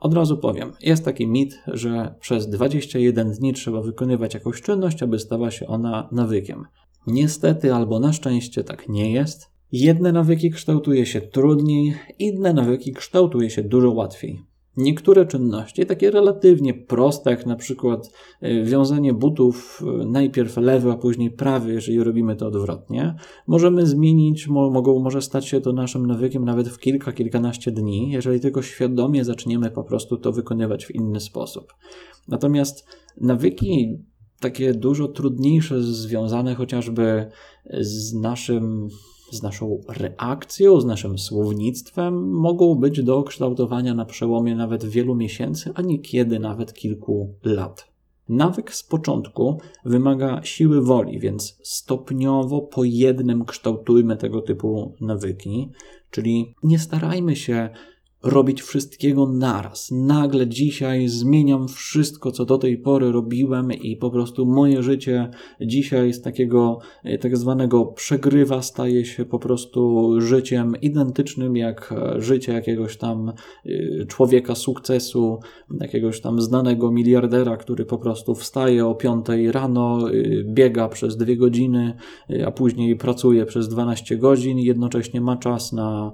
Od 0.00 0.14
razu 0.14 0.38
powiem, 0.38 0.72
jest 0.80 1.04
taki 1.04 1.26
mit, 1.26 1.58
że 1.66 2.14
przez 2.20 2.48
21 2.48 3.32
dni 3.32 3.52
trzeba 3.52 3.80
wykonywać 3.80 4.34
jakąś 4.34 4.62
czynność, 4.62 5.02
aby 5.02 5.18
stała 5.18 5.50
się 5.50 5.66
ona 5.66 6.08
nawykiem. 6.12 6.64
Niestety 7.06 7.74
albo 7.74 8.00
na 8.00 8.12
szczęście 8.12 8.64
tak 8.64 8.88
nie 8.88 9.12
jest. 9.12 9.57
Jedne 9.72 10.12
nawyki 10.12 10.50
kształtuje 10.50 11.06
się 11.06 11.20
trudniej, 11.20 11.94
inne 12.18 12.52
nawyki 12.52 12.92
kształtuje 12.92 13.50
się 13.50 13.62
dużo 13.62 13.90
łatwiej. 13.90 14.40
Niektóre 14.76 15.26
czynności, 15.26 15.86
takie 15.86 16.10
relatywnie 16.10 16.74
proste, 16.74 17.30
jak 17.30 17.46
na 17.46 17.56
przykład 17.56 18.10
y, 18.42 18.64
wiązanie 18.64 19.14
butów 19.14 19.82
y, 20.02 20.06
najpierw 20.06 20.56
lewy, 20.56 20.92
a 20.92 20.96
później 20.96 21.30
prawy, 21.30 21.72
jeżeli 21.72 22.04
robimy 22.04 22.36
to 22.36 22.46
odwrotnie, 22.46 23.14
możemy 23.46 23.86
zmienić, 23.86 24.48
mogą, 24.48 24.98
może 24.98 25.22
stać 25.22 25.46
się 25.46 25.60
to 25.60 25.72
naszym 25.72 26.06
nawykiem 26.06 26.44
nawet 26.44 26.68
w 26.68 26.78
kilka, 26.78 27.12
kilkanaście 27.12 27.70
dni, 27.70 28.10
jeżeli 28.10 28.40
tylko 28.40 28.62
świadomie 28.62 29.24
zaczniemy 29.24 29.70
po 29.70 29.84
prostu 29.84 30.16
to 30.16 30.32
wykonywać 30.32 30.86
w 30.86 30.94
inny 30.94 31.20
sposób. 31.20 31.74
Natomiast 32.28 32.86
nawyki 33.20 33.98
takie 34.40 34.74
dużo 34.74 35.08
trudniejsze, 35.08 35.82
związane 35.82 36.54
chociażby 36.54 37.30
z 37.80 38.14
naszym 38.14 38.88
z 39.30 39.42
naszą 39.42 39.80
reakcją, 39.88 40.80
z 40.80 40.84
naszym 40.84 41.18
słownictwem 41.18 42.30
mogą 42.30 42.74
być 42.74 43.02
do 43.02 43.22
kształtowania 43.22 43.94
na 43.94 44.04
przełomie 44.04 44.54
nawet 44.54 44.84
wielu 44.84 45.14
miesięcy, 45.14 45.70
a 45.74 45.82
niekiedy 45.82 46.38
nawet 46.38 46.74
kilku 46.74 47.34
lat. 47.44 47.88
Nawyk 48.28 48.74
z 48.74 48.82
początku 48.82 49.60
wymaga 49.84 50.40
siły 50.42 50.82
woli, 50.82 51.20
więc 51.20 51.58
stopniowo 51.62 52.60
po 52.60 52.84
jednym 52.84 53.44
kształtujmy 53.44 54.16
tego 54.16 54.42
typu 54.42 54.94
nawyki, 55.00 55.70
czyli 56.10 56.54
nie 56.62 56.78
starajmy 56.78 57.36
się 57.36 57.70
robić 58.22 58.62
wszystkiego 58.62 59.26
naraz. 59.26 59.90
Nagle 59.90 60.46
dzisiaj 60.46 61.08
zmieniam 61.08 61.68
wszystko, 61.68 62.32
co 62.32 62.44
do 62.44 62.58
tej 62.58 62.78
pory 62.78 63.12
robiłem 63.12 63.72
i 63.72 63.96
po 63.96 64.10
prostu 64.10 64.46
moje 64.46 64.82
życie 64.82 65.30
dzisiaj 65.60 66.12
z 66.12 66.22
takiego 66.22 66.78
e, 67.04 67.18
tak 67.18 67.36
zwanego 67.36 67.86
przegrywa 67.86 68.62
staje 68.62 69.04
się 69.04 69.24
po 69.24 69.38
prostu 69.38 70.10
życiem 70.20 70.72
identycznym 70.82 71.56
jak 71.56 71.94
e, 71.96 72.22
życie 72.22 72.52
jakiegoś 72.52 72.96
tam 72.96 73.28
e, 73.28 74.06
człowieka 74.06 74.54
sukcesu, 74.54 75.38
jakiegoś 75.80 76.20
tam 76.20 76.40
znanego 76.40 76.92
miliardera, 76.92 77.56
który 77.56 77.84
po 77.84 77.98
prostu 77.98 78.34
wstaje 78.34 78.86
o 78.86 78.94
5 78.94 79.26
rano, 79.50 79.98
biega 80.44 80.88
przez 80.88 81.16
dwie 81.16 81.36
godziny, 81.36 81.94
a 82.46 82.50
później 82.50 82.96
pracuje 82.96 83.46
przez 83.46 83.68
12 83.68 84.16
godzin 84.16 84.58
jednocześnie 84.58 85.20
ma 85.20 85.36
czas 85.36 85.72
na 85.72 86.12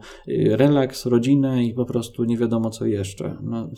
relaks, 0.50 1.06
rodzinę 1.06 1.64
i 1.64 1.74
po 1.74 1.84
prostu 1.84 1.93
nie 2.26 2.36
wiadomo 2.36 2.70
co 2.70 2.86
jeszcze. 2.86 3.36
No, 3.42 3.70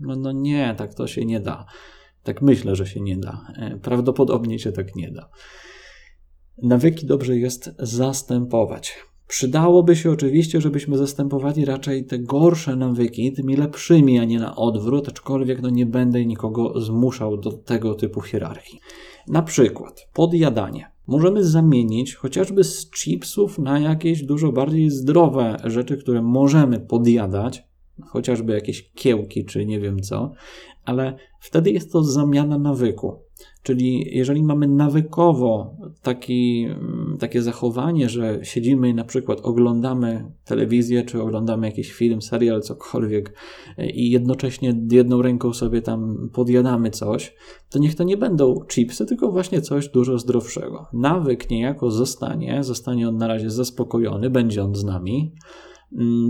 no, 0.00 0.16
no 0.16 0.32
nie, 0.32 0.74
tak 0.78 0.94
to 0.94 1.06
się 1.06 1.24
nie 1.24 1.40
da. 1.40 1.66
Tak 2.22 2.42
myślę, 2.42 2.76
że 2.76 2.86
się 2.86 3.00
nie 3.00 3.16
da. 3.16 3.46
E, 3.56 3.78
prawdopodobnie 3.78 4.58
się 4.58 4.72
tak 4.72 4.96
nie 4.96 5.10
da. 5.10 5.28
Nawyki 6.62 7.06
dobrze 7.06 7.38
jest 7.38 7.74
zastępować. 7.78 8.96
Przydałoby 9.28 9.96
się 9.96 10.10
oczywiście, 10.10 10.60
żebyśmy 10.60 10.98
zastępowali 10.98 11.64
raczej 11.64 12.04
te 12.04 12.18
gorsze 12.18 12.76
nawyki 12.76 13.32
tymi 13.32 13.56
lepszymi, 13.56 14.18
a 14.18 14.24
nie 14.24 14.38
na 14.38 14.56
odwrót, 14.56 15.08
aczkolwiek 15.08 15.62
no 15.62 15.70
nie 15.70 15.86
będę 15.86 16.26
nikogo 16.26 16.80
zmuszał 16.80 17.36
do 17.36 17.52
tego 17.52 17.94
typu 17.94 18.20
hierarchii. 18.20 18.80
Na 19.28 19.42
przykład 19.42 20.08
podjadanie 20.12 20.91
możemy 21.06 21.44
zamienić 21.44 22.14
chociażby 22.14 22.64
z 22.64 22.90
chipsów 22.90 23.58
na 23.58 23.78
jakieś 23.78 24.22
dużo 24.22 24.52
bardziej 24.52 24.90
zdrowe 24.90 25.56
rzeczy, 25.64 25.96
które 25.96 26.22
możemy 26.22 26.80
podjadać, 26.80 27.64
chociażby 28.02 28.52
jakieś 28.52 28.90
kiełki 28.94 29.44
czy 29.44 29.66
nie 29.66 29.80
wiem 29.80 30.00
co, 30.00 30.32
ale 30.84 31.16
wtedy 31.40 31.70
jest 31.70 31.92
to 31.92 32.04
zamiana 32.04 32.58
nawyku. 32.58 33.22
Czyli 33.62 34.16
jeżeli 34.16 34.42
mamy 34.42 34.68
nawykowo 34.68 35.76
taki, 36.02 36.64
mm, 36.64 37.16
takie 37.20 37.42
zachowanie, 37.42 38.08
że 38.08 38.38
siedzimy 38.42 38.88
i 38.88 38.94
na 38.94 39.04
przykład 39.04 39.40
oglądamy 39.42 40.32
telewizję, 40.44 41.02
czy 41.02 41.22
oglądamy 41.22 41.66
jakiś 41.66 41.92
film, 41.92 42.22
serial, 42.22 42.62
cokolwiek 42.62 43.34
e, 43.78 43.90
i 43.90 44.10
jednocześnie 44.10 44.80
jedną 44.90 45.22
ręką 45.22 45.52
sobie 45.52 45.82
tam 45.82 46.28
podjadamy 46.32 46.90
coś, 46.90 47.34
to 47.70 47.78
niech 47.78 47.94
to 47.94 48.04
nie 48.04 48.16
będą 48.16 48.54
chipsy, 48.70 49.06
tylko 49.06 49.32
właśnie 49.32 49.60
coś 49.60 49.88
dużo 49.88 50.18
zdrowszego. 50.18 50.86
Nawyk 50.92 51.50
niejako 51.50 51.90
zostanie, 51.90 52.64
zostanie 52.64 53.08
on 53.08 53.16
na 53.16 53.26
razie 53.26 53.50
zaspokojony, 53.50 54.30
będzie 54.30 54.64
on 54.64 54.74
z 54.74 54.84
nami, 54.84 55.32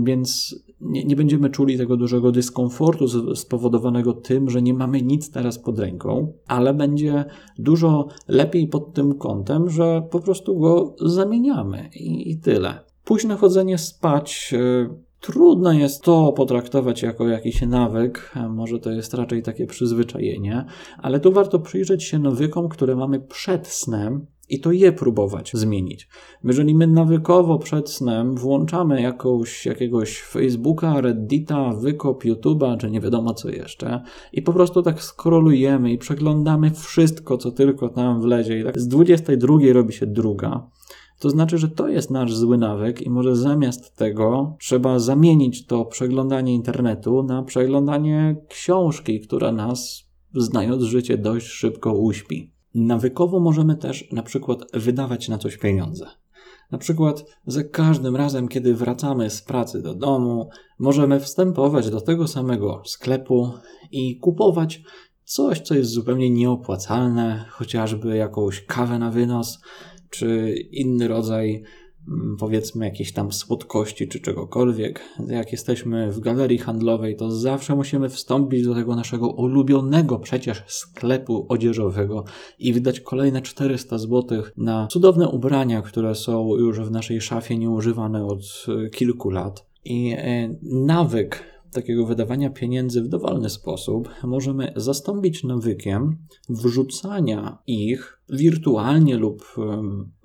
więc 0.03 0.55
nie, 0.81 1.05
nie 1.05 1.15
będziemy 1.15 1.49
czuli 1.49 1.77
tego 1.77 1.97
dużego 1.97 2.31
dyskomfortu 2.31 3.35
spowodowanego 3.35 4.13
tym, 4.13 4.49
że 4.49 4.61
nie 4.61 4.73
mamy 4.73 5.01
nic 5.01 5.31
teraz 5.31 5.59
pod 5.59 5.79
ręką, 5.79 6.33
ale 6.47 6.73
będzie 6.73 7.25
dużo 7.59 8.07
lepiej 8.27 8.67
pod 8.67 8.93
tym 8.93 9.17
kątem, 9.17 9.69
że 9.69 10.07
po 10.11 10.19
prostu 10.19 10.59
go 10.59 10.95
zamieniamy 10.99 11.89
i, 11.95 12.31
i 12.31 12.37
tyle. 12.37 12.79
Późne 13.03 13.35
chodzenie 13.35 13.77
spać. 13.77 14.49
Yy, 14.51 14.89
Trudno 15.23 15.73
jest 15.73 16.03
to 16.03 16.33
potraktować 16.33 17.01
jako 17.01 17.27
jakiś 17.27 17.61
nawyk, 17.61 18.33
może 18.49 18.79
to 18.79 18.91
jest 18.91 19.13
raczej 19.13 19.43
takie 19.43 19.67
przyzwyczajenie, 19.67 20.65
ale 20.97 21.19
tu 21.19 21.31
warto 21.31 21.59
przyjrzeć 21.59 22.03
się 22.03 22.19
nawykom, 22.19 22.69
które 22.69 22.95
mamy 22.95 23.19
przed 23.19 23.67
snem 23.67 24.25
i 24.53 24.59
to 24.59 24.71
je 24.71 24.91
próbować 24.91 25.51
zmienić. 25.53 26.07
Jeżeli 26.43 26.75
my 26.75 26.87
nawykowo 26.87 27.59
przed 27.59 27.89
snem 27.89 28.35
włączamy 28.35 29.01
jakąś, 29.01 29.65
jakiegoś 29.65 30.21
Facebooka, 30.21 31.01
Reddita, 31.01 31.73
wykop, 31.73 32.23
YouTube'a, 32.25 32.77
czy 32.77 32.91
nie 32.91 33.01
wiadomo 33.01 33.33
co 33.33 33.49
jeszcze, 33.49 34.01
i 34.33 34.41
po 34.41 34.53
prostu 34.53 34.81
tak 34.81 35.03
skrolujemy 35.03 35.91
i 35.91 35.97
przeglądamy 35.97 36.71
wszystko, 36.71 37.37
co 37.37 37.51
tylko 37.51 37.89
tam 37.89 38.21
wlezie, 38.21 38.59
i 38.59 38.63
tak 38.63 38.79
z 38.79 38.87
22 38.87 39.57
robi 39.73 39.93
się 39.93 40.07
druga, 40.07 40.69
to 41.19 41.29
znaczy, 41.29 41.57
że 41.57 41.69
to 41.69 41.87
jest 41.87 42.11
nasz 42.11 42.35
zły 42.35 42.57
nawyk 42.57 43.01
i 43.01 43.09
może 43.09 43.35
zamiast 43.35 43.95
tego 43.95 44.55
trzeba 44.59 44.99
zamienić 44.99 45.65
to 45.65 45.85
przeglądanie 45.85 46.53
internetu 46.53 47.23
na 47.23 47.43
przeglądanie 47.43 48.35
książki, 48.49 49.19
która 49.19 49.51
nas, 49.51 50.09
znając 50.35 50.83
życie, 50.83 51.17
dość 51.17 51.47
szybko 51.47 51.93
uśpi. 51.93 52.53
Nawykowo 52.75 53.39
możemy 53.39 53.75
też 53.75 54.11
na 54.11 54.23
przykład 54.23 54.59
wydawać 54.73 55.29
na 55.29 55.37
coś 55.37 55.57
pieniądze. 55.57 56.05
Na 56.71 56.77
przykład 56.77 57.25
za 57.47 57.63
każdym 57.63 58.15
razem, 58.15 58.47
kiedy 58.47 58.73
wracamy 58.75 59.29
z 59.29 59.41
pracy 59.41 59.81
do 59.81 59.93
domu, 59.93 60.49
możemy 60.79 61.19
wstępować 61.19 61.89
do 61.89 62.01
tego 62.01 62.27
samego 62.27 62.81
sklepu 62.85 63.51
i 63.91 64.17
kupować 64.17 64.81
coś, 65.23 65.59
co 65.59 65.75
jest 65.75 65.91
zupełnie 65.91 66.29
nieopłacalne, 66.29 67.45
chociażby 67.49 68.17
jakąś 68.17 68.65
kawę 68.65 68.99
na 68.99 69.11
wynos, 69.11 69.59
czy 70.09 70.55
inny 70.71 71.07
rodzaj 71.07 71.63
powiedzmy 72.39 72.85
jakiejś 72.85 73.13
tam 73.13 73.31
słodkości 73.31 74.07
czy 74.07 74.19
czegokolwiek. 74.19 75.01
Jak 75.27 75.51
jesteśmy 75.51 76.11
w 76.11 76.19
galerii 76.19 76.57
handlowej, 76.57 77.15
to 77.15 77.31
zawsze 77.31 77.75
musimy 77.75 78.09
wstąpić 78.09 78.65
do 78.65 78.75
tego 78.75 78.95
naszego 78.95 79.27
ulubionego 79.27 80.19
przecież 80.19 80.63
sklepu 80.67 81.45
odzieżowego 81.49 82.23
i 82.59 82.73
wydać 82.73 82.99
kolejne 82.99 83.41
400 83.41 83.97
zł 83.97 84.43
na 84.57 84.87
cudowne 84.87 85.29
ubrania, 85.29 85.81
które 85.81 86.15
są 86.15 86.55
już 86.55 86.79
w 86.79 86.91
naszej 86.91 87.21
szafie 87.21 87.57
nieużywane 87.57 88.25
od 88.25 88.39
e, 88.67 88.89
kilku 88.89 89.29
lat. 89.29 89.65
I 89.85 90.13
e, 90.17 90.55
nawyk 90.63 91.52
takiego 91.73 92.05
wydawania 92.05 92.49
pieniędzy 92.49 93.01
w 93.01 93.07
dowolny 93.07 93.49
sposób 93.49 94.09
możemy 94.23 94.73
zastąpić 94.75 95.43
nawykiem 95.43 96.17
wrzucania 96.49 97.57
ich 97.67 98.19
wirtualnie 98.29 99.17
lub 99.17 99.55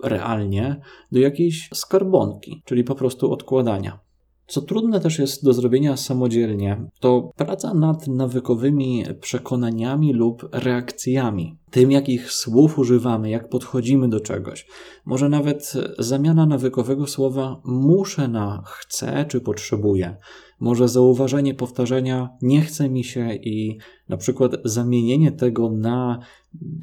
realnie 0.05 0.81
do 1.13 1.19
jakiejś 1.19 1.71
skarbonki, 1.75 2.63
czyli 2.65 2.85
po 2.85 2.95
prostu 2.95 3.33
odkładania. 3.33 4.09
Co 4.49 4.63
trudne 4.63 5.01
też 5.01 5.19
jest 5.19 5.45
do 5.45 5.53
zrobienia 5.53 5.97
samodzielnie, 5.97 6.91
to 7.01 7.33
praca 7.37 7.75
nad 7.75 8.07
nawykowymi 8.07 9.05
przekonaniami 9.21 10.13
lub 10.13 10.49
reakcjami. 10.53 11.59
Tym, 11.71 11.91
jakich 11.91 12.33
słów 12.33 12.79
używamy, 12.79 13.31
jak 13.31 13.49
podchodzimy 13.49 14.09
do 14.09 14.21
czegoś. 14.21 14.67
Może 15.05 15.29
nawet 15.29 15.73
zamiana 15.99 16.47
nawykowego 16.47 17.07
słowa 17.07 17.61
muszę 17.65 18.29
na 18.29 18.63
chcę 18.67 19.25
czy 19.29 19.41
potrzebuję. 19.41 20.17
Może 20.61 20.89
zauważenie 20.89 21.55
powtarzania 21.55 22.29
nie 22.43 22.61
chce 22.61 22.89
mi 22.89 23.05
się 23.05 23.35
i 23.35 23.79
na 24.09 24.17
przykład 24.17 24.53
zamienienie 24.65 25.33
tego 25.33 25.71
na, 25.71 26.19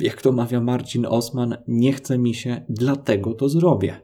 jak 0.01 0.21
to 0.21 0.31
mawia 0.31 0.61
Marcin 0.61 1.05
Osman, 1.05 1.57
nie 1.67 1.93
chce 1.93 2.17
mi 2.17 2.33
się, 2.33 2.65
dlatego 2.69 3.33
to 3.33 3.49
zrobię. 3.49 4.01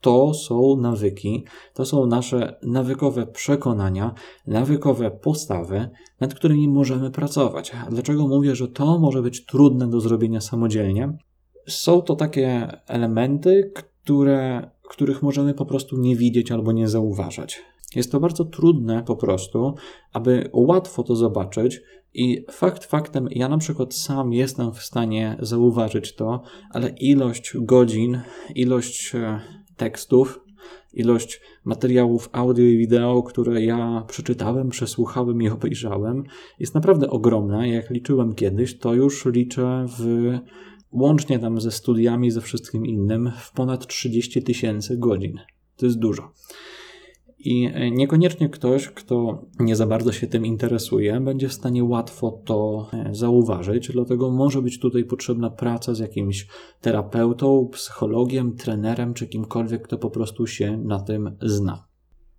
To 0.00 0.34
są 0.34 0.76
nawyki, 0.76 1.44
to 1.74 1.84
są 1.84 2.06
nasze 2.06 2.58
nawykowe 2.62 3.26
przekonania, 3.26 4.14
nawykowe 4.46 5.10
postawy, 5.10 5.88
nad 6.20 6.34
którymi 6.34 6.68
możemy 6.68 7.10
pracować. 7.10 7.72
Dlaczego 7.90 8.28
mówię, 8.28 8.56
że 8.56 8.68
to 8.68 8.98
może 8.98 9.22
być 9.22 9.46
trudne 9.46 9.90
do 9.90 10.00
zrobienia 10.00 10.40
samodzielnie? 10.40 11.18
Są 11.68 12.02
to 12.02 12.16
takie 12.16 12.78
elementy, 12.86 13.72
które, 13.74 14.70
których 14.82 15.22
możemy 15.22 15.54
po 15.54 15.66
prostu 15.66 16.00
nie 16.00 16.16
widzieć 16.16 16.52
albo 16.52 16.72
nie 16.72 16.88
zauważać. 16.88 17.62
Jest 17.96 18.12
to 18.12 18.20
bardzo 18.20 18.44
trudne 18.44 19.02
po 19.02 19.16
prostu, 19.16 19.74
aby 20.12 20.50
łatwo 20.52 21.02
to 21.02 21.16
zobaczyć, 21.16 21.80
i 22.14 22.44
fakt 22.50 22.84
faktem, 22.84 23.28
ja 23.30 23.48
na 23.48 23.58
przykład 23.58 23.94
sam 23.94 24.32
jestem 24.32 24.72
w 24.72 24.82
stanie 24.82 25.36
zauważyć 25.40 26.14
to, 26.14 26.42
ale 26.70 26.88
ilość 26.88 27.52
godzin, 27.56 28.20
ilość 28.54 29.14
e, 29.14 29.40
tekstów, 29.76 30.40
ilość 30.92 31.40
materiałów 31.64 32.28
audio 32.32 32.64
i 32.64 32.78
wideo, 32.78 33.22
które 33.22 33.64
ja 33.64 34.04
przeczytałem, 34.08 34.68
przesłuchałem 34.68 35.42
i 35.42 35.48
obejrzałem, 35.48 36.24
jest 36.58 36.74
naprawdę 36.74 37.10
ogromna. 37.10 37.66
Jak 37.66 37.90
liczyłem 37.90 38.34
kiedyś, 38.34 38.78
to 38.78 38.94
już 38.94 39.26
liczę 39.26 39.86
w 39.98 40.32
łącznie 40.92 41.38
tam 41.38 41.60
ze 41.60 41.70
studiami, 41.70 42.30
ze 42.30 42.40
wszystkim 42.40 42.86
innym, 42.86 43.32
w 43.40 43.52
ponad 43.52 43.86
30 43.86 44.42
tysięcy 44.42 44.96
godzin. 44.96 45.40
To 45.76 45.86
jest 45.86 45.98
dużo. 45.98 46.32
I 47.38 47.70
e, 47.74 47.90
niekoniecznie 47.90 48.48
ktoś, 48.48 48.88
kto 48.88 49.44
nie 49.60 49.76
za 49.76 49.86
bardzo 49.86 50.12
się 50.12 50.26
tym 50.26 50.46
interesuje, 50.46 51.20
będzie 51.20 51.48
w 51.48 51.52
stanie 51.52 51.84
łatwo 51.84 52.42
to 52.44 52.88
e, 52.92 53.14
zauważyć, 53.14 53.92
dlatego 53.92 54.30
może 54.30 54.62
być 54.62 54.78
tutaj 54.78 55.04
potrzebna 55.04 55.50
praca 55.50 55.94
z 55.94 55.98
jakimś 55.98 56.46
terapeutą, 56.80 57.68
psychologiem, 57.72 58.56
trenerem 58.56 59.14
czy 59.14 59.26
kimkolwiek, 59.26 59.82
kto 59.82 59.98
po 59.98 60.10
prostu 60.10 60.46
się 60.46 60.76
na 60.76 61.00
tym 61.00 61.36
zna. 61.42 61.88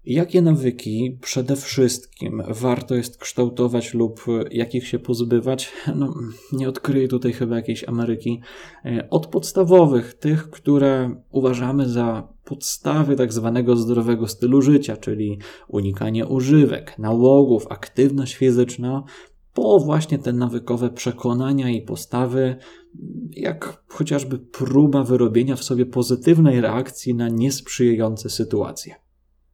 Jakie 0.06 0.42
nawyki 0.42 1.18
przede 1.22 1.56
wszystkim 1.56 2.44
warto 2.48 2.96
jest 2.96 3.18
kształtować 3.18 3.94
lub 3.94 4.26
jakich 4.52 4.88
się 4.88 5.00
pozbywać? 5.00 5.72
No, 5.96 6.14
nie 6.54 6.70
odkryję 6.70 7.08
tutaj 7.08 7.34
chyba 7.34 7.56
jakiejś 7.56 7.84
Ameryki. 7.84 8.42
E, 8.86 9.10
od 9.10 9.28
podstawowych, 9.28 10.14
tych, 10.14 10.50
które 10.50 11.16
uważamy 11.32 11.90
za 11.90 12.28
podstawy 12.50 13.16
tak 13.16 13.34
zwanego 13.34 13.76
zdrowego 13.76 14.28
stylu 14.28 14.62
życia, 14.62 14.98
czyli 14.98 15.40
unikanie 15.68 16.28
używek, 16.28 17.00
nałogów, 17.00 17.68
aktywność 17.70 18.36
fizyczna, 18.36 19.04
po 19.54 19.80
właśnie 19.80 20.20
te 20.20 20.34
nawykowe 20.34 20.90
przekonania 20.90 21.70
i 21.70 21.82
postawy, 21.82 22.56
jak 23.32 23.84
chociażby 23.88 24.40
próba 24.40 25.04
wyrobienia 25.04 25.56
w 25.56 25.64
sobie 25.64 25.86
pozytywnej 25.86 26.62
reakcji 26.62 27.16
na 27.16 27.30
niesprzyjające 27.30 28.30
sytuacje. 28.30 28.96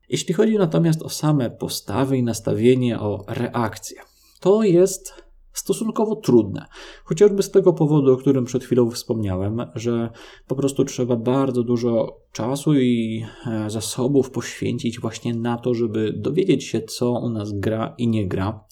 Jeśli 0.10 0.34
chodzi 0.34 0.58
natomiast 0.58 1.02
o 1.02 1.10
same 1.10 1.50
postawy 1.50 2.18
i 2.18 2.24
nastawienie, 2.24 3.00
o 3.00 3.26
reakcję, 3.28 3.98
to 4.40 4.64
jest 4.64 5.25
stosunkowo 5.56 6.16
trudne. 6.16 6.66
Chociażby 7.04 7.44
z 7.44 7.52
tego 7.52 7.74
powodu, 7.74 8.14
o 8.14 8.18
którym 8.18 8.46
przed 8.46 8.64
chwilą 8.64 8.92
wspomniałem, 8.92 9.62
że 9.76 10.10
po 10.48 10.56
prostu 10.56 10.86
trzeba 10.86 11.16
bardzo 11.16 11.64
dużo 11.64 12.20
czasu 12.32 12.74
i 12.74 13.26
e, 13.48 13.70
zasobów 13.70 14.32
poświęcić 14.32 15.00
właśnie 15.00 15.34
na 15.34 15.58
to, 15.58 15.74
żeby 15.74 16.14
dowiedzieć 16.18 16.64
się, 16.64 16.82
co 16.82 17.12
u 17.12 17.30
nas 17.30 17.60
gra 17.60 17.96
i 17.98 18.08
nie 18.08 18.28
gra. 18.28 18.64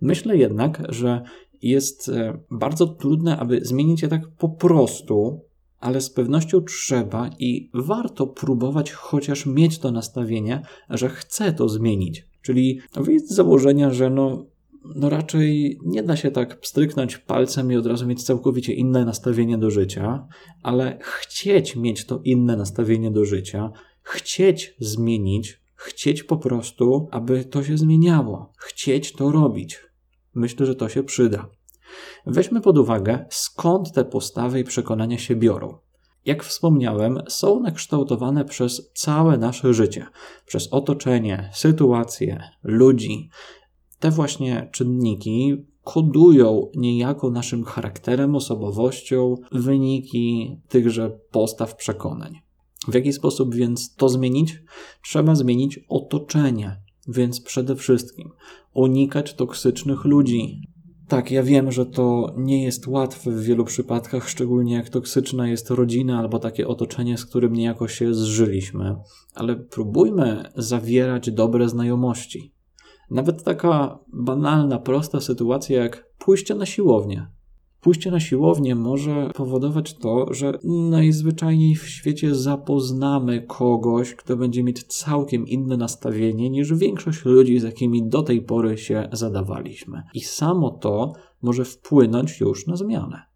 Myślę 0.00 0.36
jednak, 0.36 0.82
że 0.88 1.22
jest 1.62 2.08
e, 2.08 2.38
bardzo 2.50 2.86
trudne, 2.86 3.38
aby 3.38 3.60
zmienić 3.62 4.02
je 4.02 4.08
tak 4.08 4.22
po 4.38 4.48
prostu, 4.48 5.40
ale 5.80 6.00
z 6.00 6.10
pewnością 6.10 6.60
trzeba 6.60 7.30
i 7.38 7.70
warto 7.74 8.26
próbować 8.26 8.92
chociaż 8.92 9.46
mieć 9.46 9.78
to 9.78 9.90
nastawienie, 9.90 10.62
że 10.90 11.08
chcę 11.08 11.52
to 11.52 11.68
zmienić. 11.68 12.26
Czyli 12.42 12.80
wyjść 12.94 13.24
z 13.24 13.34
założenia, 13.34 13.90
że 13.90 14.10
no 14.10 14.46
no 14.84 15.08
raczej 15.08 15.78
nie 15.84 16.02
da 16.02 16.16
się 16.16 16.30
tak 16.30 16.58
stryknąć 16.62 17.18
palcem 17.18 17.72
i 17.72 17.76
od 17.76 17.86
razu 17.86 18.06
mieć 18.06 18.22
całkowicie 18.22 18.72
inne 18.72 19.04
nastawienie 19.04 19.58
do 19.58 19.70
życia, 19.70 20.28
ale 20.62 20.98
chcieć 21.02 21.76
mieć 21.76 22.06
to 22.06 22.20
inne 22.24 22.56
nastawienie 22.56 23.10
do 23.10 23.24
życia, 23.24 23.72
chcieć 24.02 24.74
zmienić, 24.78 25.60
chcieć 25.74 26.22
po 26.22 26.36
prostu, 26.36 27.08
aby 27.10 27.44
to 27.44 27.64
się 27.64 27.78
zmieniało, 27.78 28.52
chcieć 28.58 29.12
to 29.12 29.32
robić. 29.32 29.80
Myślę, 30.34 30.66
że 30.66 30.74
to 30.74 30.88
się 30.88 31.02
przyda. 31.02 31.48
Weźmy 32.26 32.60
pod 32.60 32.78
uwagę, 32.78 33.26
skąd 33.30 33.92
te 33.92 34.04
postawy 34.04 34.60
i 34.60 34.64
przekonania 34.64 35.18
się 35.18 35.36
biorą. 35.36 35.78
Jak 36.24 36.44
wspomniałem, 36.44 37.22
są 37.28 37.56
one 37.56 37.72
kształtowane 37.72 38.44
przez 38.44 38.90
całe 38.94 39.38
nasze 39.38 39.74
życie, 39.74 40.06
przez 40.46 40.72
otoczenie, 40.72 41.50
sytuacje, 41.54 42.50
ludzi, 42.62 43.30
te 44.00 44.10
właśnie 44.10 44.68
czynniki 44.72 45.56
kodują 45.84 46.70
niejako 46.76 47.30
naszym 47.30 47.64
charakterem, 47.64 48.34
osobowością 48.34 49.34
wyniki 49.52 50.56
tychże 50.68 51.18
postaw 51.30 51.76
przekonań. 51.76 52.34
W 52.88 52.94
jaki 52.94 53.12
sposób 53.12 53.54
więc 53.54 53.94
to 53.94 54.08
zmienić? 54.08 54.62
Trzeba 55.02 55.34
zmienić 55.34 55.80
otoczenie, 55.88 56.80
więc 57.08 57.40
przede 57.40 57.76
wszystkim 57.76 58.30
unikać 58.74 59.34
toksycznych 59.34 60.04
ludzi. 60.04 60.68
Tak, 61.08 61.30
ja 61.30 61.42
wiem, 61.42 61.72
że 61.72 61.86
to 61.86 62.34
nie 62.36 62.64
jest 62.64 62.86
łatwe 62.86 63.30
w 63.30 63.42
wielu 63.42 63.64
przypadkach, 63.64 64.28
szczególnie 64.28 64.74
jak 64.74 64.88
toksyczna 64.88 65.48
jest 65.48 65.70
rodzina 65.70 66.18
albo 66.18 66.38
takie 66.38 66.68
otoczenie, 66.68 67.18
z 67.18 67.26
którym 67.26 67.52
niejako 67.52 67.88
się 67.88 68.14
zżyliśmy, 68.14 68.96
ale 69.34 69.56
próbujmy 69.56 70.44
zawierać 70.56 71.30
dobre 71.30 71.68
znajomości. 71.68 72.57
Nawet 73.10 73.42
taka 73.42 73.98
banalna, 74.12 74.78
prosta 74.78 75.20
sytuacja 75.20 75.82
jak 75.82 76.12
pójście 76.18 76.54
na 76.54 76.66
siłownię. 76.66 77.26
Pójście 77.80 78.10
na 78.10 78.20
siłownię 78.20 78.74
może 78.74 79.30
powodować 79.34 79.94
to, 79.94 80.34
że 80.34 80.58
najzwyczajniej 80.64 81.74
w 81.74 81.88
świecie 81.88 82.34
zapoznamy 82.34 83.42
kogoś, 83.42 84.14
kto 84.14 84.36
będzie 84.36 84.62
mieć 84.62 84.82
całkiem 84.82 85.46
inne 85.46 85.76
nastawienie 85.76 86.50
niż 86.50 86.74
większość 86.74 87.24
ludzi, 87.24 87.60
z 87.60 87.62
jakimi 87.62 88.08
do 88.08 88.22
tej 88.22 88.42
pory 88.42 88.78
się 88.78 89.08
zadawaliśmy. 89.12 90.02
I 90.14 90.20
samo 90.20 90.70
to 90.70 91.12
może 91.42 91.64
wpłynąć 91.64 92.40
już 92.40 92.66
na 92.66 92.76
zmianę. 92.76 93.27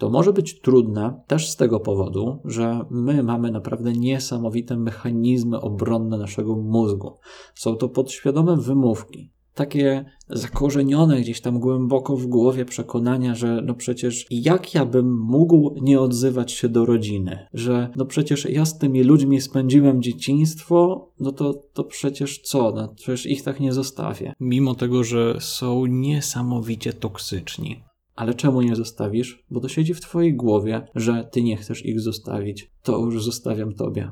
To 0.00 0.10
może 0.10 0.32
być 0.32 0.60
trudne 0.60 1.20
też 1.26 1.50
z 1.50 1.56
tego 1.56 1.80
powodu, 1.80 2.38
że 2.44 2.84
my 2.90 3.22
mamy 3.22 3.50
naprawdę 3.50 3.92
niesamowite 3.92 4.76
mechanizmy 4.76 5.60
obronne 5.60 6.18
naszego 6.18 6.56
mózgu. 6.56 7.14
Są 7.54 7.76
to 7.76 7.88
podświadome 7.88 8.56
wymówki, 8.56 9.30
takie 9.54 10.04
zakorzenione 10.28 11.20
gdzieś 11.20 11.40
tam 11.40 11.58
głęboko 11.58 12.16
w 12.16 12.26
głowie 12.26 12.64
przekonania, 12.64 13.34
że 13.34 13.62
no 13.66 13.74
przecież 13.74 14.26
jak 14.30 14.74
ja 14.74 14.84
bym 14.84 15.20
mógł 15.20 15.74
nie 15.80 16.00
odzywać 16.00 16.52
się 16.52 16.68
do 16.68 16.86
rodziny, 16.86 17.46
że 17.54 17.88
no 17.96 18.04
przecież 18.04 18.44
ja 18.44 18.64
z 18.64 18.78
tymi 18.78 19.02
ludźmi 19.02 19.40
spędziłem 19.40 20.02
dzieciństwo, 20.02 21.08
no 21.20 21.32
to, 21.32 21.54
to 21.72 21.84
przecież 21.84 22.38
co, 22.38 22.72
no 22.76 22.88
przecież 22.88 23.26
ich 23.26 23.42
tak 23.42 23.60
nie 23.60 23.72
zostawię. 23.72 24.32
Mimo 24.40 24.74
tego, 24.74 25.04
że 25.04 25.36
są 25.40 25.86
niesamowicie 25.86 26.92
toksyczni. 26.92 27.89
Ale 28.20 28.34
czemu 28.34 28.62
nie 28.62 28.76
zostawisz? 28.76 29.44
Bo 29.50 29.60
to 29.60 29.68
siedzi 29.68 29.94
w 29.94 30.00
twojej 30.00 30.34
głowie, 30.34 30.86
że 30.94 31.28
ty 31.32 31.42
nie 31.42 31.56
chcesz 31.56 31.86
ich 31.86 32.00
zostawić. 32.00 32.70
To 32.82 32.98
już 32.98 33.24
zostawiam 33.24 33.74
tobie. 33.74 34.10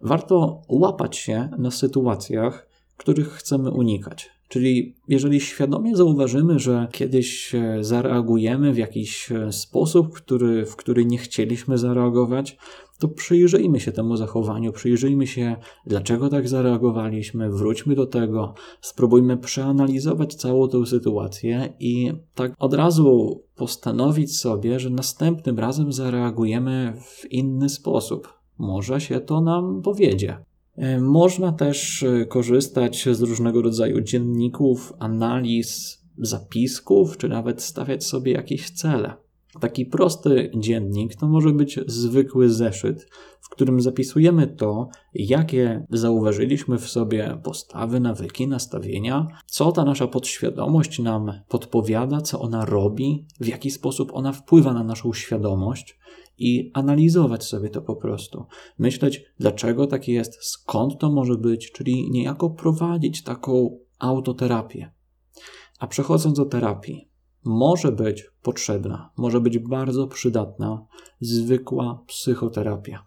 Warto 0.00 0.62
łapać 0.68 1.16
się 1.16 1.48
na 1.58 1.70
sytuacjach, 1.70 2.68
których 2.96 3.28
chcemy 3.28 3.70
unikać. 3.70 4.30
Czyli 4.48 4.96
jeżeli 5.08 5.40
świadomie 5.40 5.96
zauważymy, 5.96 6.58
że 6.58 6.88
kiedyś 6.92 7.52
zareagujemy 7.80 8.72
w 8.72 8.78
jakiś 8.78 9.28
sposób, 9.50 10.14
który, 10.14 10.66
w 10.66 10.76
który 10.76 11.04
nie 11.04 11.18
chcieliśmy 11.18 11.78
zareagować, 11.78 12.58
to 12.98 13.08
przyjrzyjmy 13.08 13.80
się 13.80 13.92
temu 13.92 14.16
zachowaniu, 14.16 14.72
przyjrzyjmy 14.72 15.26
się, 15.26 15.56
dlaczego 15.86 16.28
tak 16.28 16.48
zareagowaliśmy, 16.48 17.50
wróćmy 17.50 17.94
do 17.94 18.06
tego, 18.06 18.54
spróbujmy 18.80 19.36
przeanalizować 19.36 20.34
całą 20.34 20.68
tę 20.68 20.86
sytuację 20.86 21.74
i 21.80 22.12
tak 22.34 22.54
od 22.58 22.74
razu 22.74 23.40
postanowić 23.56 24.38
sobie, 24.38 24.80
że 24.80 24.90
następnym 24.90 25.58
razem 25.58 25.92
zareagujemy 25.92 26.94
w 27.00 27.32
inny 27.32 27.68
sposób. 27.68 28.28
Może 28.58 29.00
się 29.00 29.20
to 29.20 29.40
nam 29.40 29.82
powiedzie. 29.82 30.44
E, 30.76 31.00
można 31.00 31.52
też 31.52 32.02
e, 32.02 32.26
korzystać 32.26 33.08
z 33.12 33.22
różnego 33.22 33.62
rodzaju 33.62 34.00
dzienników, 34.00 34.92
analiz, 34.98 36.02
zapisków, 36.18 37.16
czy 37.16 37.28
nawet 37.28 37.62
stawiać 37.62 38.04
sobie 38.04 38.32
jakieś 38.32 38.70
cele. 38.70 39.25
Taki 39.60 39.86
prosty 39.86 40.50
dziennik 40.56 41.16
to 41.16 41.28
może 41.28 41.52
być 41.52 41.80
zwykły 41.86 42.50
zeszyt, 42.50 43.08
w 43.40 43.48
którym 43.48 43.80
zapisujemy 43.80 44.46
to, 44.46 44.88
jakie 45.14 45.86
zauważyliśmy 45.90 46.78
w 46.78 46.88
sobie 46.88 47.40
postawy, 47.42 48.00
nawyki, 48.00 48.48
nastawienia, 48.48 49.26
co 49.46 49.72
ta 49.72 49.84
nasza 49.84 50.06
podświadomość 50.06 50.98
nam 50.98 51.32
podpowiada, 51.48 52.20
co 52.20 52.40
ona 52.40 52.64
robi, 52.64 53.26
w 53.40 53.46
jaki 53.46 53.70
sposób 53.70 54.10
ona 54.14 54.32
wpływa 54.32 54.72
na 54.72 54.84
naszą 54.84 55.12
świadomość 55.12 55.98
i 56.38 56.70
analizować 56.74 57.44
sobie 57.44 57.68
to 57.68 57.82
po 57.82 57.96
prostu. 57.96 58.46
Myśleć, 58.78 59.24
dlaczego 59.38 59.86
tak 59.86 60.08
jest, 60.08 60.44
skąd 60.44 60.98
to 60.98 61.10
może 61.10 61.34
być, 61.34 61.72
czyli 61.72 62.10
niejako 62.10 62.50
prowadzić 62.50 63.22
taką 63.22 63.78
autoterapię. 63.98 64.92
A 65.78 65.86
przechodząc 65.86 66.38
do 66.38 66.44
terapii, 66.44 67.08
może 67.46 67.92
być 67.92 68.30
potrzebna, 68.42 69.10
może 69.16 69.40
być 69.40 69.58
bardzo 69.58 70.06
przydatna 70.06 70.86
zwykła 71.20 72.04
psychoterapia. 72.06 73.06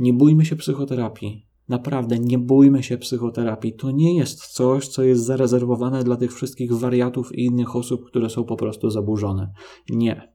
Nie 0.00 0.12
bójmy 0.12 0.44
się 0.44 0.56
psychoterapii. 0.56 1.46
Naprawdę, 1.68 2.18
nie 2.18 2.38
bójmy 2.38 2.82
się 2.82 2.98
psychoterapii. 2.98 3.72
To 3.72 3.90
nie 3.90 4.16
jest 4.16 4.46
coś, 4.46 4.88
co 4.88 5.02
jest 5.02 5.24
zarezerwowane 5.24 6.04
dla 6.04 6.16
tych 6.16 6.34
wszystkich 6.34 6.72
wariatów 6.72 7.34
i 7.34 7.44
innych 7.44 7.76
osób, 7.76 8.06
które 8.06 8.30
są 8.30 8.44
po 8.44 8.56
prostu 8.56 8.90
zaburzone. 8.90 9.52
Nie. 9.90 10.32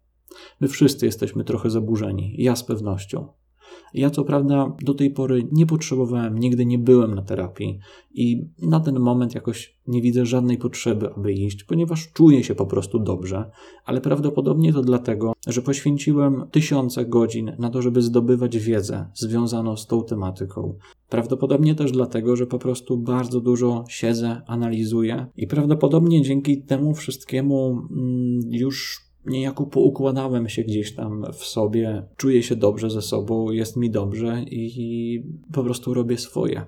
My 0.59 0.67
wszyscy 0.67 1.05
jesteśmy 1.05 1.43
trochę 1.43 1.69
zaburzeni, 1.69 2.35
ja 2.37 2.55
z 2.55 2.63
pewnością. 2.63 3.27
Ja 3.95 4.09
co 4.09 4.23
prawda 4.23 4.75
do 4.81 4.93
tej 4.93 5.11
pory 5.11 5.47
nie 5.51 5.65
potrzebowałem, 5.65 6.39
nigdy 6.39 6.65
nie 6.65 6.79
byłem 6.79 7.15
na 7.15 7.21
terapii 7.21 7.79
i 8.13 8.45
na 8.61 8.79
ten 8.79 8.99
moment 8.99 9.35
jakoś 9.35 9.75
nie 9.87 10.01
widzę 10.01 10.25
żadnej 10.25 10.57
potrzeby, 10.57 11.13
aby 11.13 11.33
iść, 11.33 11.63
ponieważ 11.63 12.11
czuję 12.13 12.43
się 12.43 12.55
po 12.55 12.65
prostu 12.65 12.99
dobrze, 12.99 13.51
ale 13.85 14.01
prawdopodobnie 14.01 14.73
to 14.73 14.81
dlatego, 14.81 15.33
że 15.47 15.61
poświęciłem 15.61 16.45
tysiące 16.51 17.05
godzin 17.05 17.51
na 17.59 17.69
to, 17.69 17.81
żeby 17.81 18.01
zdobywać 18.01 18.57
wiedzę 18.57 19.05
związaną 19.13 19.77
z 19.77 19.87
tą 19.87 20.03
tematyką. 20.03 20.77
Prawdopodobnie 21.09 21.75
też 21.75 21.91
dlatego, 21.91 22.35
że 22.35 22.47
po 22.47 22.59
prostu 22.59 22.97
bardzo 22.97 23.41
dużo 23.41 23.83
siedzę, 23.89 24.41
analizuję 24.47 25.25
i 25.37 25.47
prawdopodobnie 25.47 26.21
dzięki 26.21 26.61
temu 26.61 26.93
wszystkiemu 26.93 27.87
mm, 27.91 28.39
już 28.51 29.04
niejako 29.25 29.65
poukładałem 29.65 30.49
się 30.49 30.63
gdzieś 30.63 30.95
tam 30.95 31.25
w 31.33 31.45
sobie, 31.45 32.03
czuję 32.17 32.43
się 32.43 32.55
dobrze 32.55 32.89
ze 32.89 33.01
sobą, 33.01 33.51
jest 33.51 33.75
mi 33.77 33.91
dobrze 33.91 34.43
i 34.43 35.23
po 35.53 35.63
prostu 35.63 35.93
robię 35.93 36.17
swoje. 36.17 36.65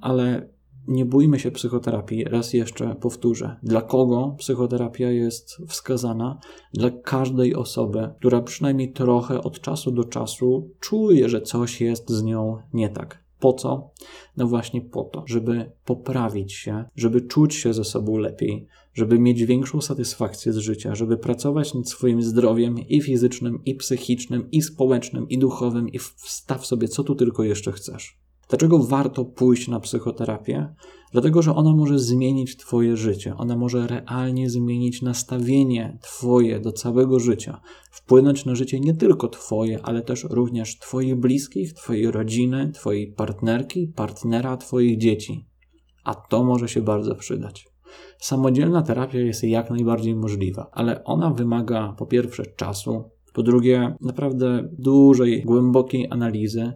Ale 0.00 0.48
nie 0.88 1.04
bójmy 1.04 1.38
się 1.38 1.50
psychoterapii. 1.50 2.24
Raz 2.24 2.52
jeszcze 2.52 2.94
powtórzę. 2.94 3.56
Dla 3.62 3.82
kogo 3.82 4.34
psychoterapia 4.38 5.10
jest 5.10 5.56
wskazana? 5.66 6.38
Dla 6.72 6.90
każdej 6.90 7.54
osoby, 7.54 8.08
która 8.18 8.40
przynajmniej 8.40 8.92
trochę 8.92 9.42
od 9.42 9.60
czasu 9.60 9.90
do 9.90 10.04
czasu 10.04 10.70
czuje, 10.80 11.28
że 11.28 11.40
coś 11.40 11.80
jest 11.80 12.10
z 12.10 12.22
nią 12.22 12.58
nie 12.72 12.88
tak. 12.88 13.24
Po 13.40 13.52
co? 13.52 13.90
No 14.36 14.46
właśnie 14.46 14.80
po 14.80 15.04
to, 15.04 15.24
żeby 15.26 15.72
poprawić 15.84 16.52
się, 16.52 16.84
żeby 16.96 17.20
czuć 17.20 17.54
się 17.54 17.74
ze 17.74 17.84
sobą 17.84 18.16
lepiej, 18.16 18.66
żeby 18.94 19.18
mieć 19.18 19.44
większą 19.44 19.80
satysfakcję 19.80 20.52
z 20.52 20.56
życia, 20.56 20.94
żeby 20.94 21.16
pracować 21.16 21.74
nad 21.74 21.88
swoim 21.88 22.22
zdrowiem 22.22 22.78
i 22.78 23.00
fizycznym, 23.00 23.64
i 23.64 23.74
psychicznym, 23.74 24.50
i 24.50 24.62
społecznym, 24.62 25.28
i 25.28 25.38
duchowym, 25.38 25.88
i 25.88 25.98
wstaw 25.98 26.66
sobie, 26.66 26.88
co 26.88 27.04
tu 27.04 27.14
tylko 27.14 27.44
jeszcze 27.44 27.72
chcesz. 27.72 28.20
Dlaczego 28.50 28.78
warto 28.78 29.24
pójść 29.24 29.68
na 29.68 29.80
psychoterapię? 29.80 30.74
Dlatego, 31.12 31.42
że 31.42 31.54
ona 31.54 31.72
może 31.76 31.98
zmienić 31.98 32.56
Twoje 32.56 32.96
życie, 32.96 33.36
ona 33.36 33.56
może 33.56 33.86
realnie 33.86 34.50
zmienić 34.50 35.02
nastawienie 35.02 35.98
Twoje 36.02 36.60
do 36.60 36.72
całego 36.72 37.20
życia, 37.20 37.60
wpłynąć 37.90 38.44
na 38.44 38.54
życie 38.54 38.80
nie 38.80 38.94
tylko 38.94 39.28
Twoje, 39.28 39.80
ale 39.82 40.02
też 40.02 40.24
również 40.30 40.78
Twoich 40.78 41.16
bliskich, 41.16 41.72
Twojej 41.72 42.10
rodziny, 42.10 42.70
Twojej 42.74 43.12
partnerki, 43.12 43.86
partnera, 43.86 44.56
Twoich 44.56 44.98
dzieci. 44.98 45.46
A 46.04 46.14
to 46.14 46.44
może 46.44 46.68
się 46.68 46.82
bardzo 46.82 47.14
przydać. 47.14 47.69
Samodzielna 48.18 48.82
terapia 48.82 49.18
jest 49.18 49.44
jak 49.44 49.70
najbardziej 49.70 50.16
możliwa, 50.16 50.70
ale 50.72 51.04
ona 51.04 51.30
wymaga 51.30 51.94
po 51.98 52.06
pierwsze 52.06 52.46
czasu, 52.46 53.04
po 53.34 53.42
drugie 53.42 53.96
naprawdę 54.00 54.68
dużej, 54.72 55.42
głębokiej 55.42 56.06
analizy 56.10 56.72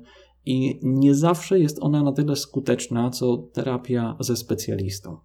i 0.46 0.80
nie 0.82 1.14
zawsze 1.14 1.58
jest 1.58 1.78
ona 1.80 2.02
na 2.02 2.12
tyle 2.12 2.36
skuteczna, 2.36 3.10
co 3.10 3.36
terapia 3.36 4.16
ze 4.20 4.36
specjalistą. 4.36 5.16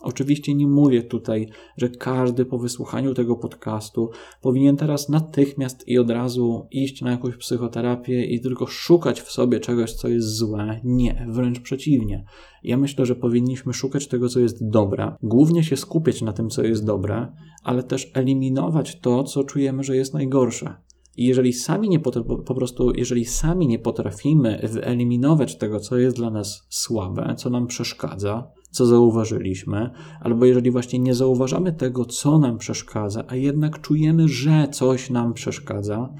Oczywiście 0.00 0.54
nie 0.54 0.66
mówię 0.66 1.02
tutaj, 1.02 1.48
że 1.76 1.88
każdy 1.88 2.44
po 2.44 2.58
wysłuchaniu 2.58 3.14
tego 3.14 3.36
podcastu 3.36 4.10
powinien 4.42 4.76
teraz 4.76 5.08
natychmiast 5.08 5.88
i 5.88 5.98
od 5.98 6.10
razu 6.10 6.66
iść 6.70 7.02
na 7.02 7.10
jakąś 7.10 7.36
psychoterapię 7.36 8.24
i 8.24 8.40
tylko 8.40 8.66
szukać 8.66 9.20
w 9.20 9.30
sobie 9.30 9.60
czegoś, 9.60 9.92
co 9.92 10.08
jest 10.08 10.36
złe. 10.36 10.80
Nie, 10.84 11.26
wręcz 11.30 11.60
przeciwnie. 11.60 12.24
Ja 12.62 12.76
myślę, 12.76 13.06
że 13.06 13.14
powinniśmy 13.14 13.72
szukać 13.72 14.08
tego, 14.08 14.28
co 14.28 14.40
jest 14.40 14.68
dobre, 14.68 15.16
głównie 15.22 15.64
się 15.64 15.76
skupiać 15.76 16.22
na 16.22 16.32
tym, 16.32 16.50
co 16.50 16.62
jest 16.62 16.84
dobre, 16.84 17.32
ale 17.62 17.82
też 17.82 18.10
eliminować 18.14 19.00
to, 19.00 19.24
co 19.24 19.44
czujemy, 19.44 19.84
że 19.84 19.96
jest 19.96 20.14
najgorsze. 20.14 20.74
I 21.16 21.24
jeżeli 21.24 21.52
sami 21.52 21.88
nie 21.88 22.00
po 22.46 22.54
prostu, 22.54 22.92
jeżeli 22.94 23.24
sami 23.24 23.68
nie 23.68 23.78
potrafimy 23.78 24.68
wyeliminować 24.72 25.56
tego, 25.56 25.80
co 25.80 25.96
jest 25.96 26.16
dla 26.16 26.30
nas 26.30 26.66
słabe, 26.68 27.34
co 27.38 27.50
nam 27.50 27.66
przeszkadza, 27.66 28.50
co 28.70 28.86
zauważyliśmy, 28.86 29.90
albo 30.20 30.44
jeżeli 30.44 30.70
właśnie 30.70 30.98
nie 30.98 31.14
zauważamy 31.14 31.72
tego, 31.72 32.04
co 32.04 32.38
nam 32.38 32.58
przeszkadza, 32.58 33.24
a 33.28 33.36
jednak 33.36 33.80
czujemy, 33.80 34.28
że 34.28 34.68
coś 34.72 35.10
nam 35.10 35.34
przeszkadza, 35.34 36.14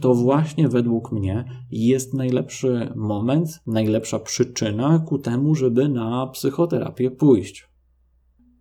to 0.00 0.14
właśnie 0.14 0.68
według 0.68 1.12
mnie 1.12 1.44
jest 1.70 2.14
najlepszy 2.14 2.92
moment, 2.96 3.60
najlepsza 3.66 4.18
przyczyna 4.18 4.98
ku 4.98 5.18
temu, 5.18 5.54
żeby 5.54 5.88
na 5.88 6.26
psychoterapię 6.26 7.10
pójść. 7.10 7.68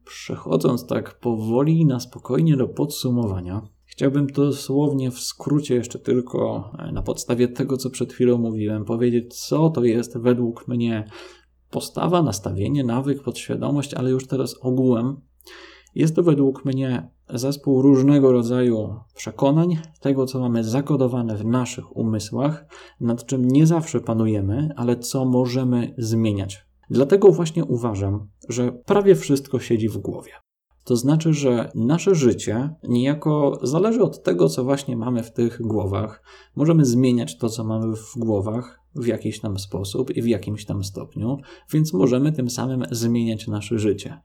Przechodząc 0.05 0.87
tak 0.87 1.19
powoli 1.19 1.85
na 1.85 1.99
spokojnie 1.99 2.57
do 2.57 2.67
podsumowania, 2.67 3.61
Chciałbym 3.91 4.27
dosłownie 4.27 5.11
w 5.11 5.19
skrócie 5.19 5.75
jeszcze 5.75 5.99
tylko 5.99 6.71
e, 6.79 6.91
na 6.91 7.01
podstawie 7.01 7.47
tego, 7.47 7.77
co 7.77 7.89
przed 7.89 8.13
chwilą 8.13 8.37
mówiłem, 8.37 8.85
powiedzieć, 8.85 9.33
co 9.45 9.69
to 9.69 9.83
jest 9.83 10.17
według 10.17 10.67
mnie 10.67 11.05
postawa, 11.71 12.21
nastawienie, 12.21 12.83
nawyk, 12.83 13.23
podświadomość, 13.23 13.93
ale 13.93 14.09
już 14.09 14.27
teraz 14.27 14.55
ogółem. 14.61 15.21
Jest 15.95 16.15
to 16.15 16.23
według 16.23 16.65
mnie 16.65 17.09
zespół 17.29 17.81
różnego 17.81 18.31
rodzaju 18.31 18.95
przekonań, 19.15 19.79
tego, 19.99 20.25
co 20.25 20.39
mamy 20.39 20.63
zakodowane 20.63 21.35
w 21.35 21.45
naszych 21.45 21.97
umysłach, 21.97 22.65
nad 22.99 23.25
czym 23.25 23.47
nie 23.47 23.67
zawsze 23.67 23.99
panujemy, 23.99 24.69
ale 24.75 24.95
co 24.95 25.25
możemy 25.25 25.93
zmieniać. 25.97 26.65
Dlatego 26.89 27.31
właśnie 27.31 27.65
uważam, 27.65 28.27
że 28.49 28.71
prawie 28.71 29.15
wszystko 29.15 29.59
siedzi 29.59 29.89
w 29.89 29.97
głowie. 29.97 30.31
To 30.83 30.95
znaczy, 30.95 31.33
że 31.33 31.71
nasze 31.75 32.15
życie 32.15 32.75
niejako 32.83 33.59
zależy 33.63 34.03
od 34.03 34.23
tego, 34.23 34.49
co 34.49 34.63
właśnie 34.63 34.97
mamy 34.97 35.23
w 35.23 35.33
tych 35.33 35.61
głowach. 35.61 36.23
Możemy 36.55 36.85
zmieniać 36.85 37.37
to, 37.37 37.49
co 37.49 37.63
mamy 37.63 37.95
w 37.95 38.17
głowach 38.17 38.80
w 38.95 39.07
jakiś 39.07 39.39
tam 39.39 39.59
sposób 39.59 40.17
i 40.17 40.21
w 40.21 40.27
jakimś 40.27 40.65
tam 40.65 40.83
stopniu, 40.83 41.37
więc 41.73 41.93
możemy 41.93 42.31
tym 42.31 42.49
samym 42.49 42.83
zmieniać 42.91 43.47
nasze 43.47 43.79
życie. 43.79 44.21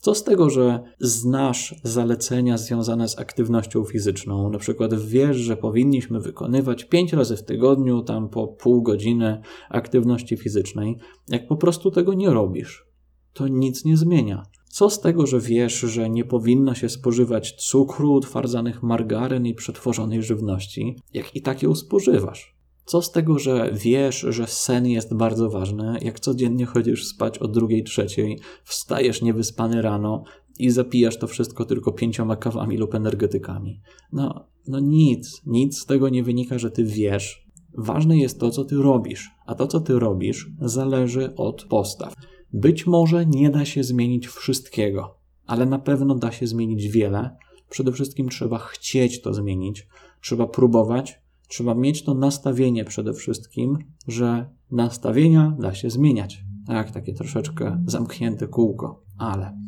Co 0.00 0.14
z 0.14 0.24
tego, 0.24 0.50
że 0.50 0.82
znasz 1.00 1.74
zalecenia 1.82 2.58
związane 2.58 3.08
z 3.08 3.18
aktywnością 3.18 3.84
fizyczną? 3.84 4.50
Na 4.50 4.58
przykład 4.58 4.94
wiesz, 4.94 5.36
że 5.36 5.56
powinniśmy 5.56 6.20
wykonywać 6.20 6.84
5 6.84 7.12
razy 7.12 7.36
w 7.36 7.44
tygodniu, 7.44 8.02
tam 8.02 8.28
po 8.28 8.48
pół 8.48 8.82
godziny 8.82 9.40
aktywności 9.70 10.36
fizycznej. 10.36 10.96
Jak 11.28 11.48
po 11.48 11.56
prostu 11.56 11.90
tego 11.90 12.14
nie 12.14 12.30
robisz, 12.30 12.86
to 13.32 13.48
nic 13.48 13.84
nie 13.84 13.96
zmienia. 13.96 14.42
Co 14.70 14.90
z 14.90 15.00
tego, 15.00 15.26
że 15.26 15.40
wiesz, 15.40 15.80
że 15.80 16.10
nie 16.10 16.24
powinno 16.24 16.74
się 16.74 16.88
spożywać 16.88 17.52
cukru, 17.52 18.12
utwardzanych 18.12 18.82
margaryn 18.82 19.46
i 19.46 19.54
przetworzonej 19.54 20.22
żywności, 20.22 20.96
jak 21.14 21.36
i 21.36 21.42
tak 21.42 21.62
ją 21.62 21.74
spożywasz? 21.74 22.59
Co 22.90 23.02
z 23.02 23.12
tego, 23.12 23.38
że 23.38 23.72
wiesz, 23.74 24.26
że 24.28 24.46
sen 24.46 24.86
jest 24.86 25.14
bardzo 25.14 25.50
ważny, 25.50 25.98
jak 26.02 26.20
codziennie 26.20 26.66
chodzisz 26.66 27.06
spać 27.06 27.38
o 27.38 27.48
drugiej, 27.48 27.84
trzeciej, 27.84 28.38
wstajesz 28.64 29.22
niewyspany 29.22 29.82
rano 29.82 30.24
i 30.58 30.70
zapijasz 30.70 31.18
to 31.18 31.26
wszystko 31.26 31.64
tylko 31.64 31.92
pięcioma 31.92 32.36
kawami 32.36 32.76
lub 32.76 32.94
energetykami? 32.94 33.80
No, 34.12 34.46
no 34.68 34.80
nic, 34.80 35.42
nic 35.46 35.78
z 35.78 35.86
tego 35.86 36.08
nie 36.08 36.22
wynika, 36.22 36.58
że 36.58 36.70
ty 36.70 36.84
wiesz. 36.84 37.46
Ważne 37.78 38.18
jest 38.18 38.40
to, 38.40 38.50
co 38.50 38.64
ty 38.64 38.76
robisz, 38.76 39.30
a 39.46 39.54
to, 39.54 39.66
co 39.66 39.80
ty 39.80 39.98
robisz, 39.98 40.50
zależy 40.60 41.34
od 41.36 41.64
postaw. 41.64 42.14
Być 42.52 42.86
może 42.86 43.26
nie 43.26 43.50
da 43.50 43.64
się 43.64 43.84
zmienić 43.84 44.28
wszystkiego, 44.28 45.18
ale 45.46 45.66
na 45.66 45.78
pewno 45.78 46.14
da 46.14 46.32
się 46.32 46.46
zmienić 46.46 46.88
wiele. 46.88 47.36
Przede 47.68 47.92
wszystkim 47.92 48.28
trzeba 48.28 48.58
chcieć 48.58 49.20
to 49.20 49.34
zmienić, 49.34 49.88
trzeba 50.20 50.46
próbować, 50.46 51.20
trzeba 51.50 51.74
mieć 51.74 52.04
to 52.04 52.14
nastawienie 52.14 52.84
przede 52.84 53.12
wszystkim, 53.12 53.78
że 54.08 54.50
nastawienia 54.70 55.56
da 55.58 55.74
się 55.74 55.90
zmieniać. 55.90 56.44
Tak, 56.66 56.90
takie 56.90 57.14
troszeczkę 57.14 57.84
zamknięte 57.86 58.48
kółko, 58.48 59.02
ale 59.18 59.58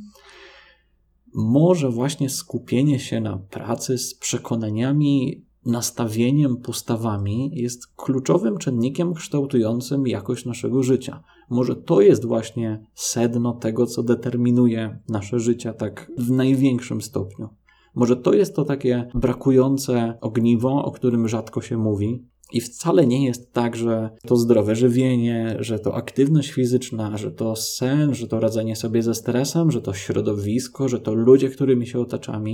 może 1.35 1.91
właśnie 1.91 2.31
skupienie 2.31 2.99
się 2.99 3.21
na 3.21 3.37
pracy 3.37 3.99
z 3.99 4.15
przekonaniami 4.15 5.45
nastawieniem, 5.67 6.57
postawami 6.57 7.51
jest 7.55 7.87
kluczowym 7.97 8.59
czynnikiem 8.59 9.15
kształtującym 9.15 10.07
jakość 10.07 10.45
naszego 10.45 10.83
życia. 10.83 11.23
Może 11.51 11.77
to 11.77 12.01
jest 12.01 12.25
właśnie 12.25 12.87
sedno 12.95 13.53
tego, 13.53 13.87
co 13.87 14.03
determinuje 14.03 14.99
nasze 15.09 15.41
życie 15.41 15.73
tak 15.73 16.13
w 16.19 16.31
największym 16.31 17.03
stopniu. 17.03 17.49
Może 17.95 18.17
to 18.17 18.33
jest 18.33 18.57
to 18.57 18.65
takie 18.65 19.09
brakujące 19.15 20.19
ogniwo, 20.21 20.85
o 20.85 20.91
którym 20.91 21.29
rzadko 21.29 21.61
się 21.61 21.77
mówi, 21.77 22.25
i 22.53 22.61
wcale 22.61 23.07
nie 23.07 23.25
jest 23.25 23.53
tak, 23.53 23.77
że 23.77 24.11
to 24.27 24.37
zdrowe 24.37 24.77
żywienie, 24.77 25.57
że 25.61 25.79
to 25.79 25.95
aktywność 25.95 26.53
fizyczna, 26.53 27.19
że 27.19 27.31
to 27.31 27.57
sen, 27.57 28.15
że 28.15 28.29
to 28.29 28.41
radzenie 28.41 28.77
sobie 28.77 29.03
ze 29.03 29.15
stresem, 29.15 29.71
że 29.71 29.83
to 29.83 29.95
środowisko, 29.95 30.89
że 30.89 31.01
to 31.01 31.15
ludzie, 31.15 31.49
którymi 31.49 31.87
się 31.87 32.01
otaczamy, 32.01 32.51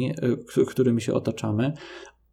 y, 0.57 0.67
którymi 0.67 1.01
się 1.01 1.15
otaczamy, 1.15 1.73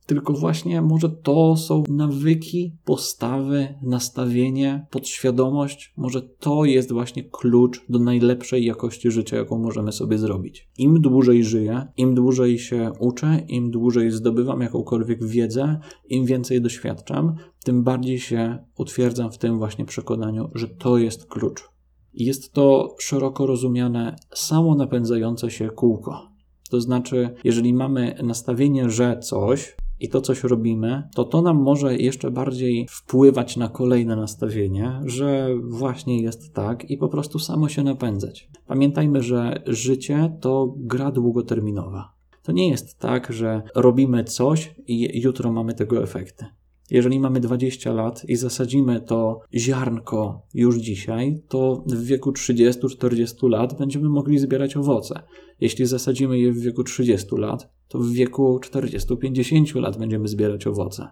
tylko 0.05 0.33
właśnie 0.33 0.81
może 0.81 1.09
to 1.09 1.57
są 1.57 1.83
nawyki, 1.89 2.75
postawy, 2.85 3.75
nastawienie, 3.81 4.85
podświadomość. 4.91 5.93
Może 5.97 6.21
to 6.21 6.65
jest 6.65 6.91
właśnie 6.91 7.23
klucz 7.23 7.85
do 7.89 7.99
najlepszej 7.99 8.65
jakości 8.65 9.11
życia, 9.11 9.37
jaką 9.37 9.57
możemy 9.57 9.91
sobie 9.91 10.17
zrobić. 10.17 10.69
Im 10.77 11.01
dłużej 11.01 11.43
żyję, 11.43 11.87
im 11.97 12.15
dłużej 12.15 12.59
się 12.59 12.91
uczę, 12.99 13.39
im 13.47 13.71
dłużej 13.71 14.11
zdobywam 14.11 14.61
jakąkolwiek 14.61 15.25
wiedzę, 15.25 15.79
im 16.09 16.25
więcej 16.25 16.61
doświadczam, 16.61 17.35
tym 17.63 17.83
bardziej 17.83 18.19
się 18.19 18.57
utwierdzam 18.77 19.31
w 19.31 19.37
tym 19.37 19.57
właśnie 19.57 19.85
przekonaniu, 19.85 20.49
że 20.55 20.67
to 20.67 20.97
jest 20.97 21.25
klucz. 21.25 21.69
Jest 22.13 22.53
to 22.53 22.95
szeroko 22.99 23.45
rozumiane 23.45 24.15
samo 24.33 24.75
napędzające 24.75 25.51
się 25.51 25.69
kółko. 25.69 26.35
To 26.69 26.81
znaczy, 26.81 27.35
jeżeli 27.43 27.73
mamy 27.73 28.15
nastawienie, 28.23 28.89
że 28.89 29.19
coś, 29.19 29.75
i 30.05 30.09
to 30.09 30.21
coś 30.21 30.43
robimy, 30.43 31.03
to 31.15 31.23
to 31.23 31.41
nam 31.41 31.57
może 31.57 31.97
jeszcze 31.97 32.31
bardziej 32.31 32.87
wpływać 32.89 33.57
na 33.57 33.69
kolejne 33.69 34.15
nastawienie, 34.15 35.01
że 35.05 35.49
właśnie 35.63 36.21
jest 36.21 36.53
tak 36.53 36.89
i 36.89 36.97
po 36.97 37.09
prostu 37.09 37.39
samo 37.39 37.69
się 37.69 37.83
napędzać. 37.83 38.49
Pamiętajmy, 38.67 39.23
że 39.23 39.63
życie 39.67 40.37
to 40.41 40.73
gra 40.77 41.11
długoterminowa. 41.11 42.13
To 42.43 42.51
nie 42.51 42.69
jest 42.69 42.99
tak, 42.99 43.33
że 43.33 43.61
robimy 43.75 44.23
coś 44.23 44.75
i 44.87 45.21
jutro 45.21 45.51
mamy 45.51 45.73
tego 45.73 46.03
efekty. 46.03 46.45
Jeżeli 46.91 47.19
mamy 47.19 47.39
20 47.39 47.93
lat 47.93 48.25
i 48.27 48.35
zasadzimy 48.35 49.01
to 49.01 49.39
ziarnko 49.53 50.47
już 50.53 50.77
dzisiaj, 50.77 51.41
to 51.47 51.83
w 51.87 52.03
wieku 52.03 52.31
30-40 52.31 53.49
lat 53.49 53.77
będziemy 53.77 54.09
mogli 54.09 54.39
zbierać 54.39 54.77
owoce. 54.77 55.21
Jeśli 55.61 55.85
zasadzimy 55.85 56.39
je 56.39 56.51
w 56.51 56.59
wieku 56.59 56.83
30 56.83 57.35
lat, 57.37 57.69
to 57.87 57.99
w 57.99 58.09
wieku 58.09 58.59
40-50 58.59 59.81
lat 59.81 59.97
będziemy 59.97 60.27
zbierać 60.27 60.67
owoce. 60.67 61.07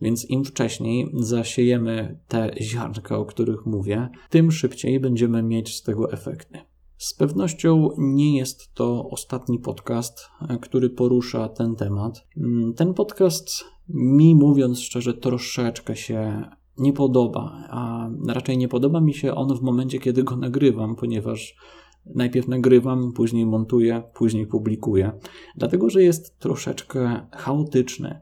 Więc 0.00 0.30
im 0.30 0.44
wcześniej 0.44 1.12
zasiejemy 1.14 2.18
te 2.28 2.50
ziarnka, 2.60 3.18
o 3.18 3.24
których 3.24 3.66
mówię, 3.66 4.08
tym 4.30 4.52
szybciej 4.52 5.00
będziemy 5.00 5.42
mieć 5.42 5.76
z 5.76 5.82
tego 5.82 6.12
efekty. 6.12 6.58
Z 6.96 7.14
pewnością 7.14 7.88
nie 7.98 8.36
jest 8.36 8.74
to 8.74 9.08
ostatni 9.10 9.58
podcast, 9.58 10.28
który 10.60 10.90
porusza 10.90 11.48
ten 11.48 11.76
temat. 11.76 12.26
Ten 12.76 12.94
podcast, 12.94 13.64
mi 13.92 14.34
mówiąc 14.34 14.80
szczerze, 14.80 15.14
troszeczkę 15.14 15.96
się 15.96 16.44
nie 16.78 16.92
podoba, 16.92 17.66
a 17.70 18.10
raczej 18.28 18.58
nie 18.58 18.68
podoba 18.68 19.00
mi 19.00 19.14
się 19.14 19.34
on 19.34 19.56
w 19.56 19.62
momencie, 19.62 19.98
kiedy 19.98 20.22
go 20.22 20.36
nagrywam, 20.36 20.96
ponieważ 20.96 21.56
najpierw 22.06 22.48
nagrywam, 22.48 23.12
później 23.12 23.46
montuję, 23.46 24.02
później 24.14 24.46
publikuję, 24.46 25.12
dlatego 25.56 25.90
że 25.90 26.02
jest 26.02 26.38
troszeczkę 26.38 27.26
chaotyczny. 27.32 28.20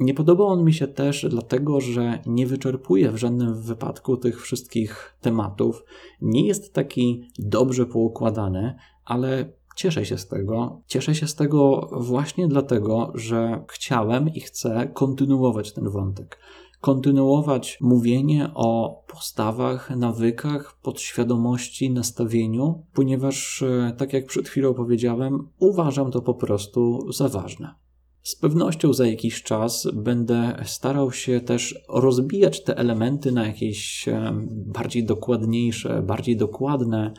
Nie 0.00 0.14
podoba 0.14 0.44
on 0.44 0.64
mi 0.64 0.72
się 0.72 0.88
też 0.88 1.26
dlatego, 1.30 1.80
że 1.80 2.18
nie 2.26 2.46
wyczerpuje 2.46 3.10
w 3.10 3.16
żadnym 3.16 3.62
wypadku 3.62 4.16
tych 4.16 4.42
wszystkich 4.42 5.16
tematów. 5.20 5.84
Nie 6.20 6.46
jest 6.46 6.74
taki 6.74 7.24
dobrze 7.38 7.86
poukładany, 7.86 8.74
ale 9.04 9.52
cieszę 9.76 10.04
się 10.04 10.18
z 10.18 10.28
tego. 10.28 10.80
Cieszę 10.86 11.14
się 11.14 11.26
z 11.26 11.34
tego 11.34 11.88
właśnie 11.92 12.48
dlatego, 12.48 13.12
że 13.14 13.64
chciałem 13.68 14.28
i 14.28 14.40
chcę 14.40 14.90
kontynuować 14.94 15.72
ten 15.72 15.88
wątek. 15.88 16.38
Kontynuować 16.80 17.78
mówienie 17.80 18.50
o 18.54 19.02
postawach, 19.06 19.90
nawykach, 19.90 20.78
podświadomości, 20.82 21.90
nastawieniu, 21.90 22.86
ponieważ, 22.94 23.62
e, 23.62 23.94
tak 23.96 24.12
jak 24.12 24.26
przed 24.26 24.48
chwilą 24.48 24.74
powiedziałem, 24.74 25.48
uważam 25.58 26.10
to 26.10 26.22
po 26.22 26.34
prostu 26.34 27.12
za 27.12 27.28
ważne. 27.28 27.74
Z 28.22 28.36
pewnością 28.36 28.92
za 28.92 29.06
jakiś 29.06 29.42
czas 29.42 29.88
będę 29.94 30.62
starał 30.64 31.12
się 31.12 31.40
też 31.40 31.84
rozbijać 31.88 32.64
te 32.64 32.76
elementy 32.76 33.32
na 33.32 33.46
jakieś 33.46 34.08
bardziej 34.50 35.04
dokładniejsze, 35.04 36.02
bardziej 36.02 36.36
dokładne 36.36 37.12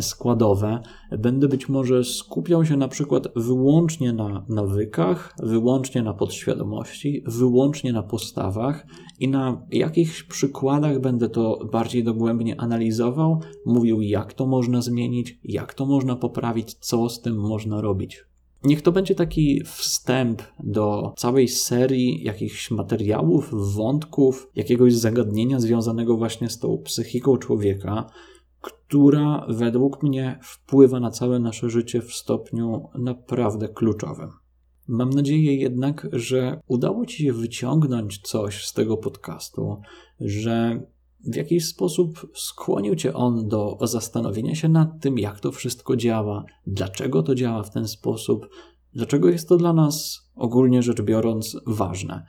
składowe. 0.00 0.80
Będę 1.18 1.48
być 1.48 1.68
może 1.68 2.04
skupiał 2.04 2.64
się 2.64 2.76
na 2.76 2.88
przykład 2.88 3.28
wyłącznie 3.36 4.12
na 4.12 4.44
nawykach, 4.48 5.34
wyłącznie 5.42 6.02
na 6.02 6.14
podświadomości, 6.14 7.22
wyłącznie 7.26 7.92
na 7.92 8.02
postawach 8.02 8.86
i 9.20 9.28
na 9.28 9.66
jakichś 9.70 10.22
przykładach 10.22 11.00
będę 11.00 11.28
to 11.28 11.68
bardziej 11.72 12.04
dogłębnie 12.04 12.60
analizował, 12.60 13.40
mówił 13.66 14.00
jak 14.00 14.32
to 14.32 14.46
można 14.46 14.82
zmienić, 14.82 15.38
jak 15.44 15.74
to 15.74 15.86
można 15.86 16.16
poprawić, 16.16 16.74
co 16.74 17.08
z 17.08 17.20
tym 17.20 17.36
można 17.36 17.80
robić. 17.80 18.24
Niech 18.64 18.82
to 18.82 18.92
będzie 18.92 19.14
taki 19.14 19.62
wstęp 19.64 20.42
do 20.62 21.12
całej 21.16 21.48
serii 21.48 22.24
jakichś 22.24 22.70
materiałów, 22.70 23.50
wątków, 23.74 24.50
jakiegoś 24.56 24.94
zagadnienia 24.94 25.60
związanego 25.60 26.16
właśnie 26.16 26.48
z 26.50 26.58
tą 26.58 26.78
psychiką 26.78 27.36
człowieka, 27.36 28.06
która 28.64 29.46
według 29.48 30.02
mnie 30.02 30.38
wpływa 30.42 31.00
na 31.00 31.10
całe 31.10 31.38
nasze 31.38 31.70
życie 31.70 32.02
w 32.02 32.14
stopniu 32.14 32.88
naprawdę 32.94 33.68
kluczowym. 33.68 34.30
Mam 34.88 35.10
nadzieję 35.10 35.56
jednak, 35.56 36.08
że 36.12 36.60
udało 36.68 37.06
Ci 37.06 37.22
się 37.22 37.32
wyciągnąć 37.32 38.18
coś 38.18 38.66
z 38.66 38.72
tego 38.72 38.96
podcastu, 38.96 39.80
że 40.20 40.80
w 41.20 41.36
jakiś 41.36 41.66
sposób 41.66 42.30
skłonił 42.34 42.94
cię 42.94 43.14
on 43.14 43.48
do 43.48 43.78
zastanowienia 43.82 44.54
się 44.54 44.68
nad 44.68 45.00
tym, 45.00 45.18
jak 45.18 45.40
to 45.40 45.52
wszystko 45.52 45.96
działa, 45.96 46.44
dlaczego 46.66 47.22
to 47.22 47.34
działa 47.34 47.62
w 47.62 47.70
ten 47.70 47.88
sposób, 47.88 48.48
dlaczego 48.92 49.28
jest 49.28 49.48
to 49.48 49.56
dla 49.56 49.72
nas 49.72 50.22
ogólnie 50.34 50.82
rzecz 50.82 51.02
biorąc 51.02 51.56
ważne. 51.66 52.26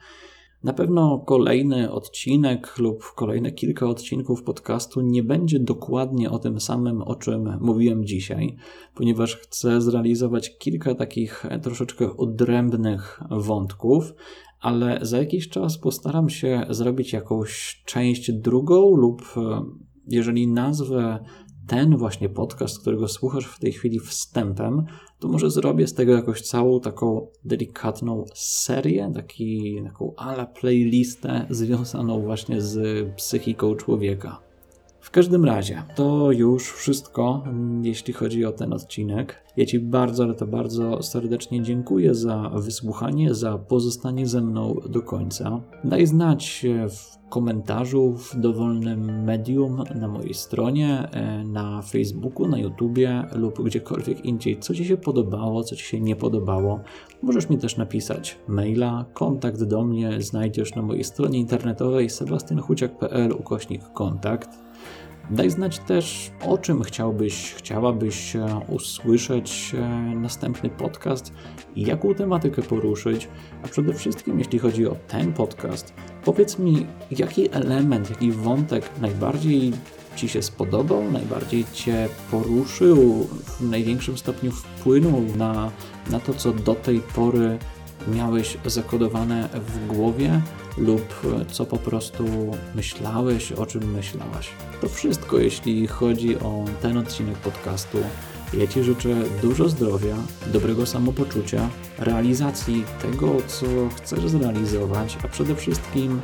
Na 0.64 0.72
pewno 0.72 1.18
kolejny 1.18 1.92
odcinek 1.92 2.78
lub 2.78 3.04
kolejne 3.14 3.52
kilka 3.52 3.86
odcinków 3.86 4.42
podcastu 4.42 5.00
nie 5.00 5.22
będzie 5.22 5.60
dokładnie 5.60 6.30
o 6.30 6.38
tym 6.38 6.60
samym, 6.60 7.02
o 7.02 7.14
czym 7.14 7.58
mówiłem 7.60 8.04
dzisiaj, 8.04 8.56
ponieważ 8.94 9.36
chcę 9.36 9.80
zrealizować 9.80 10.58
kilka 10.58 10.94
takich 10.94 11.44
troszeczkę 11.62 12.16
odrębnych 12.16 13.20
wątków, 13.30 14.14
ale 14.60 14.98
za 15.02 15.18
jakiś 15.18 15.48
czas 15.48 15.78
postaram 15.78 16.28
się 16.28 16.66
zrobić 16.70 17.12
jakąś 17.12 17.82
część 17.86 18.32
drugą, 18.32 18.96
lub 18.96 19.22
e, 19.36 19.62
jeżeli 20.08 20.48
nazwę 20.48 21.18
ten 21.66 21.96
właśnie 21.96 22.28
podcast, 22.28 22.80
którego 22.80 23.08
słuchasz 23.08 23.44
w 23.44 23.58
tej 23.58 23.72
chwili 23.72 24.00
wstępem, 24.00 24.84
to 25.18 25.28
może 25.28 25.50
zrobię 25.50 25.86
z 25.86 25.94
tego 25.94 26.12
jakąś 26.12 26.40
całą 26.40 26.80
taką 26.80 27.26
delikatną 27.44 28.24
serię, 28.34 29.10
taki, 29.14 29.80
taką 29.84 30.14
ala 30.16 30.46
playlistę 30.46 31.46
związaną 31.50 32.22
właśnie 32.22 32.60
z 32.60 33.06
psychiką 33.16 33.74
człowieka. 33.74 34.45
Każdym 35.16 35.44
razie, 35.44 35.82
to 35.94 36.32
już 36.32 36.72
wszystko, 36.72 37.44
jeśli 37.82 38.12
chodzi 38.12 38.44
o 38.44 38.52
ten 38.52 38.72
odcinek. 38.72 39.44
Ja 39.56 39.66
Ci 39.66 39.78
bardzo, 39.78 40.24
ale 40.24 40.34
to 40.34 40.46
bardzo 40.46 41.02
serdecznie 41.02 41.62
dziękuję 41.62 42.14
za 42.14 42.50
wysłuchanie, 42.54 43.34
za 43.34 43.58
pozostanie 43.58 44.26
ze 44.26 44.40
mną 44.40 44.76
do 44.88 45.02
końca. 45.02 45.60
Daj 45.84 46.06
znać 46.06 46.66
w 46.88 47.28
komentarzu 47.28 48.12
w 48.12 48.40
dowolnym 48.40 49.24
medium 49.24 49.84
na 49.94 50.08
mojej 50.08 50.34
stronie, 50.34 51.08
e, 51.12 51.44
na 51.44 51.82
Facebooku, 51.82 52.48
na 52.48 52.58
YouTubie 52.58 53.24
lub 53.34 53.62
gdziekolwiek 53.62 54.24
indziej, 54.24 54.58
co 54.60 54.74
Ci 54.74 54.84
się 54.84 54.96
podobało, 54.96 55.64
co 55.64 55.76
Ci 55.76 55.84
się 55.84 56.00
nie 56.00 56.16
podobało. 56.16 56.80
Możesz 57.22 57.48
mi 57.48 57.58
też 57.58 57.76
napisać 57.76 58.38
maila, 58.48 59.04
kontakt 59.14 59.62
do 59.62 59.84
mnie 59.84 60.22
znajdziesz 60.22 60.74
na 60.74 60.82
mojej 60.82 61.04
stronie 61.04 61.38
internetowej 61.38 62.10
sebastianchuciak.pl 62.10 63.32
ukośnik 63.32 63.82
kontakt. 63.92 64.65
Daj 65.30 65.50
znać 65.50 65.78
też, 65.78 66.30
o 66.44 66.58
czym 66.58 66.82
chciałbyś, 66.82 67.54
chciałabyś 67.54 68.36
e, 68.36 68.60
usłyszeć 68.68 69.74
e, 69.74 69.88
następny 70.16 70.70
podcast 70.70 71.32
i 71.76 71.82
jaką 71.82 72.14
tematykę 72.14 72.62
poruszyć. 72.62 73.28
A 73.64 73.68
przede 73.68 73.94
wszystkim, 73.94 74.38
jeśli 74.38 74.58
chodzi 74.58 74.86
o 74.86 74.96
ten 75.08 75.32
podcast, 75.32 75.94
powiedz 76.24 76.58
mi, 76.58 76.86
jaki 77.10 77.54
element, 77.54 78.10
jaki 78.10 78.32
wątek 78.32 78.90
najbardziej 79.00 79.72
Ci 80.16 80.28
się 80.28 80.42
spodobał, 80.42 81.10
najbardziej 81.10 81.64
Cię 81.72 82.08
poruszył, 82.30 83.28
w 83.58 83.60
największym 83.60 84.18
stopniu 84.18 84.50
wpłynął 84.52 85.22
na, 85.36 85.70
na 86.10 86.20
to, 86.20 86.34
co 86.34 86.52
do 86.52 86.74
tej 86.74 87.00
pory 87.00 87.58
miałeś 88.08 88.58
zakodowane 88.66 89.48
w 89.54 89.86
głowie 89.86 90.40
lub 90.78 91.26
co 91.50 91.64
po 91.64 91.76
prostu 91.76 92.24
myślałeś, 92.74 93.52
o 93.52 93.66
czym 93.66 93.92
myślałaś. 93.92 94.48
To 94.80 94.88
wszystko, 94.88 95.38
jeśli 95.38 95.86
chodzi 95.86 96.38
o 96.38 96.64
ten 96.82 96.98
odcinek 96.98 97.34
podcastu. 97.34 97.98
Ja 98.54 98.66
Ci 98.66 98.82
życzę 98.82 99.08
dużo 99.42 99.68
zdrowia, 99.68 100.16
dobrego 100.46 100.86
samopoczucia, 100.86 101.68
realizacji 101.98 102.84
tego, 103.02 103.36
co 103.46 103.66
chcesz 103.96 104.28
zrealizować, 104.28 105.18
a 105.24 105.28
przede 105.28 105.54
wszystkim 105.54 106.20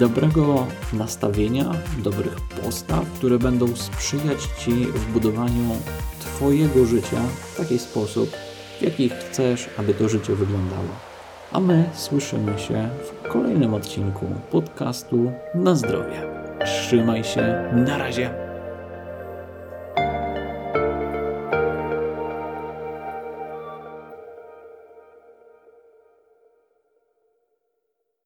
dobrego 0.00 0.66
nastawienia, 0.92 1.72
dobrych 1.98 2.36
postaw, 2.64 3.04
które 3.12 3.38
będą 3.38 3.76
sprzyjać 3.76 4.38
Ci 4.58 4.70
w 4.70 5.12
budowaniu 5.12 5.76
Twojego 6.20 6.86
życia 6.86 7.22
w 7.52 7.56
taki 7.56 7.78
sposób, 7.78 8.30
w 8.78 8.82
jaki 8.82 9.08
chcesz, 9.08 9.68
aby 9.78 9.94
to 9.94 10.08
życie 10.08 10.34
wyglądało. 10.34 11.09
A 11.52 11.60
my 11.60 11.84
słyszymy 11.94 12.58
się 12.58 12.88
w 13.04 13.28
kolejnym 13.28 13.74
odcinku 13.74 14.26
podcastu 14.50 15.32
Na 15.54 15.74
zdrowie. 15.74 16.22
Trzymaj 16.64 17.24
się, 17.24 17.70
na 17.86 17.98
razie. 17.98 18.49